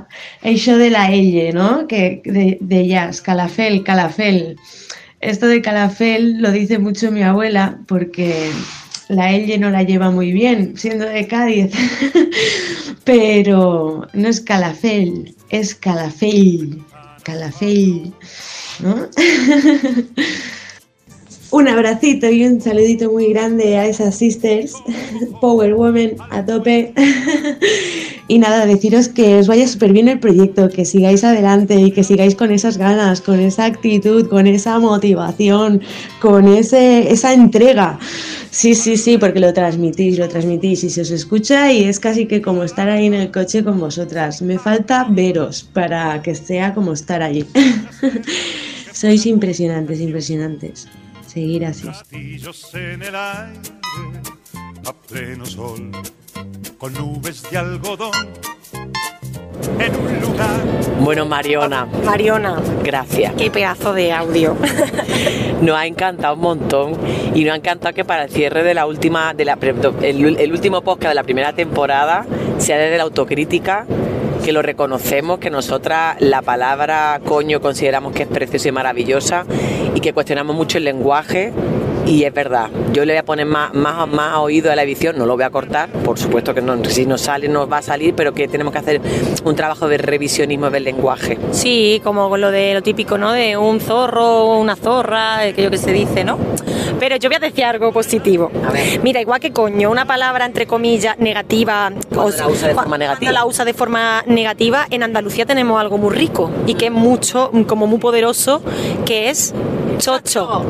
això 0.43 0.75
de 0.75 0.89
la 0.91 1.05
elle, 1.07 1.53
¿no? 1.55 1.87
Que 1.87 2.19
de, 2.25 2.57
de 2.59 2.81
calafel, 3.23 3.81
calafel. 3.85 4.57
Esto 5.21 5.47
de 5.47 5.61
calafel 5.61 6.41
lo 6.41 6.51
dice 6.51 6.79
mucho 6.79 7.11
mi 7.11 7.23
abuela 7.23 7.79
porque 7.87 8.51
la 9.07 9.31
elle 9.31 9.57
no 9.57 9.69
la 9.69 9.83
lleva 9.83 10.11
muy 10.11 10.33
bien, 10.33 10.73
siendo 10.75 11.05
de 11.05 11.27
Cádiz. 11.27 11.71
Pero 13.05 14.05
no 14.13 14.27
es 14.27 14.41
calafel, 14.41 15.33
es 15.49 15.75
calafel, 15.75 16.83
calafel, 17.23 18.13
¿no? 18.79 19.09
Un 21.51 21.67
abracito 21.67 22.29
y 22.29 22.45
un 22.45 22.61
saludito 22.61 23.11
muy 23.11 23.33
grande 23.33 23.77
a 23.77 23.87
esas 23.87 24.15
sisters, 24.15 24.73
Power 25.41 25.73
Woman 25.73 26.11
a 26.29 26.45
tope. 26.45 26.93
Y 28.31 28.37
nada, 28.37 28.67
deciros 28.67 29.09
que 29.09 29.39
os 29.39 29.47
vaya 29.47 29.67
súper 29.67 29.91
bien 29.91 30.07
el 30.07 30.19
proyecto, 30.19 30.69
que 30.69 30.85
sigáis 30.85 31.23
adelante 31.23 31.73
y 31.81 31.89
que 31.89 32.03
sigáis 32.03 32.35
con 32.35 32.51
esas 32.51 32.77
ganas, 32.77 33.21
con 33.21 33.39
esa 33.39 33.65
actitud, 33.65 34.29
con 34.29 34.45
esa 34.45 34.77
motivación, 34.77 35.81
con 36.21 36.47
ese, 36.47 37.11
esa 37.11 37.33
entrega. 37.33 37.97
Sí, 38.51 38.75
sí, 38.75 38.97
sí, 38.97 39.17
porque 39.17 39.39
lo 39.39 39.51
transmitís, 39.51 40.19
lo 40.19 40.29
transmitís 40.29 40.83
y 40.83 40.91
se 40.91 41.01
os 41.01 41.09
escucha 41.09 41.73
y 41.73 41.85
es 41.85 41.99
casi 41.99 42.27
que 42.27 42.39
como 42.39 42.63
estar 42.63 42.87
ahí 42.87 43.07
en 43.07 43.15
el 43.15 43.31
coche 43.31 43.63
con 43.63 43.79
vosotras. 43.79 44.43
Me 44.43 44.59
falta 44.59 45.07
veros 45.09 45.67
para 45.73 46.21
que 46.21 46.35
sea 46.35 46.75
como 46.75 46.93
estar 46.93 47.23
allí. 47.23 47.47
Sois 48.93 49.25
impresionantes, 49.25 49.99
impresionantes. 50.01 50.87
Seguir 51.29 51.63
así. 51.63 51.85
Castillos 51.85 52.73
en 52.73 53.03
el 53.03 53.15
aire, 53.15 53.59
a 54.83 54.93
pleno 54.93 55.45
sol, 55.45 55.91
con 56.79 56.91
nubes 56.95 57.47
de 57.51 57.55
algodón, 57.55 58.11
en 59.79 59.95
un 59.95 60.21
lugar 60.21 60.59
Bueno, 61.01 61.27
Mariona, 61.27 61.85
Mariona, 62.03 62.59
gracias. 62.83 63.35
qué 63.35 63.51
pedazo 63.51 63.93
de 63.93 64.11
audio. 64.11 64.57
Nos 65.61 65.75
ha 65.77 65.85
encantado 65.85 66.33
un 66.33 66.41
montón 66.41 66.97
y 67.35 67.43
nos 67.43 67.53
ha 67.53 67.57
encantado 67.57 67.93
que 67.93 68.05
para 68.05 68.23
el 68.23 68.31
cierre 68.31 68.63
de 68.63 68.73
la 68.73 68.87
última, 68.87 69.35
de 69.35 69.45
la, 69.45 69.57
el 70.01 70.51
último 70.51 70.81
podcast 70.81 71.09
de 71.09 71.15
la 71.15 71.23
primera 71.23 71.53
temporada 71.53 72.25
sea 72.57 72.77
desde 72.77 72.97
la 72.97 73.03
autocrítica, 73.03 73.85
que 74.49 74.53
lo 74.53 74.63
reconocemos, 74.63 75.37
que 75.37 75.51
nosotras 75.51 76.15
la 76.19 76.41
palabra 76.41 77.21
coño 77.23 77.61
consideramos 77.61 78.13
que 78.13 78.23
es 78.23 78.27
preciosa 78.27 78.67
y 78.69 78.71
maravillosa 78.71 79.45
y 79.93 79.99
que 79.99 80.11
cuestionamos 80.11 80.55
mucho 80.55 80.79
el 80.79 80.85
lenguaje. 80.85 81.53
Y 82.09 82.23
es 82.23 82.33
verdad, 82.33 82.71
yo 82.91 83.05
le 83.05 83.13
voy 83.13 83.19
a 83.19 83.23
poner 83.23 83.45
más, 83.45 83.71
más, 83.75 84.07
más 84.07 84.37
oído 84.37 84.71
a 84.71 84.75
la 84.75 84.81
edición, 84.81 85.15
no 85.15 85.27
lo 85.27 85.35
voy 85.35 85.43
a 85.43 85.51
cortar, 85.51 85.89
por 85.89 86.17
supuesto 86.17 86.55
que 86.55 86.61
no, 86.61 86.83
si 86.85 87.05
nos 87.05 87.21
sale 87.21 87.47
nos 87.47 87.71
va 87.71 87.77
a 87.77 87.81
salir, 87.83 88.15
pero 88.15 88.33
que 88.33 88.47
tenemos 88.47 88.73
que 88.73 88.79
hacer 88.79 89.01
un 89.43 89.55
trabajo 89.55 89.87
de 89.87 89.99
revisionismo 89.99 90.71
del 90.71 90.85
lenguaje. 90.85 91.37
Sí, 91.51 92.01
como 92.03 92.35
lo 92.35 92.49
de 92.49 92.73
lo 92.73 92.81
típico, 92.81 93.19
¿no? 93.19 93.31
De 93.31 93.57
un 93.57 93.79
zorro, 93.79 94.57
una 94.57 94.75
zorra, 94.75 95.41
aquello 95.41 95.69
que 95.69 95.77
se 95.77 95.91
dice, 95.91 96.23
¿no? 96.23 96.39
Pero 96.99 97.15
yo 97.17 97.29
voy 97.29 97.35
a 97.35 97.39
decir 97.39 97.63
algo 97.63 97.91
positivo. 97.91 98.51
A 98.67 98.71
ver. 98.71 99.01
Mira, 99.03 99.21
igual 99.21 99.39
que 99.39 99.51
coño, 99.51 99.91
una 99.91 100.05
palabra 100.05 100.47
entre 100.47 100.65
comillas 100.65 101.17
negativa. 101.19 101.91
Cuando 102.13 102.35
la 102.35 102.47
usa 102.47 102.67
de 102.69 102.73
forma 102.73 102.97
negativa. 102.97 103.31
la 103.31 103.45
usa 103.45 103.65
de 103.65 103.73
forma 103.75 104.23
negativa, 104.25 104.87
en 104.89 105.03
Andalucía 105.03 105.45
tenemos 105.45 105.79
algo 105.79 105.99
muy 105.99 106.15
rico 106.15 106.49
y 106.65 106.73
que 106.73 106.87
es 106.87 106.91
mucho, 106.91 107.51
como 107.67 107.85
muy 107.85 107.99
poderoso, 107.99 108.63
que 109.05 109.29
es 109.29 109.53
chocho. 109.97 110.65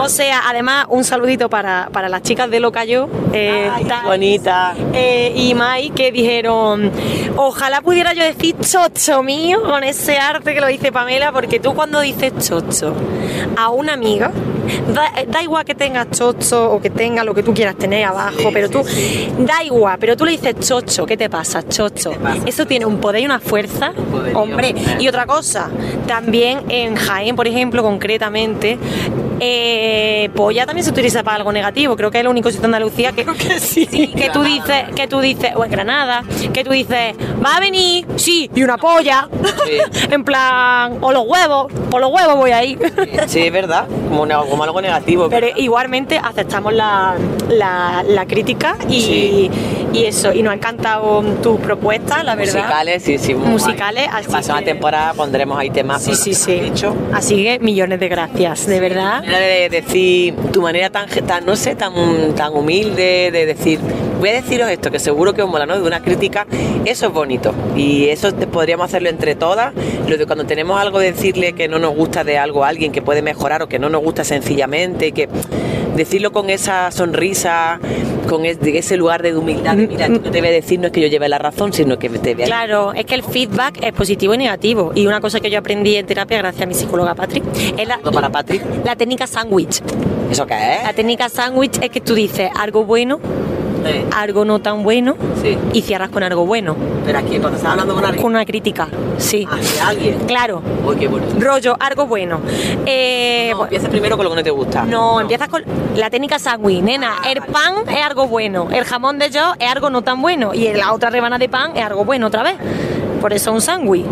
O 0.00 0.08
sea, 0.08 0.42
además, 0.48 0.86
un 0.88 1.04
saludito 1.04 1.48
para, 1.48 1.88
para 1.92 2.08
las 2.08 2.22
chicas 2.22 2.50
de 2.50 2.60
Locayo. 2.60 3.08
Eh, 3.32 3.70
Ay, 3.72 3.82
qué 3.84 3.88
Thais, 3.88 4.04
bonita. 4.04 4.74
eh, 4.92 5.32
y 5.36 5.54
Mai 5.54 5.90
que 5.90 6.12
dijeron, 6.12 6.90
ojalá 7.36 7.80
pudiera 7.80 8.12
yo 8.12 8.22
decir 8.24 8.56
chocho 8.60 9.22
mío 9.22 9.62
con 9.62 9.84
ese 9.84 10.18
arte 10.18 10.54
que 10.54 10.60
lo 10.60 10.66
dice 10.66 10.92
Pamela, 10.92 11.32
porque 11.32 11.60
tú 11.60 11.74
cuando 11.74 12.00
dices 12.00 12.32
chocho 12.46 12.94
a 13.56 13.70
una 13.70 13.92
amiga, 13.94 14.30
Da, 14.94 15.12
da 15.28 15.42
igual 15.42 15.62
que 15.66 15.74
tengas 15.74 16.10
chocho 16.10 16.72
o 16.72 16.80
que 16.80 16.88
tengas 16.88 17.26
lo 17.26 17.34
que 17.34 17.42
tú 17.42 17.52
quieras 17.52 17.76
tener 17.76 18.06
abajo, 18.06 18.48
pero 18.50 18.70
tú, 18.70 18.82
da 19.40 19.62
igual, 19.62 19.98
pero 20.00 20.16
tú 20.16 20.24
le 20.24 20.30
dices 20.32 20.54
chocho, 20.58 21.04
¿qué 21.04 21.18
te 21.18 21.28
pasa? 21.28 21.62
Chocho. 21.68 22.12
Eso 22.46 22.66
tiene 22.66 22.86
un 22.86 22.96
poder 22.96 23.20
y 23.22 23.26
una 23.26 23.40
fuerza, 23.40 23.92
hombre. 24.34 24.74
Y 24.98 25.06
otra 25.06 25.26
cosa, 25.26 25.68
también 26.06 26.62
en 26.70 26.96
Jaén, 26.96 27.36
por 27.36 27.46
ejemplo, 27.46 27.82
concretamente, 27.82 28.63
eh, 29.40 30.30
polla 30.34 30.66
también 30.66 30.84
se 30.84 30.90
utiliza 30.90 31.22
para 31.22 31.36
algo 31.36 31.52
negativo. 31.52 31.96
Creo 31.96 32.10
que 32.10 32.18
es 32.18 32.22
el 32.22 32.28
único 32.28 32.48
sitio 32.50 32.62
de 32.62 32.66
Andalucía 32.66 33.12
que, 33.12 33.24
sí, 33.60 33.86
que 33.86 34.30
tú 34.30 34.42
dices, 34.42 34.84
que 34.94 35.06
tú 35.08 35.20
dices, 35.20 35.52
o 35.56 35.64
en 35.64 35.70
Granada, 35.70 36.24
que 36.52 36.64
tú 36.64 36.70
dices, 36.70 37.14
va 37.44 37.56
a 37.56 37.60
venir, 37.60 38.06
sí, 38.16 38.50
y 38.54 38.62
una 38.62 38.76
polla. 38.78 39.28
en 40.10 40.24
plan, 40.24 40.98
o 41.00 41.12
los 41.12 41.24
huevos, 41.26 41.72
por 41.90 42.00
los 42.00 42.10
huevos 42.10 42.36
voy 42.36 42.50
a 42.52 42.64
ir. 42.64 42.78
Sí, 43.26 43.40
es 43.40 43.52
verdad, 43.52 43.86
como, 44.08 44.26
como 44.48 44.64
algo 44.64 44.80
negativo. 44.80 45.28
Pero 45.28 45.48
igualmente 45.56 46.18
aceptamos 46.22 46.72
la, 46.72 47.14
la- 47.48 48.02
la 48.06 48.26
crítica 48.26 48.76
y, 48.88 49.50
y 49.92 50.04
eso. 50.04 50.32
Y 50.32 50.42
nos 50.42 50.52
ha 50.52 50.54
encantado 50.56 51.22
tus 51.42 51.58
propuestas, 51.60 52.24
la 52.24 52.34
verdad. 52.34 52.54
Musicales, 52.54 53.02
sí, 53.02 53.18
sí. 53.18 53.34
Musicales, 53.34 54.08
así 54.12 54.28
próxima 54.28 54.58
que- 54.60 54.64
temporada 54.66 55.12
pondremos 55.14 55.58
ahí 55.58 55.70
temas. 55.70 56.02
Sí, 56.02 56.14
sí, 56.14 56.34
sí. 56.34 56.60
Así 57.12 57.42
que 57.42 57.58
millones 57.60 58.00
de 58.00 58.08
gracias, 58.08 58.53
de 58.66 58.80
verdad. 58.80 59.22
de 59.22 59.68
decir, 59.68 60.34
tu 60.52 60.62
manera 60.62 60.90
tan, 60.90 61.08
tan 61.08 61.44
no 61.44 61.56
sé, 61.56 61.74
tan, 61.74 61.92
tan 62.34 62.54
humilde 62.54 63.30
de 63.32 63.46
decir, 63.46 63.80
voy 64.20 64.28
a 64.28 64.32
deciros 64.32 64.70
esto, 64.70 64.90
que 64.90 64.98
seguro 64.98 65.34
que 65.34 65.42
os 65.42 65.50
mola, 65.50 65.66
¿no? 65.66 65.76
De 65.76 65.82
una 65.82 66.00
crítica, 66.00 66.46
eso 66.84 67.06
es 67.06 67.12
bonito. 67.12 67.52
Y 67.76 68.06
eso 68.06 68.34
podríamos 68.52 68.86
hacerlo 68.86 69.08
entre 69.08 69.34
todas. 69.34 69.74
Lo 70.08 70.16
de 70.16 70.26
cuando 70.26 70.46
tenemos 70.46 70.80
algo 70.80 70.98
de 70.98 71.12
decirle 71.12 71.52
que 71.52 71.68
no 71.68 71.78
nos 71.78 71.94
gusta 71.94 72.24
de 72.24 72.38
algo 72.38 72.64
a 72.64 72.68
alguien 72.68 72.92
que 72.92 73.02
puede 73.02 73.22
mejorar 73.22 73.62
o 73.62 73.68
que 73.68 73.78
no 73.78 73.90
nos 73.90 74.02
gusta 74.02 74.24
sencillamente, 74.24 75.12
que 75.12 75.28
decirlo 75.94 76.32
con 76.32 76.50
esa 76.50 76.90
sonrisa, 76.90 77.78
con 78.28 78.44
ese 78.44 78.96
lugar 78.96 79.22
de 79.22 79.36
humildad, 79.36 79.76
de, 79.76 79.86
mira, 79.86 80.06
esto 80.06 80.22
que 80.22 80.30
te 80.30 80.40
voy 80.40 80.48
a 80.48 80.52
decir 80.52 80.80
no 80.80 80.86
es 80.86 80.92
que 80.92 81.00
yo 81.00 81.08
lleve 81.08 81.28
la 81.28 81.38
razón, 81.38 81.72
sino 81.72 81.98
que 81.98 82.08
te 82.08 82.34
voy 82.34 82.44
a 82.44 82.46
Claro, 82.46 82.92
es 82.92 83.04
que 83.04 83.14
el 83.14 83.22
feedback 83.22 83.82
es 83.82 83.92
positivo 83.92 84.34
y 84.34 84.38
negativo. 84.38 84.92
Y 84.94 85.06
una 85.06 85.20
cosa 85.20 85.40
que 85.40 85.50
yo 85.50 85.58
aprendí 85.58 85.96
en 85.96 86.06
terapia 86.06 86.38
gracias 86.38 86.62
a 86.62 86.66
mi 86.66 86.74
psicóloga 86.74 87.14
Patri 87.14 87.42
es 87.76 87.88
la, 87.88 87.98
para 87.98 88.30
Patri. 88.30 88.60
la 88.84 88.96
técnica 88.96 89.26
sándwich. 89.26 89.82
¿Eso 90.30 90.46
qué 90.46 90.54
es? 90.54 90.84
La 90.84 90.92
técnica 90.92 91.28
sándwich 91.28 91.78
es 91.80 91.90
que 91.90 92.00
tú 92.00 92.14
dices 92.14 92.50
algo 92.58 92.84
bueno, 92.84 93.20
Algo 94.14 94.44
no 94.44 94.60
tan 94.60 94.82
bueno 94.82 95.16
Sí. 95.42 95.58
y 95.72 95.82
cierras 95.82 96.08
con 96.10 96.22
algo 96.22 96.46
bueno. 96.46 96.76
Pero 97.04 97.18
aquí, 97.18 97.38
cuando 97.38 97.56
estás 97.56 97.72
hablando 97.72 97.94
con 97.94 98.04
alguien, 98.04 98.22
Con 98.22 98.32
una 98.32 98.44
crítica, 98.44 98.88
sí. 99.18 99.46
hacia 99.50 99.88
alguien. 99.88 100.18
Claro, 100.26 100.62
Uy, 100.86 100.96
qué 100.96 101.08
bonito. 101.08 101.34
rollo, 101.38 101.76
algo 101.78 102.06
bueno. 102.06 102.40
Eh, 102.86 103.48
No, 103.50 103.56
bueno, 103.58 103.64
empieza 103.64 103.88
primero 103.88 104.16
con 104.16 104.24
lo 104.24 104.30
que 104.30 104.36
no 104.36 104.42
te 104.42 104.50
gusta. 104.50 104.84
No, 104.84 105.20
empiezas 105.20 105.48
con 105.48 105.62
la 105.96 106.10
técnica 106.10 106.38
sándwich, 106.38 106.82
nena. 106.82 107.16
Ah, 107.22 107.30
el 107.30 107.40
pan 107.42 107.74
es 107.88 108.02
algo 108.02 108.26
bueno, 108.26 108.68
el 108.72 108.84
jamón 108.84 109.18
de 109.18 109.30
yo 109.30 109.52
es 109.58 109.70
algo 109.70 109.90
no 109.90 110.02
tan 110.02 110.20
bueno 110.22 110.54
y 110.54 110.72
la 110.72 110.92
otra 110.92 111.10
rebana 111.10 111.38
de 111.38 111.48
pan 111.48 111.72
es 111.76 111.84
algo 111.84 112.04
bueno 112.04 112.26
otra 112.28 112.42
vez. 112.42 112.54
Por 113.20 113.32
eso 113.32 113.52
un 113.52 113.60
sándwich. 113.60 114.04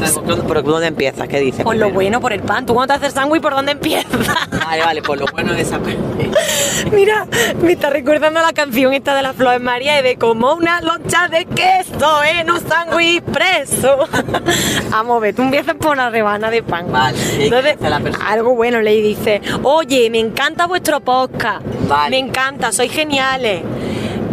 ¿Por 0.00 0.44
por 0.44 0.62
dónde 0.64 0.86
empiezas? 0.86 1.28
¿Qué 1.28 1.40
dices? 1.40 1.64
Por 1.64 1.76
lo 1.76 1.90
bueno, 1.90 2.20
por 2.20 2.32
el 2.32 2.40
pan. 2.40 2.66
¿Tú 2.66 2.74
cuando 2.74 2.94
te 2.94 2.98
haces 2.98 3.14
sándwich, 3.14 3.42
por 3.42 3.54
dónde 3.54 3.72
empiezas? 3.72 4.26
Vale, 4.64 4.82
vale, 4.82 5.02
por 5.02 5.18
lo 5.18 5.26
bueno 5.32 5.52
de 5.52 5.62
esa 5.62 5.78
Mira, 6.92 7.26
me 7.62 7.72
está 7.72 7.90
recordando 7.90 8.40
la 8.40 8.52
canción 8.52 8.92
esta 8.92 9.14
de 9.14 9.22
las 9.22 9.36
Flores 9.36 9.60
María 9.60 10.00
y 10.00 10.02
de 10.02 10.16
como 10.16 10.54
una 10.54 10.80
loncha 10.80 11.28
de 11.28 11.44
queso 11.46 12.22
en 12.24 12.50
un 12.50 12.60
sándwich 12.60 13.22
preso. 13.22 14.08
Vamos, 14.90 15.20
ve, 15.20 15.32
tú 15.32 15.42
empiezas 15.42 15.74
por 15.76 15.96
la 15.96 16.10
rebana 16.10 16.50
de 16.50 16.62
pan. 16.62 16.90
Vale, 16.90 17.18
¿y 17.18 17.36
qué 17.38 17.44
Entonces, 17.46 17.76
la 17.80 18.00
algo 18.26 18.54
bueno 18.54 18.80
le 18.80 18.92
dice, 18.96 19.40
oye, 19.62 20.08
me 20.10 20.18
encanta 20.18 20.66
vuestro 20.66 21.00
podcast. 21.00 21.64
Vale. 21.88 22.10
Me 22.10 22.28
encanta, 22.28 22.72
sois 22.72 22.92
geniales. 22.92 23.62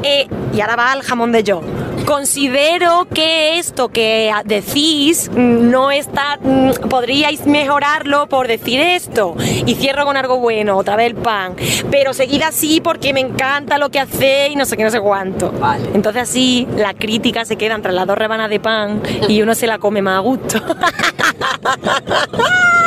Eh, 0.04 0.28
y 0.54 0.62
ahora 0.62 0.76
va 0.76 0.92
al 0.92 1.02
jamón 1.02 1.32
de 1.32 1.44
yo. 1.44 1.62
Considero 2.08 3.06
que 3.14 3.60
esto 3.60 3.90
que 3.90 4.32
decís 4.46 5.30
no 5.36 5.92
está. 5.92 6.40
mm, 6.42 6.88
podríais 6.88 7.46
mejorarlo 7.46 8.28
por 8.28 8.48
decir 8.48 8.80
esto. 8.80 9.36
Y 9.66 9.76
cierro 9.76 10.06
con 10.06 10.16
algo 10.16 10.40
bueno, 10.40 10.78
otra 10.78 10.96
vez 10.96 11.08
el 11.08 11.16
pan. 11.16 11.58
Pero 11.92 12.14
seguid 12.14 12.44
así 12.44 12.80
porque 12.80 13.12
me 13.12 13.20
encanta 13.20 13.78
lo 13.78 13.90
que 13.90 14.00
hacéis 14.00 14.54
y 14.54 14.56
no 14.56 14.64
sé 14.64 14.78
qué, 14.78 14.86
no 14.86 14.90
sé 14.90 15.02
cuánto. 15.02 15.52
Vale. 15.52 15.90
Entonces 15.94 16.22
así 16.22 16.66
la 16.78 16.94
crítica 16.94 17.44
se 17.44 17.58
queda 17.58 17.76
entre 17.76 17.92
las 17.92 18.08
dos 18.08 18.18
rebanas 18.18 18.50
de 18.50 18.62
pan 18.62 19.02
y 19.28 19.42
uno 19.42 19.54
se 19.54 19.68
la 19.68 19.78
come 19.78 20.02
más 20.02 20.16
a 20.16 20.20
gusto. 20.20 20.62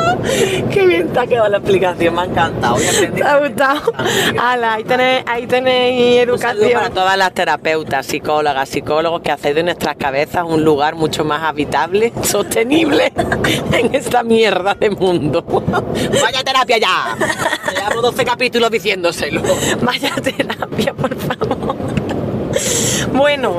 Qué 0.70 0.86
bien 0.86 1.08
te 1.08 1.20
ha 1.20 1.26
quedado 1.26 1.48
la 1.48 1.58
explicación, 1.58 2.14
me 2.14 2.22
ha 2.22 2.24
encantado. 2.24 2.76
¿Te 2.76 3.22
ha 3.22 3.38
gustado? 3.38 3.92
Ala, 4.40 4.74
ahí 4.74 4.84
tenéis, 4.84 5.24
ahí 5.26 5.46
tenéis 5.46 6.22
Un 6.22 6.28
educación. 6.28 6.72
para 6.72 6.90
todas 6.90 7.16
las 7.16 7.32
terapeutas, 7.32 8.06
psicólogas, 8.06 8.68
psicólogos 8.68 9.22
que 9.22 9.30
hacéis 9.30 9.54
de 9.54 9.62
nuestras 9.62 9.96
cabezas 9.96 10.44
un 10.46 10.64
lugar 10.64 10.94
mucho 10.94 11.24
más 11.24 11.42
habitable, 11.42 12.12
sostenible 12.22 13.12
en 13.72 13.94
esta 13.94 14.22
mierda 14.22 14.74
de 14.74 14.90
mundo. 14.90 15.42
¡Vaya 16.22 16.42
terapia 16.44 16.78
ya! 16.78 17.16
Llevamos 17.74 18.02
12 18.02 18.24
capítulos 18.24 18.70
diciéndoselo. 18.70 19.42
Vaya 19.82 20.14
terapia, 20.22 20.94
por 20.94 21.14
favor. 21.16 21.49
Bueno, 23.12 23.56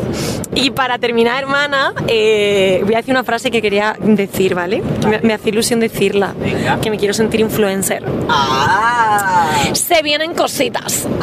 y 0.55 0.69
para 0.71 0.97
terminar, 0.97 1.43
hermana, 1.43 1.93
eh, 2.07 2.81
voy 2.85 2.93
a 2.93 2.97
decir 2.97 3.13
una 3.13 3.23
frase 3.23 3.51
que 3.51 3.61
quería 3.61 3.95
decir, 3.99 4.55
¿vale? 4.55 4.81
Me, 5.07 5.19
me 5.19 5.33
hace 5.33 5.49
ilusión 5.49 5.79
decirla, 5.79 6.33
Venga. 6.39 6.79
que 6.79 6.89
me 6.89 6.97
quiero 6.97 7.13
sentir 7.13 7.39
influencer. 7.41 8.03
¡Ah! 8.29 9.47
Se 9.73 10.01
vienen 10.03 10.33
cositas. 10.33 11.05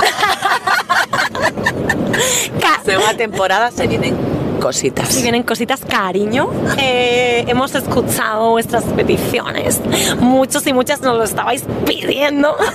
Segunda 2.84 3.14
temporada 3.16 3.70
se 3.70 3.86
vienen 3.86 4.16
cositas. 4.60 5.08
Se 5.08 5.22
vienen 5.22 5.42
cositas, 5.42 5.80
cariño. 5.86 6.50
Eh, 6.78 7.44
hemos 7.46 7.74
escuchado 7.74 8.50
vuestras 8.50 8.84
peticiones. 8.84 9.80
Muchos 10.20 10.66
y 10.66 10.72
muchas 10.72 11.00
nos 11.00 11.16
lo 11.16 11.24
estabais 11.24 11.64
pidiendo. 11.86 12.56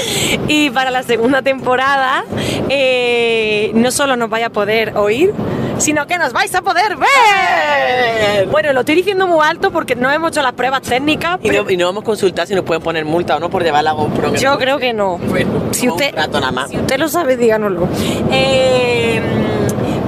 y 0.48 0.70
para 0.70 0.90
la 0.90 1.02
segunda 1.02 1.42
temporada, 1.42 2.24
eh, 2.68 3.70
no 3.74 3.90
solo 3.90 4.16
nos 4.16 4.30
vais 4.30 4.44
a 4.46 4.50
poder 4.50 4.96
oír, 4.96 5.32
sino 5.78 6.06
que 6.06 6.18
nos 6.18 6.32
vais 6.32 6.54
a 6.54 6.62
poder 6.62 6.96
ver. 6.96 8.46
Bueno, 8.48 8.72
lo 8.72 8.80
estoy 8.80 8.94
diciendo 8.94 9.26
muy 9.26 9.44
alto 9.44 9.70
porque 9.70 9.94
no 9.94 10.10
hemos 10.10 10.30
hecho 10.30 10.42
las 10.42 10.52
pruebas 10.52 10.82
técnicas. 10.82 11.38
Y 11.42 11.48
pero 11.48 11.64
no, 11.64 11.70
y 11.70 11.76
no 11.76 11.86
vamos 11.86 12.02
a 12.02 12.06
consultar 12.06 12.46
si 12.46 12.54
nos 12.54 12.64
pueden 12.64 12.82
poner 12.82 13.04
multa 13.04 13.36
o 13.36 13.40
no 13.40 13.50
por 13.50 13.62
llevar 13.62 13.84
la 13.84 13.92
GoPro. 13.92 14.34
yo 14.34 14.58
creo 14.58 14.78
que 14.78 14.92
no. 14.92 15.18
Bueno, 15.18 15.50
si 15.72 15.86
como 15.86 15.96
usted, 15.96 16.10
un 16.12 16.16
rato 16.16 16.40
nada 16.40 16.52
más. 16.52 16.70
si 16.70 16.78
usted 16.78 16.98
lo 16.98 17.08
sabe, 17.08 17.36
díganoslo. 17.36 17.88
Eh, 18.30 19.20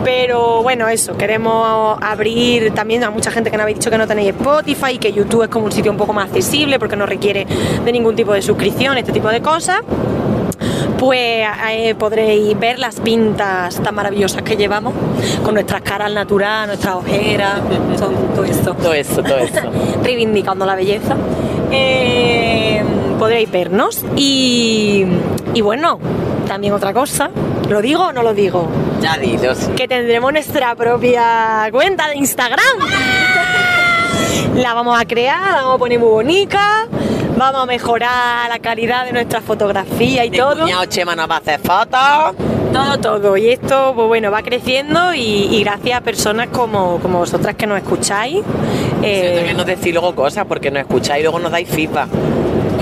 pero 0.05 0.62
bueno, 0.62 0.86
eso, 0.88 1.16
queremos 1.16 1.98
abrir 2.02 2.72
también 2.72 3.02
a 3.05 3.11
mucha 3.11 3.30
gente 3.30 3.50
que 3.50 3.57
nos 3.57 3.62
habéis 3.62 3.78
dicho 3.78 3.90
que 3.90 3.96
no 3.96 4.07
tenéis 4.07 4.28
Spotify 4.28 4.92
y 4.92 4.98
que 4.98 5.12
YouTube 5.12 5.44
es 5.44 5.48
como 5.48 5.64
un 5.64 5.72
sitio 5.72 5.90
un 5.90 5.96
poco 5.96 6.12
más 6.12 6.26
accesible 6.26 6.78
porque 6.78 6.94
no 6.94 7.07
requiere 7.07 7.46
de 7.84 7.92
ningún 7.92 8.14
tipo 8.14 8.34
de 8.34 8.42
suscripción, 8.42 8.98
este 8.98 9.12
tipo 9.12 9.28
de 9.28 9.40
cosas. 9.40 9.78
Pues 10.98 11.46
eh, 11.70 11.94
podréis 11.98 12.59
ver 12.59 12.78
las 12.78 13.00
pintas 13.00 13.82
tan 13.82 13.94
maravillosas 13.94 14.42
que 14.42 14.57
llevamos 14.57 14.92
con 15.42 15.55
nuestras 15.55 15.82
caras 15.82 16.07
al 16.07 16.14
natural, 16.14 16.66
nuestras 16.66 16.94
ojeras, 16.96 17.61
todo, 17.98 18.44
esto 18.44 18.74
Todo 18.74 18.94
eso, 18.94 19.22
todo 19.22 19.38
eso. 19.38 19.61
reivindicando 20.02 20.66
la 20.66 20.74
belleza. 20.74 21.16
Eh, 21.72 22.82
podréis 23.18 23.50
vernos 23.50 24.05
y, 24.16 25.05
y 25.55 25.61
bueno, 25.62 25.98
también 26.46 26.72
otra 26.74 26.92
cosa, 26.92 27.30
¿lo 27.68 27.80
digo 27.82 28.04
o 28.08 28.12
no 28.12 28.22
lo 28.22 28.34
digo? 28.34 28.68
Ya 29.00 29.16
dilo, 29.18 29.54
sí. 29.54 29.72
Que 29.76 29.86
tendremos 29.88 30.32
nuestra 30.32 30.74
propia 30.74 31.68
cuenta 31.72 32.08
de 32.08 32.16
Instagram. 32.16 32.60
La 34.56 34.72
vamos 34.72 35.00
a 35.00 35.04
crear, 35.04 35.40
la 35.50 35.62
vamos 35.62 35.74
a 35.74 35.78
poner 35.78 35.98
muy 35.98 36.08
bonita, 36.08 36.86
vamos 37.36 37.62
a 37.62 37.66
mejorar 37.66 38.48
la 38.48 38.60
calidad 38.60 39.04
de 39.04 39.12
nuestra 39.12 39.40
fotografía 39.40 40.24
y 40.24 40.30
Mi 40.30 40.38
todo. 40.38 40.60
cuñado 40.62 40.84
Chema 40.86 41.16
nos 41.16 41.28
va 41.28 41.36
a 41.36 41.38
hacer 41.38 41.58
fotos. 41.58 42.36
Todo, 42.72 42.98
todo. 43.00 43.36
Y 43.36 43.48
esto, 43.50 43.92
pues 43.96 44.06
bueno, 44.06 44.30
va 44.30 44.42
creciendo 44.42 45.12
y, 45.12 45.20
y 45.50 45.64
gracias 45.64 45.98
a 45.98 46.00
personas 46.02 46.48
como, 46.52 47.00
como 47.00 47.18
vosotras 47.18 47.56
que 47.56 47.66
nos 47.66 47.78
escucháis. 47.78 48.42
eh, 49.02 49.32
También 49.36 49.56
nos 49.56 49.66
decís 49.66 49.92
luego 49.92 50.14
cosas 50.14 50.44
porque 50.46 50.70
nos 50.70 50.82
escucháis 50.82 51.20
y 51.20 51.22
luego 51.24 51.40
nos 51.40 51.50
dais 51.50 51.68
feedback. 51.68 52.08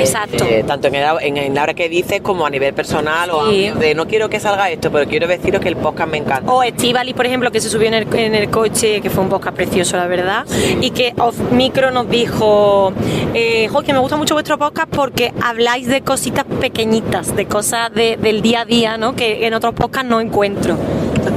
Exacto. 0.02 0.44
Eh, 0.44 0.64
tanto 0.66 0.88
en, 0.88 0.94
el- 0.96 1.04
en, 1.20 1.36
en 1.36 1.54
la 1.54 1.62
hora 1.64 1.74
que 1.74 1.88
dices 1.88 2.20
como 2.20 2.46
a 2.46 2.50
nivel 2.50 2.74
personal 2.74 3.30
o 3.30 3.50
Sí. 3.50 3.66
a- 3.66 3.74
de 3.74 3.94
no 3.94 4.06
quiero 4.06 4.28
que 4.28 4.38
salga 4.40 4.70
esto, 4.70 4.90
pero 4.90 5.08
quiero 5.08 5.26
deciros 5.26 5.60
que 5.60 5.68
el 5.68 5.76
podcast 5.76 6.10
me 6.10 6.18
encanta. 6.18 6.50
O 6.52 6.62
Estivali, 6.62 7.14
por 7.14 7.26
ejemplo, 7.26 7.50
que 7.50 7.60
se 7.60 7.68
subió 7.68 7.88
en 7.88 7.94
el, 7.94 8.14
en 8.14 8.34
el 8.34 8.50
coche, 8.50 9.00
que 9.00 9.10
fue 9.10 9.22
un 9.24 9.28
podcast 9.30 9.56
precioso, 9.56 9.96
la 9.96 10.06
verdad, 10.06 10.46
y 10.80 10.90
que 10.90 11.14
off 11.18 11.36
micro 11.52 11.90
nos 11.90 12.08
dijo, 12.08 12.92
eh, 13.34 13.68
"Jo, 13.70 13.82
que 13.82 13.92
me 13.92 13.98
gusta 13.98 14.16
mucho 14.16 14.34
vuestro 14.34 14.58
podcast 14.58 14.88
porque 14.88 15.32
habláis 15.42 15.86
de 15.88 16.02
cositas 16.02 16.44
pequeñitas, 16.60 17.34
de 17.36 17.46
cosas 17.46 17.92
de- 17.94 18.16
del 18.16 18.42
día 18.42 18.60
a 18.62 18.64
día, 18.64 18.96
¿no? 18.96 19.14
Que 19.14 19.46
en 19.46 19.54
otros 19.54 19.74
podcasts 19.74 20.08
no 20.08 20.20
encuentro. 20.20 20.76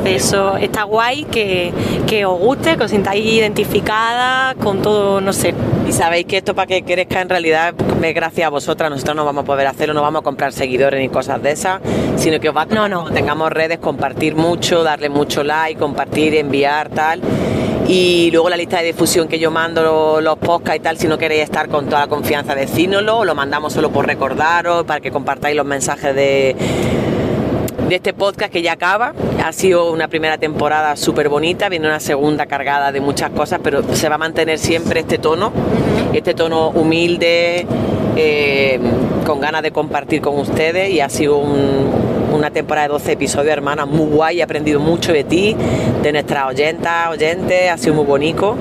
Eso 0.05 0.55
está 0.57 0.83
guay 0.83 1.23
que, 1.25 1.73
que 2.07 2.25
os 2.25 2.39
guste, 2.39 2.77
que 2.77 2.83
os 2.83 2.91
sintáis 2.91 3.25
identificada 3.25 4.53
con 4.55 4.81
todo, 4.81 5.19
no 5.19 5.33
sé. 5.33 5.53
Y 5.87 5.91
sabéis 5.91 6.25
que 6.27 6.37
esto 6.37 6.53
para 6.55 6.67
que 6.67 6.83
crezca 6.83 7.21
en 7.21 7.29
realidad 7.29 7.73
es 8.03 8.13
gracias 8.13 8.45
a 8.45 8.49
vosotras, 8.49 8.89
nosotros 8.91 9.15
no 9.15 9.25
vamos 9.25 9.43
a 9.43 9.45
poder 9.47 9.65
hacerlo, 9.67 9.93
no 9.95 10.01
vamos 10.01 10.19
a 10.21 10.23
comprar 10.23 10.53
seguidores 10.53 10.99
ni 10.99 11.09
cosas 11.09 11.41
de 11.41 11.51
esas, 11.51 11.81
sino 12.17 12.39
que 12.39 12.49
os 12.49 12.55
va 12.55 12.63
a 12.63 12.65
No, 12.65 12.87
no. 12.87 13.09
tengamos 13.11 13.51
redes, 13.51 13.79
compartir 13.79 14.35
mucho, 14.35 14.83
darle 14.83 15.09
mucho 15.09 15.43
like, 15.43 15.79
compartir, 15.79 16.35
enviar, 16.35 16.89
tal. 16.89 17.21
Y 17.87 18.29
luego 18.31 18.49
la 18.49 18.57
lista 18.57 18.77
de 18.79 18.85
difusión 18.87 19.27
que 19.27 19.37
yo 19.37 19.51
mando 19.51 19.83
lo- 19.83 20.21
los 20.21 20.37
podcasts 20.37 20.77
y 20.77 20.79
tal, 20.81 20.97
si 20.97 21.07
no 21.07 21.17
queréis 21.19 21.43
estar 21.43 21.67
con 21.69 21.85
toda 21.85 22.01
la 22.01 22.07
confianza, 22.07 22.55
decídnoslo, 22.55 23.25
lo 23.25 23.35
mandamos 23.35 23.73
solo 23.73 23.91
por 23.91 24.05
recordaros, 24.07 24.85
para 24.85 24.99
que 25.01 25.11
compartáis 25.11 25.55
los 25.55 25.65
mensajes 25.67 26.15
de, 26.15 26.55
de 27.87 27.95
este 27.95 28.13
podcast 28.13 28.51
que 28.51 28.61
ya 28.61 28.73
acaba. 28.73 29.13
Ha 29.43 29.51
sido 29.51 29.91
una 29.91 30.07
primera 30.07 30.37
temporada 30.37 30.95
súper 30.95 31.29
bonita, 31.29 31.69
viene 31.69 31.87
una 31.87 31.99
segunda 31.99 32.45
cargada 32.45 32.91
de 32.91 32.99
muchas 33.01 33.29
cosas, 33.31 33.59
pero 33.63 33.83
se 33.95 34.09
va 34.09 34.15
a 34.15 34.17
mantener 34.17 34.57
siempre 34.59 35.01
este 35.01 35.17
tono, 35.17 35.51
este 36.13 36.33
tono 36.33 36.69
humilde, 36.69 37.65
eh, 38.15 38.79
con 39.25 39.39
ganas 39.39 39.61
de 39.61 39.71
compartir 39.71 40.21
con 40.21 40.37
ustedes 40.39 40.89
y 40.89 40.99
ha 41.01 41.09
sido 41.09 41.37
un- 41.37 42.15
una 42.33 42.49
temporada 42.51 42.87
de 42.87 42.93
12 42.93 43.11
episodios, 43.13 43.51
hermana, 43.53 43.85
muy 43.85 44.07
guay, 44.07 44.39
he 44.39 44.43
aprendido 44.43 44.79
mucho 44.79 45.13
de 45.13 45.23
ti, 45.23 45.55
de 46.03 46.11
nuestras 46.11 46.47
oyentas, 46.47 47.09
oyentes, 47.09 47.69
ha 47.71 47.77
sido 47.77 47.93
muy 47.95 48.05
bonito. 48.05 48.55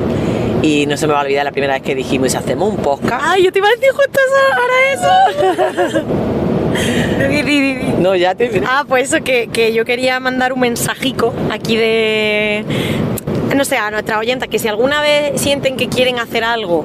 Y 0.62 0.86
no 0.86 0.96
se 0.96 1.06
me 1.06 1.12
va 1.12 1.20
a 1.20 1.22
olvidar 1.24 1.44
la 1.44 1.50
primera 1.52 1.74
vez 1.74 1.82
que 1.82 1.94
dijimos, 1.94 2.28
"¿Y 2.28 2.30
si 2.30 2.36
hacemos 2.38 2.70
un 2.70 2.76
podcast. 2.76 3.22
Ay, 3.26 3.42
yo 3.44 3.52
te 3.52 3.58
iba 3.58 3.68
a 3.68 3.70
decir 3.72 3.90
justo 3.92 4.18
eso, 4.26 5.12
ahora 5.82 5.88
eso. 5.88 6.04
No, 7.98 8.14
ya 8.16 8.34
te... 8.34 8.62
Ah, 8.66 8.84
pues 8.86 9.12
eso, 9.12 9.24
que, 9.24 9.48
que 9.48 9.72
yo 9.72 9.84
quería 9.84 10.20
mandar 10.20 10.52
un 10.52 10.60
mensajico 10.60 11.32
aquí 11.50 11.76
de. 11.76 12.64
No 13.54 13.64
sé, 13.64 13.76
a 13.76 13.90
nuestra 13.90 14.18
oyenta, 14.18 14.46
que 14.48 14.58
si 14.58 14.68
alguna 14.68 15.00
vez 15.00 15.40
sienten 15.40 15.76
que 15.76 15.88
quieren 15.88 16.18
hacer 16.18 16.44
algo 16.44 16.84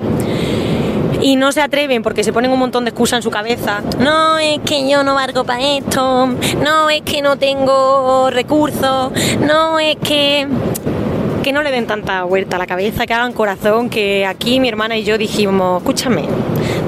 y 1.21 1.35
no 1.35 1.51
se 1.51 1.61
atreven 1.61 2.03
porque 2.03 2.23
se 2.23 2.31
ponen 2.31 2.51
un 2.51 2.59
montón 2.59 2.85
de 2.85 2.89
excusas 2.89 3.17
en 3.17 3.23
su 3.23 3.31
cabeza. 3.31 3.81
No, 3.99 4.37
es 4.39 4.59
que 4.65 4.89
yo 4.89 5.03
no 5.03 5.15
valgo 5.15 5.43
para 5.43 5.61
esto. 5.61 6.27
No, 6.63 6.89
es 6.89 7.01
que 7.01 7.21
no 7.21 7.37
tengo 7.37 8.29
recursos. 8.29 9.11
No, 9.41 9.79
es 9.79 9.97
que. 9.97 10.47
Que 11.49 11.53
no 11.53 11.63
le 11.63 11.71
den 11.71 11.87
tanta 11.87 12.21
vuelta 12.25 12.57
a 12.57 12.59
la 12.59 12.67
cabeza, 12.67 13.07
que 13.07 13.13
hagan 13.15 13.33
corazón, 13.33 13.89
que 13.89 14.23
aquí 14.23 14.59
mi 14.59 14.69
hermana 14.69 14.95
y 14.97 15.03
yo 15.03 15.17
dijimos, 15.17 15.81
escúchame, 15.81 16.25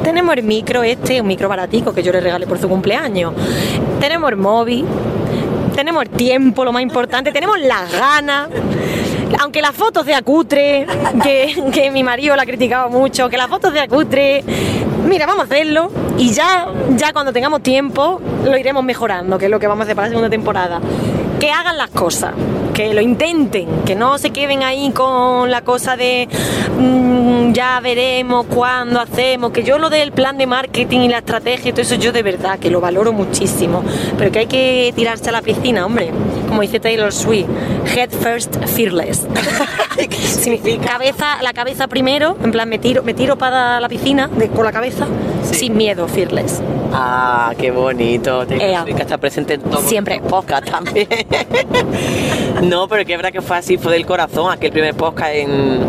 tenemos 0.03 0.37
el 0.37 0.43
micro 0.43 0.83
este, 0.83 1.19
un 1.19 1.25
micro 1.25 1.49
baratico 1.49 1.95
que 1.95 2.03
yo 2.03 2.11
le 2.11 2.21
regalé 2.21 2.45
por 2.45 2.59
su 2.59 2.69
cumpleaños. 2.69 3.33
Tenemos 3.99 4.29
el 4.29 4.37
móvil, 4.37 4.85
tenemos 5.75 6.03
el 6.03 6.09
tiempo, 6.11 6.63
lo 6.63 6.71
más 6.71 6.83
importante, 6.83 7.31
tenemos 7.31 7.59
las 7.59 7.91
ganas. 7.91 8.49
Aunque 9.39 9.63
las 9.63 9.71
fotos 9.71 10.05
de 10.05 10.13
acutre, 10.13 10.85
que, 11.23 11.55
que 11.73 11.89
mi 11.89 12.03
marido 12.03 12.35
la 12.35 12.43
ha 12.43 12.45
criticado 12.45 12.87
mucho, 12.87 13.29
que 13.29 13.37
las 13.37 13.47
fotos 13.47 13.73
de 13.73 13.79
acutre, 13.79 14.43
mira, 15.07 15.25
vamos 15.25 15.41
a 15.41 15.45
hacerlo 15.45 15.91
y 16.19 16.33
ya, 16.33 16.67
ya 16.97 17.13
cuando 17.13 17.33
tengamos 17.33 17.63
tiempo 17.63 18.21
lo 18.45 18.55
iremos 18.55 18.83
mejorando, 18.83 19.39
que 19.39 19.45
es 19.45 19.51
lo 19.51 19.59
que 19.59 19.65
vamos 19.65 19.81
a 19.81 19.83
hacer 19.85 19.95
para 19.95 20.09
la 20.09 20.11
segunda 20.11 20.29
temporada. 20.29 20.79
Que 21.39 21.49
hagan 21.49 21.79
las 21.79 21.89
cosas, 21.89 22.35
que 22.87 22.93
lo 22.95 23.01
intenten, 23.01 23.67
que 23.85 23.95
no 23.95 24.17
se 24.17 24.31
queden 24.31 24.63
ahí 24.63 24.91
con 24.91 25.51
la 25.51 25.61
cosa 25.61 25.95
de 25.95 26.27
mm, 26.79 27.51
ya 27.53 27.79
veremos 27.79 28.47
cuándo 28.47 28.99
hacemos, 28.99 29.51
que 29.51 29.63
yo 29.63 29.77
lo 29.77 29.89
del 29.91 30.11
plan 30.11 30.37
de 30.37 30.47
marketing 30.47 31.01
y 31.01 31.09
la 31.09 31.19
estrategia 31.19 31.69
y 31.69 31.73
todo 31.73 31.83
eso 31.83 31.95
yo 31.95 32.11
de 32.11 32.23
verdad 32.23 32.57
que 32.57 32.71
lo 32.71 32.81
valoro 32.81 33.13
muchísimo, 33.13 33.83
pero 34.17 34.31
que 34.31 34.39
hay 34.39 34.47
que 34.47 34.93
tirarse 34.95 35.29
a 35.29 35.31
la 35.31 35.41
piscina, 35.43 35.85
hombre, 35.85 36.09
como 36.47 36.61
dice 36.61 36.79
Taylor 36.79 37.13
Swift, 37.13 37.47
head 37.95 38.09
first, 38.09 38.55
fearless. 38.65 39.27
Sí, 40.21 40.79
cabeza, 40.83 41.37
la 41.43 41.53
cabeza 41.53 41.87
primero, 41.87 42.35
en 42.43 42.51
plan 42.51 42.67
me 42.67 42.79
tiro, 42.79 43.03
me 43.03 43.13
tiro 43.13 43.37
para 43.37 43.79
la 43.79 43.87
piscina 43.89 44.27
de- 44.29 44.47
con 44.49 44.63
la 44.65 44.71
cabeza, 44.71 45.05
sin 45.51 45.75
miedo, 45.77 46.07
fearless. 46.07 46.61
Ah, 46.93 47.53
qué 47.57 47.71
bonito. 47.71 48.45
Swift, 48.45 48.95
que 48.95 49.01
está 49.01 49.17
presente 49.17 49.53
en 49.55 49.61
todos 49.61 49.83
Siempre. 49.85 50.17
los 50.19 50.27
podcasts 50.27 50.69
también. 50.71 51.07
no, 52.63 52.87
pero 52.87 53.05
que 53.05 53.15
verdad 53.17 53.31
que 53.31 53.41
fue 53.41 53.57
así, 53.57 53.77
fue 53.77 53.93
del 53.93 54.05
corazón, 54.05 54.51
aquel 54.51 54.71
primer 54.71 54.93
podcast 54.95 55.33
en, 55.33 55.79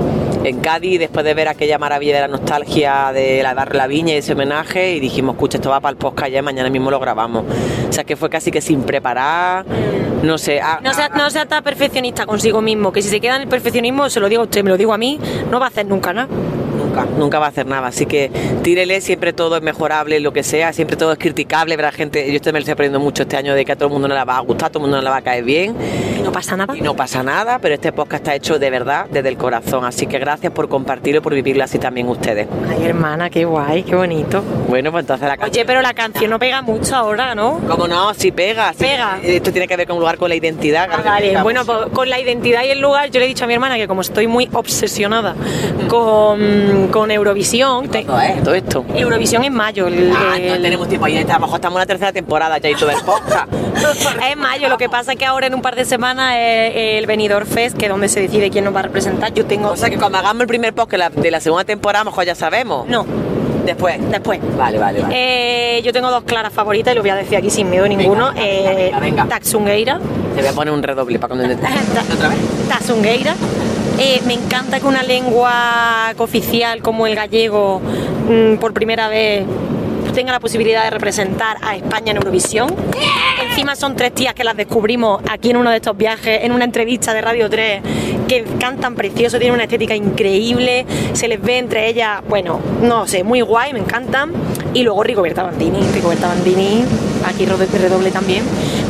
en 0.44 0.60
Cádiz, 0.60 0.98
después 0.98 1.24
de 1.24 1.34
ver 1.34 1.48
aquella 1.48 1.78
maravilla 1.78 2.14
de 2.16 2.20
la 2.22 2.28
nostalgia 2.28 3.12
de 3.12 3.42
la 3.42 3.54
dar 3.54 3.74
la 3.74 3.86
viña 3.86 4.14
y 4.14 4.18
ese 4.18 4.32
homenaje, 4.32 4.92
y 4.94 5.00
dijimos, 5.00 5.34
escucha, 5.34 5.58
esto 5.58 5.70
va 5.70 5.80
para 5.80 5.90
el 5.90 5.96
podcast 5.96 6.30
ya, 6.30 6.38
y 6.38 6.42
mañana 6.42 6.70
mismo 6.70 6.90
lo 6.90 7.00
grabamos. 7.00 7.44
O 7.88 7.92
sea 7.92 8.04
que 8.04 8.16
fue 8.16 8.30
casi 8.30 8.50
que 8.50 8.60
sin 8.60 8.82
preparar, 8.82 9.64
no 10.22 10.38
sé. 10.38 10.60
ah, 10.60 10.80
No 10.82 10.94
sea, 10.94 11.08
no 11.08 11.30
sea 11.30 11.46
tan 11.46 11.62
perfeccionista 11.64 12.26
consigo 12.26 12.60
mismo, 12.62 12.92
que 12.92 13.02
si 13.02 13.08
se 13.08 13.20
queda 13.20 13.36
en 13.36 13.42
el 13.42 13.48
perfeccionismo, 13.48 14.08
se 14.08 14.20
lo 14.20 14.28
digo 14.28 14.42
a 14.42 14.44
usted, 14.44 14.62
me 14.62 14.70
lo 14.70 14.76
digo 14.76 14.92
a 14.92 14.98
mí, 14.98 15.18
no 15.50 15.58
va 15.58 15.66
a 15.66 15.68
hacer 15.68 15.86
nunca 15.86 16.12
nada. 16.12 16.28
Nunca, 16.92 17.06
nunca 17.16 17.38
va 17.38 17.46
a 17.46 17.48
hacer 17.48 17.66
nada. 17.66 17.86
Así 17.86 18.04
que 18.04 18.30
tírele, 18.62 19.00
siempre 19.00 19.32
todo 19.32 19.56
es 19.56 19.62
mejorable, 19.62 20.20
lo 20.20 20.32
que 20.32 20.42
sea, 20.42 20.72
siempre 20.72 20.96
todo 20.96 21.12
es 21.12 21.18
criticable. 21.18 21.76
Verá 21.76 21.90
gente, 21.90 22.28
yo 22.28 22.36
esto 22.36 22.50
me 22.52 22.58
lo 22.58 22.58
estoy 22.58 22.72
aprendiendo 22.72 23.00
mucho 23.00 23.22
este 23.22 23.36
año 23.36 23.54
de 23.54 23.64
que 23.64 23.72
a 23.72 23.76
todo 23.76 23.86
el 23.86 23.92
mundo 23.92 24.08
no 24.08 24.14
le 24.14 24.24
va 24.24 24.36
a 24.36 24.40
gustar, 24.40 24.66
a 24.66 24.70
todo 24.70 24.80
el 24.80 24.82
mundo 24.82 24.98
no 24.98 25.02
le 25.02 25.10
va 25.10 25.16
a 25.16 25.22
caer 25.22 25.42
bien. 25.42 25.74
Y 26.18 26.22
no 26.22 26.32
pasa 26.32 26.56
nada. 26.56 26.76
Y 26.76 26.82
no 26.82 26.94
pasa 26.94 27.22
nada, 27.22 27.58
pero 27.60 27.74
este 27.74 27.92
podcast 27.92 28.22
está 28.22 28.34
hecho 28.34 28.58
de 28.58 28.68
verdad, 28.68 29.06
desde 29.10 29.30
el 29.30 29.38
corazón. 29.38 29.84
Así 29.86 30.06
que 30.06 30.18
gracias 30.18 30.52
por 30.52 30.68
compartirlo 30.68 31.20
y 31.20 31.22
por 31.22 31.34
vivirlo 31.34 31.64
así 31.64 31.78
también 31.78 32.08
ustedes. 32.08 32.46
Ay, 32.68 32.84
hermana, 32.84 33.30
qué 33.30 33.46
guay, 33.46 33.84
qué 33.84 33.96
bonito. 33.96 34.42
Bueno, 34.68 34.92
pues 34.92 35.04
entonces 35.04 35.28
la 35.28 35.38
Oye, 35.42 35.64
pero 35.64 35.80
la 35.80 35.94
canción 35.94 36.30
no 36.30 36.38
pega 36.38 36.60
mucho 36.60 36.94
ahora, 36.94 37.34
¿no? 37.34 37.58
Como 37.66 37.88
no, 37.88 38.12
si 38.14 38.32
pega, 38.32 38.72
sí. 38.72 38.84
Pega. 38.84 39.18
Esto 39.22 39.50
tiene 39.50 39.66
que 39.66 39.76
ver 39.76 39.86
con 39.86 39.96
un 39.96 40.00
lugar 40.00 40.18
con 40.18 40.28
la 40.28 40.34
identidad. 40.34 40.88
Ah, 40.92 41.02
vale, 41.02 41.42
bueno, 41.42 41.64
pues, 41.64 41.78
con 41.92 42.08
la 42.10 42.20
identidad 42.20 42.64
y 42.64 42.70
el 42.70 42.80
lugar, 42.80 43.10
yo 43.10 43.18
le 43.18 43.24
he 43.24 43.28
dicho 43.28 43.44
a 43.44 43.46
mi 43.46 43.54
hermana 43.54 43.76
que 43.76 43.88
como 43.88 44.02
estoy 44.02 44.26
muy 44.26 44.48
obsesionada 44.52 45.34
con, 45.88 46.81
con 46.90 47.10
Eurovisión, 47.10 47.88
te- 47.88 48.04
¿Cuándo 48.04 48.22
es 48.38 48.42
todo 48.42 48.54
esto? 48.54 48.84
Eurovisión 48.94 49.44
en 49.44 49.52
mayo. 49.54 49.86
el- 49.86 50.12
Ah, 50.14 50.36
no 50.38 50.60
tenemos 50.62 50.88
tiempo 50.88 51.06
ahí, 51.06 51.16
a 51.18 51.22
lo 51.22 51.40
mejor 51.40 51.56
estamos 51.56 51.76
en 51.76 51.80
la 51.80 51.86
tercera 51.86 52.12
temporada 52.12 52.58
ya 52.58 52.70
y 52.70 52.74
todo 52.74 52.90
el 52.90 53.00
podcast. 53.02 53.48
Es 54.30 54.36
mayo, 54.36 54.68
lo 54.68 54.78
que 54.78 54.88
pasa 54.88 55.12
es 55.12 55.18
que 55.18 55.24
ahora 55.24 55.46
en 55.46 55.54
un 55.54 55.62
par 55.62 55.74
de 55.76 55.84
semanas 55.84 56.34
es 56.38 56.72
el 56.98 57.06
Benidorm 57.06 57.46
Fest, 57.46 57.76
que 57.76 57.86
es 57.86 57.90
donde 57.90 58.08
se 58.08 58.20
decide 58.20 58.50
quién 58.50 58.64
nos 58.64 58.74
va 58.74 58.80
a 58.80 58.82
representar. 58.84 59.32
Yo 59.34 59.44
tengo... 59.46 59.70
O 59.70 59.76
sea 59.76 59.90
que 59.90 59.98
cuando 59.98 60.18
hagamos 60.18 60.40
el 60.42 60.46
primer 60.46 60.72
podcast 60.74 60.92
de 60.92 60.98
la- 60.98 61.10
de 61.10 61.30
la 61.30 61.40
segunda 61.40 61.64
temporada, 61.64 62.02
a 62.02 62.04
lo 62.04 62.10
mejor 62.10 62.24
ya 62.24 62.34
sabemos. 62.34 62.86
No, 62.88 63.04
Después. 63.64 63.96
después. 64.10 64.40
Vale, 64.56 64.78
vale, 64.78 65.00
vale. 65.02 65.14
Eh, 65.16 65.82
yo 65.82 65.92
tengo 65.92 66.10
dos 66.10 66.24
claras 66.24 66.52
favoritas 66.52 66.92
y 66.92 66.96
lo 66.96 67.02
voy 67.02 67.10
a 67.10 67.16
decir 67.16 67.36
aquí 67.38 67.48
sin 67.50 67.70
miedo 67.70 67.86
ninguno. 67.88 68.28
venga, 68.32 68.42
Eh, 68.44 68.74
venga, 68.76 69.00
venga. 69.00 69.24
Taxungueira. 69.26 69.98
Te 70.34 70.40
voy 70.40 70.50
a 70.50 70.52
poner 70.52 70.74
un 70.74 70.82
redoble 70.82 71.18
para 71.18 71.34
cuando... 71.36 71.54
¿Otra 72.14 72.28
vez? 72.28 72.38
Taxungueira. 72.68 73.34
Eh, 73.98 74.20
me 74.26 74.34
encanta 74.34 74.80
que 74.80 74.86
una 74.86 75.02
lengua 75.02 76.12
cooficial 76.16 76.82
como 76.82 77.06
el 77.06 77.14
gallego 77.14 77.80
mm, 78.28 78.56
por 78.56 78.72
primera 78.72 79.08
vez 79.08 79.44
tenga 80.12 80.32
la 80.32 80.40
posibilidad 80.40 80.84
de 80.84 80.90
representar 80.90 81.56
a 81.62 81.76
España 81.76 82.10
en 82.10 82.18
Eurovisión. 82.18 82.74
Encima 83.48 83.76
son 83.76 83.96
tres 83.96 84.14
tías 84.14 84.34
que 84.34 84.44
las 84.44 84.56
descubrimos 84.56 85.22
aquí 85.30 85.50
en 85.50 85.56
uno 85.56 85.70
de 85.70 85.76
estos 85.76 85.96
viajes, 85.96 86.40
en 86.42 86.52
una 86.52 86.64
entrevista 86.64 87.14
de 87.14 87.20
Radio 87.22 87.48
3, 87.48 87.82
que 88.28 88.44
cantan 88.58 88.94
precioso, 88.94 89.38
tienen 89.38 89.54
una 89.54 89.64
estética 89.64 89.94
increíble, 89.94 90.86
se 91.12 91.28
les 91.28 91.40
ve 91.40 91.58
entre 91.58 91.88
ellas, 91.88 92.22
bueno, 92.28 92.60
no 92.82 93.06
sé, 93.06 93.24
muy 93.24 93.40
guay, 93.40 93.72
me 93.72 93.78
encantan. 93.78 94.32
Y 94.74 94.82
luego 94.82 95.02
Rigoberta 95.02 95.42
Bandini, 95.42 95.80
Rigoberta 95.92 96.28
Bandini, 96.28 96.84
aquí 97.26 97.46
redoble 97.46 98.10
también. 98.10 98.42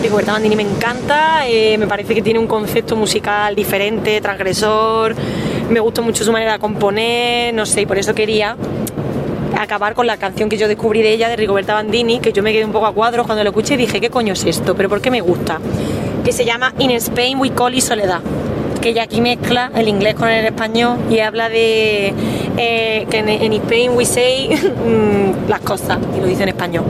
Rigoberta 0.03 0.32
Bandini 0.32 0.57
me 0.57 0.64
encanta, 0.64 1.46
eh, 1.46 1.78
me 1.78 1.86
parece 1.86 2.12
que 2.12 2.22
tiene 2.22 2.40
un 2.40 2.48
concepto 2.48 2.96
musical 2.96 3.55
diferente, 3.55 4.20
transgresor, 4.20 5.14
me 5.70 5.78
gusta 5.78 6.03
mucho 6.03 6.24
su 6.24 6.32
manera 6.32 6.55
de 6.55 6.59
componer, 6.59 7.55
no 7.55 7.64
sé, 7.64 7.82
y 7.82 7.86
por 7.86 7.96
eso 7.96 8.12
quería 8.12 8.57
acabar 9.57 9.94
con 9.94 10.09
la 10.09 10.16
canción 10.16 10.48
que 10.48 10.59
yo 10.59 10.66
descubrí 10.66 11.03
de 11.03 11.12
ella, 11.12 11.28
de 11.28 11.36
Rigoberta 11.36 11.74
Bandini, 11.74 12.18
que 12.18 12.32
yo 12.32 12.42
me 12.42 12.53
quedé 12.53 12.64
un 12.64 12.72
poco 12.72 12.86
a 12.86 12.92
cuadros 12.92 13.26
cuando 13.26 13.44
lo 13.44 13.50
escuché 13.50 13.74
y 13.74 13.76
dije, 13.76 14.00
¿qué 14.00 14.11
coño 14.11 14.32
es 14.32 14.44
esto? 14.44 14.74
¿Pero 14.74 14.88
por 14.88 15.00
qué 15.00 15.12
me 15.12 15.20
gusta? 15.20 15.61
Que 16.24 16.32
se 16.32 16.44
llama 16.44 16.74
In 16.80 16.90
Spain 16.90 17.38
We 17.38 17.50
Call 17.50 17.76
It 17.76 17.82
Soledad, 17.82 18.22
que 18.82 18.90
ella 18.90 19.04
aquí 19.04 19.20
mezcla 19.20 19.70
el 19.76 19.88
inglés 19.88 20.16
con 20.16 20.28
el 20.28 20.44
español 20.44 20.98
y 21.08 21.20
habla 21.20 21.48
de 21.48 22.12
eh, 22.56 23.06
que 23.08 23.18
en, 23.18 23.28
en 23.28 23.52
Spain 23.52 23.92
we 23.96 24.04
say 24.04 24.48
mm, 24.86 25.48
las 25.48 25.60
cosas, 25.60 25.98
y 26.16 26.20
lo 26.20 26.26
dice 26.26 26.42
en 26.42 26.50
español. 26.50 26.84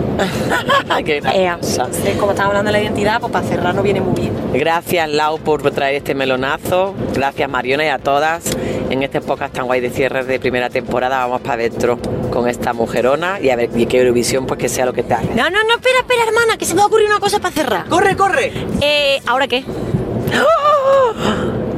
Qué 1.04 1.20
graciosa. 1.20 1.84
Entonces, 1.84 2.16
como 2.16 2.32
estamos 2.32 2.50
hablando 2.50 2.72
de 2.72 2.78
la 2.78 2.82
identidad, 2.82 3.20
pues 3.20 3.30
para 3.30 3.46
cerrar 3.46 3.74
no 3.74 3.82
viene 3.82 4.00
muy 4.00 4.18
bien. 4.18 4.32
Gracias 4.54 5.08
Lau 5.10 5.38
por 5.38 5.70
traer 5.70 5.96
este 5.96 6.14
melonazo. 6.14 6.94
Gracias 7.14 7.48
Mariona 7.48 7.84
y 7.84 7.88
a 7.88 7.98
todas. 7.98 8.56
En 8.88 9.02
este 9.02 9.20
podcast 9.20 9.54
tan 9.54 9.66
guay 9.66 9.80
de 9.80 9.90
cierre 9.90 10.24
de 10.24 10.40
primera 10.40 10.70
temporada 10.70 11.18
vamos 11.18 11.42
para 11.42 11.54
adentro 11.54 11.98
con 12.30 12.48
esta 12.48 12.72
mujerona 12.72 13.38
y 13.40 13.50
a 13.50 13.56
ver 13.56 13.68
y 13.74 13.86
que 13.86 13.98
Eurovisión 13.98 14.46
pues 14.46 14.58
que 14.58 14.70
sea 14.70 14.86
lo 14.86 14.94
que 14.94 15.02
te 15.02 15.12
haga. 15.12 15.24
No, 15.34 15.50
no, 15.50 15.62
no, 15.64 15.74
espera, 15.76 15.98
espera, 16.00 16.22
hermana, 16.26 16.56
que 16.56 16.64
se 16.64 16.74
me 16.74 16.78
va 16.78 16.84
a 16.84 16.86
ocurrir 16.86 17.06
una 17.06 17.20
cosa 17.20 17.38
para 17.38 17.54
cerrar. 17.54 17.86
¡Corre, 17.88 18.16
corre! 18.16 18.52
Eh, 18.80 19.20
¿Ahora 19.26 19.46
qué? 19.46 19.62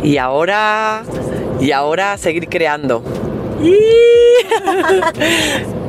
Y 0.04 0.18
ahora 0.18 1.02
y 1.60 1.72
ahora 1.72 2.16
seguir 2.18 2.48
creando. 2.48 3.02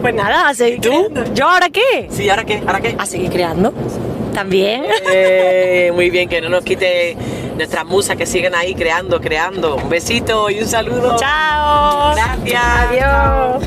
Pues 0.01 0.13
nada, 0.13 0.49
a 0.49 0.53
seguir 0.53 0.82
creando. 0.82 1.34
¿Yo 1.34 1.49
ahora 1.49 1.70
qué? 1.70 2.07
Sí, 2.11 2.30
¿ahora 2.30 2.43
qué? 2.43 2.61
¿Ahora 2.68 2.80
qué? 2.80 2.95
A 2.95 3.07
seguir 3.07 3.32
creando. 3.32 3.74
También. 4.36 4.84
Eh, 5.11 5.91
muy 5.95 6.11
bien, 6.11 6.30
que 6.30 6.41
no 6.41 6.49
nos 6.49 6.63
quite 6.63 7.18
nuestras 7.57 7.86
musas 7.86 8.16
que 8.16 8.28
siguen 8.28 8.53
ahí 8.53 8.76
creando, 8.76 9.20
creando. 9.20 9.78
Un 9.78 9.89
besito 9.89 10.47
y 10.51 10.59
un 10.59 10.68
saludo. 10.68 11.16
Chao. 11.18 12.13
Gracias. 12.13 12.61
Adiós. 12.91 13.63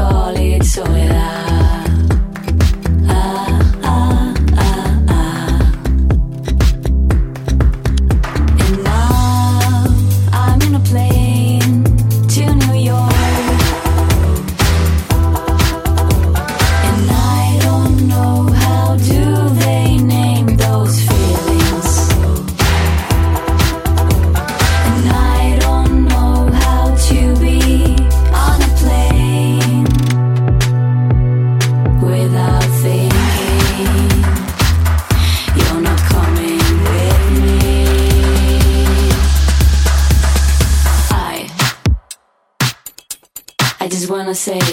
Spain 0.00 0.08
we 0.08 0.12
call 0.12 0.36
it 0.36 0.64
soledad. 0.64 1.49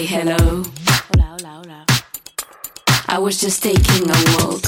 Hello. 0.08 0.64
Hola, 1.12 1.36
hola, 1.36 1.50
hola. 1.60 1.84
I 3.08 3.18
was 3.18 3.38
just 3.38 3.62
taking 3.62 4.08
a 4.08 4.18
walk. 4.40 4.64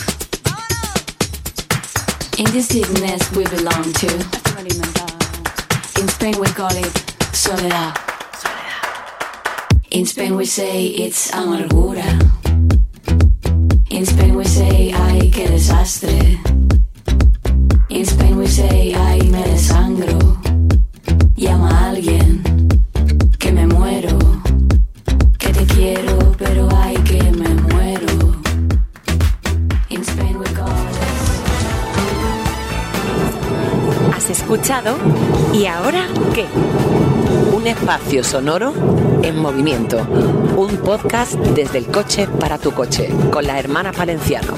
In 2.36 2.45
this 2.53 2.68
deepness 2.68 3.24
we 3.32 3.45
belong 3.49 3.91
to. 4.05 4.11
In 5.99 6.09
Spain 6.09 6.38
we 6.38 6.47
call 6.49 6.76
it 6.76 6.93
soledad. 7.32 7.97
In 9.91 10.05
Spain 10.05 10.36
we 10.36 10.45
say 10.45 10.86
it's 10.88 11.30
amargura. 11.30 12.05
In 13.91 14.05
Spain 14.05 14.34
we 14.34 14.45
say 14.45 14.93
ay 14.93 15.30
qué 15.32 15.49
desastre. 15.49 16.36
In 17.88 18.05
Spain 18.05 18.36
we 18.36 18.47
say 18.47 18.93
ay 18.93 19.20
me 19.20 19.43
desangro. 19.45 20.30
Escuchado 34.53 34.96
¿Y 35.53 35.66
ahora 35.66 36.09
qué? 36.34 36.44
Un 37.55 37.68
espacio 37.68 38.24
sonoro 38.24 38.72
en 39.22 39.36
movimiento. 39.36 39.98
Un 40.57 40.76
podcast 40.78 41.34
desde 41.34 41.78
el 41.78 41.86
coche 41.86 42.26
para 42.26 42.59
tu 42.59 42.72
coche, 42.72 43.11
con 43.30 43.46
las 43.46 43.59
hermanas 43.61 43.96
Valenciano. 43.96 44.55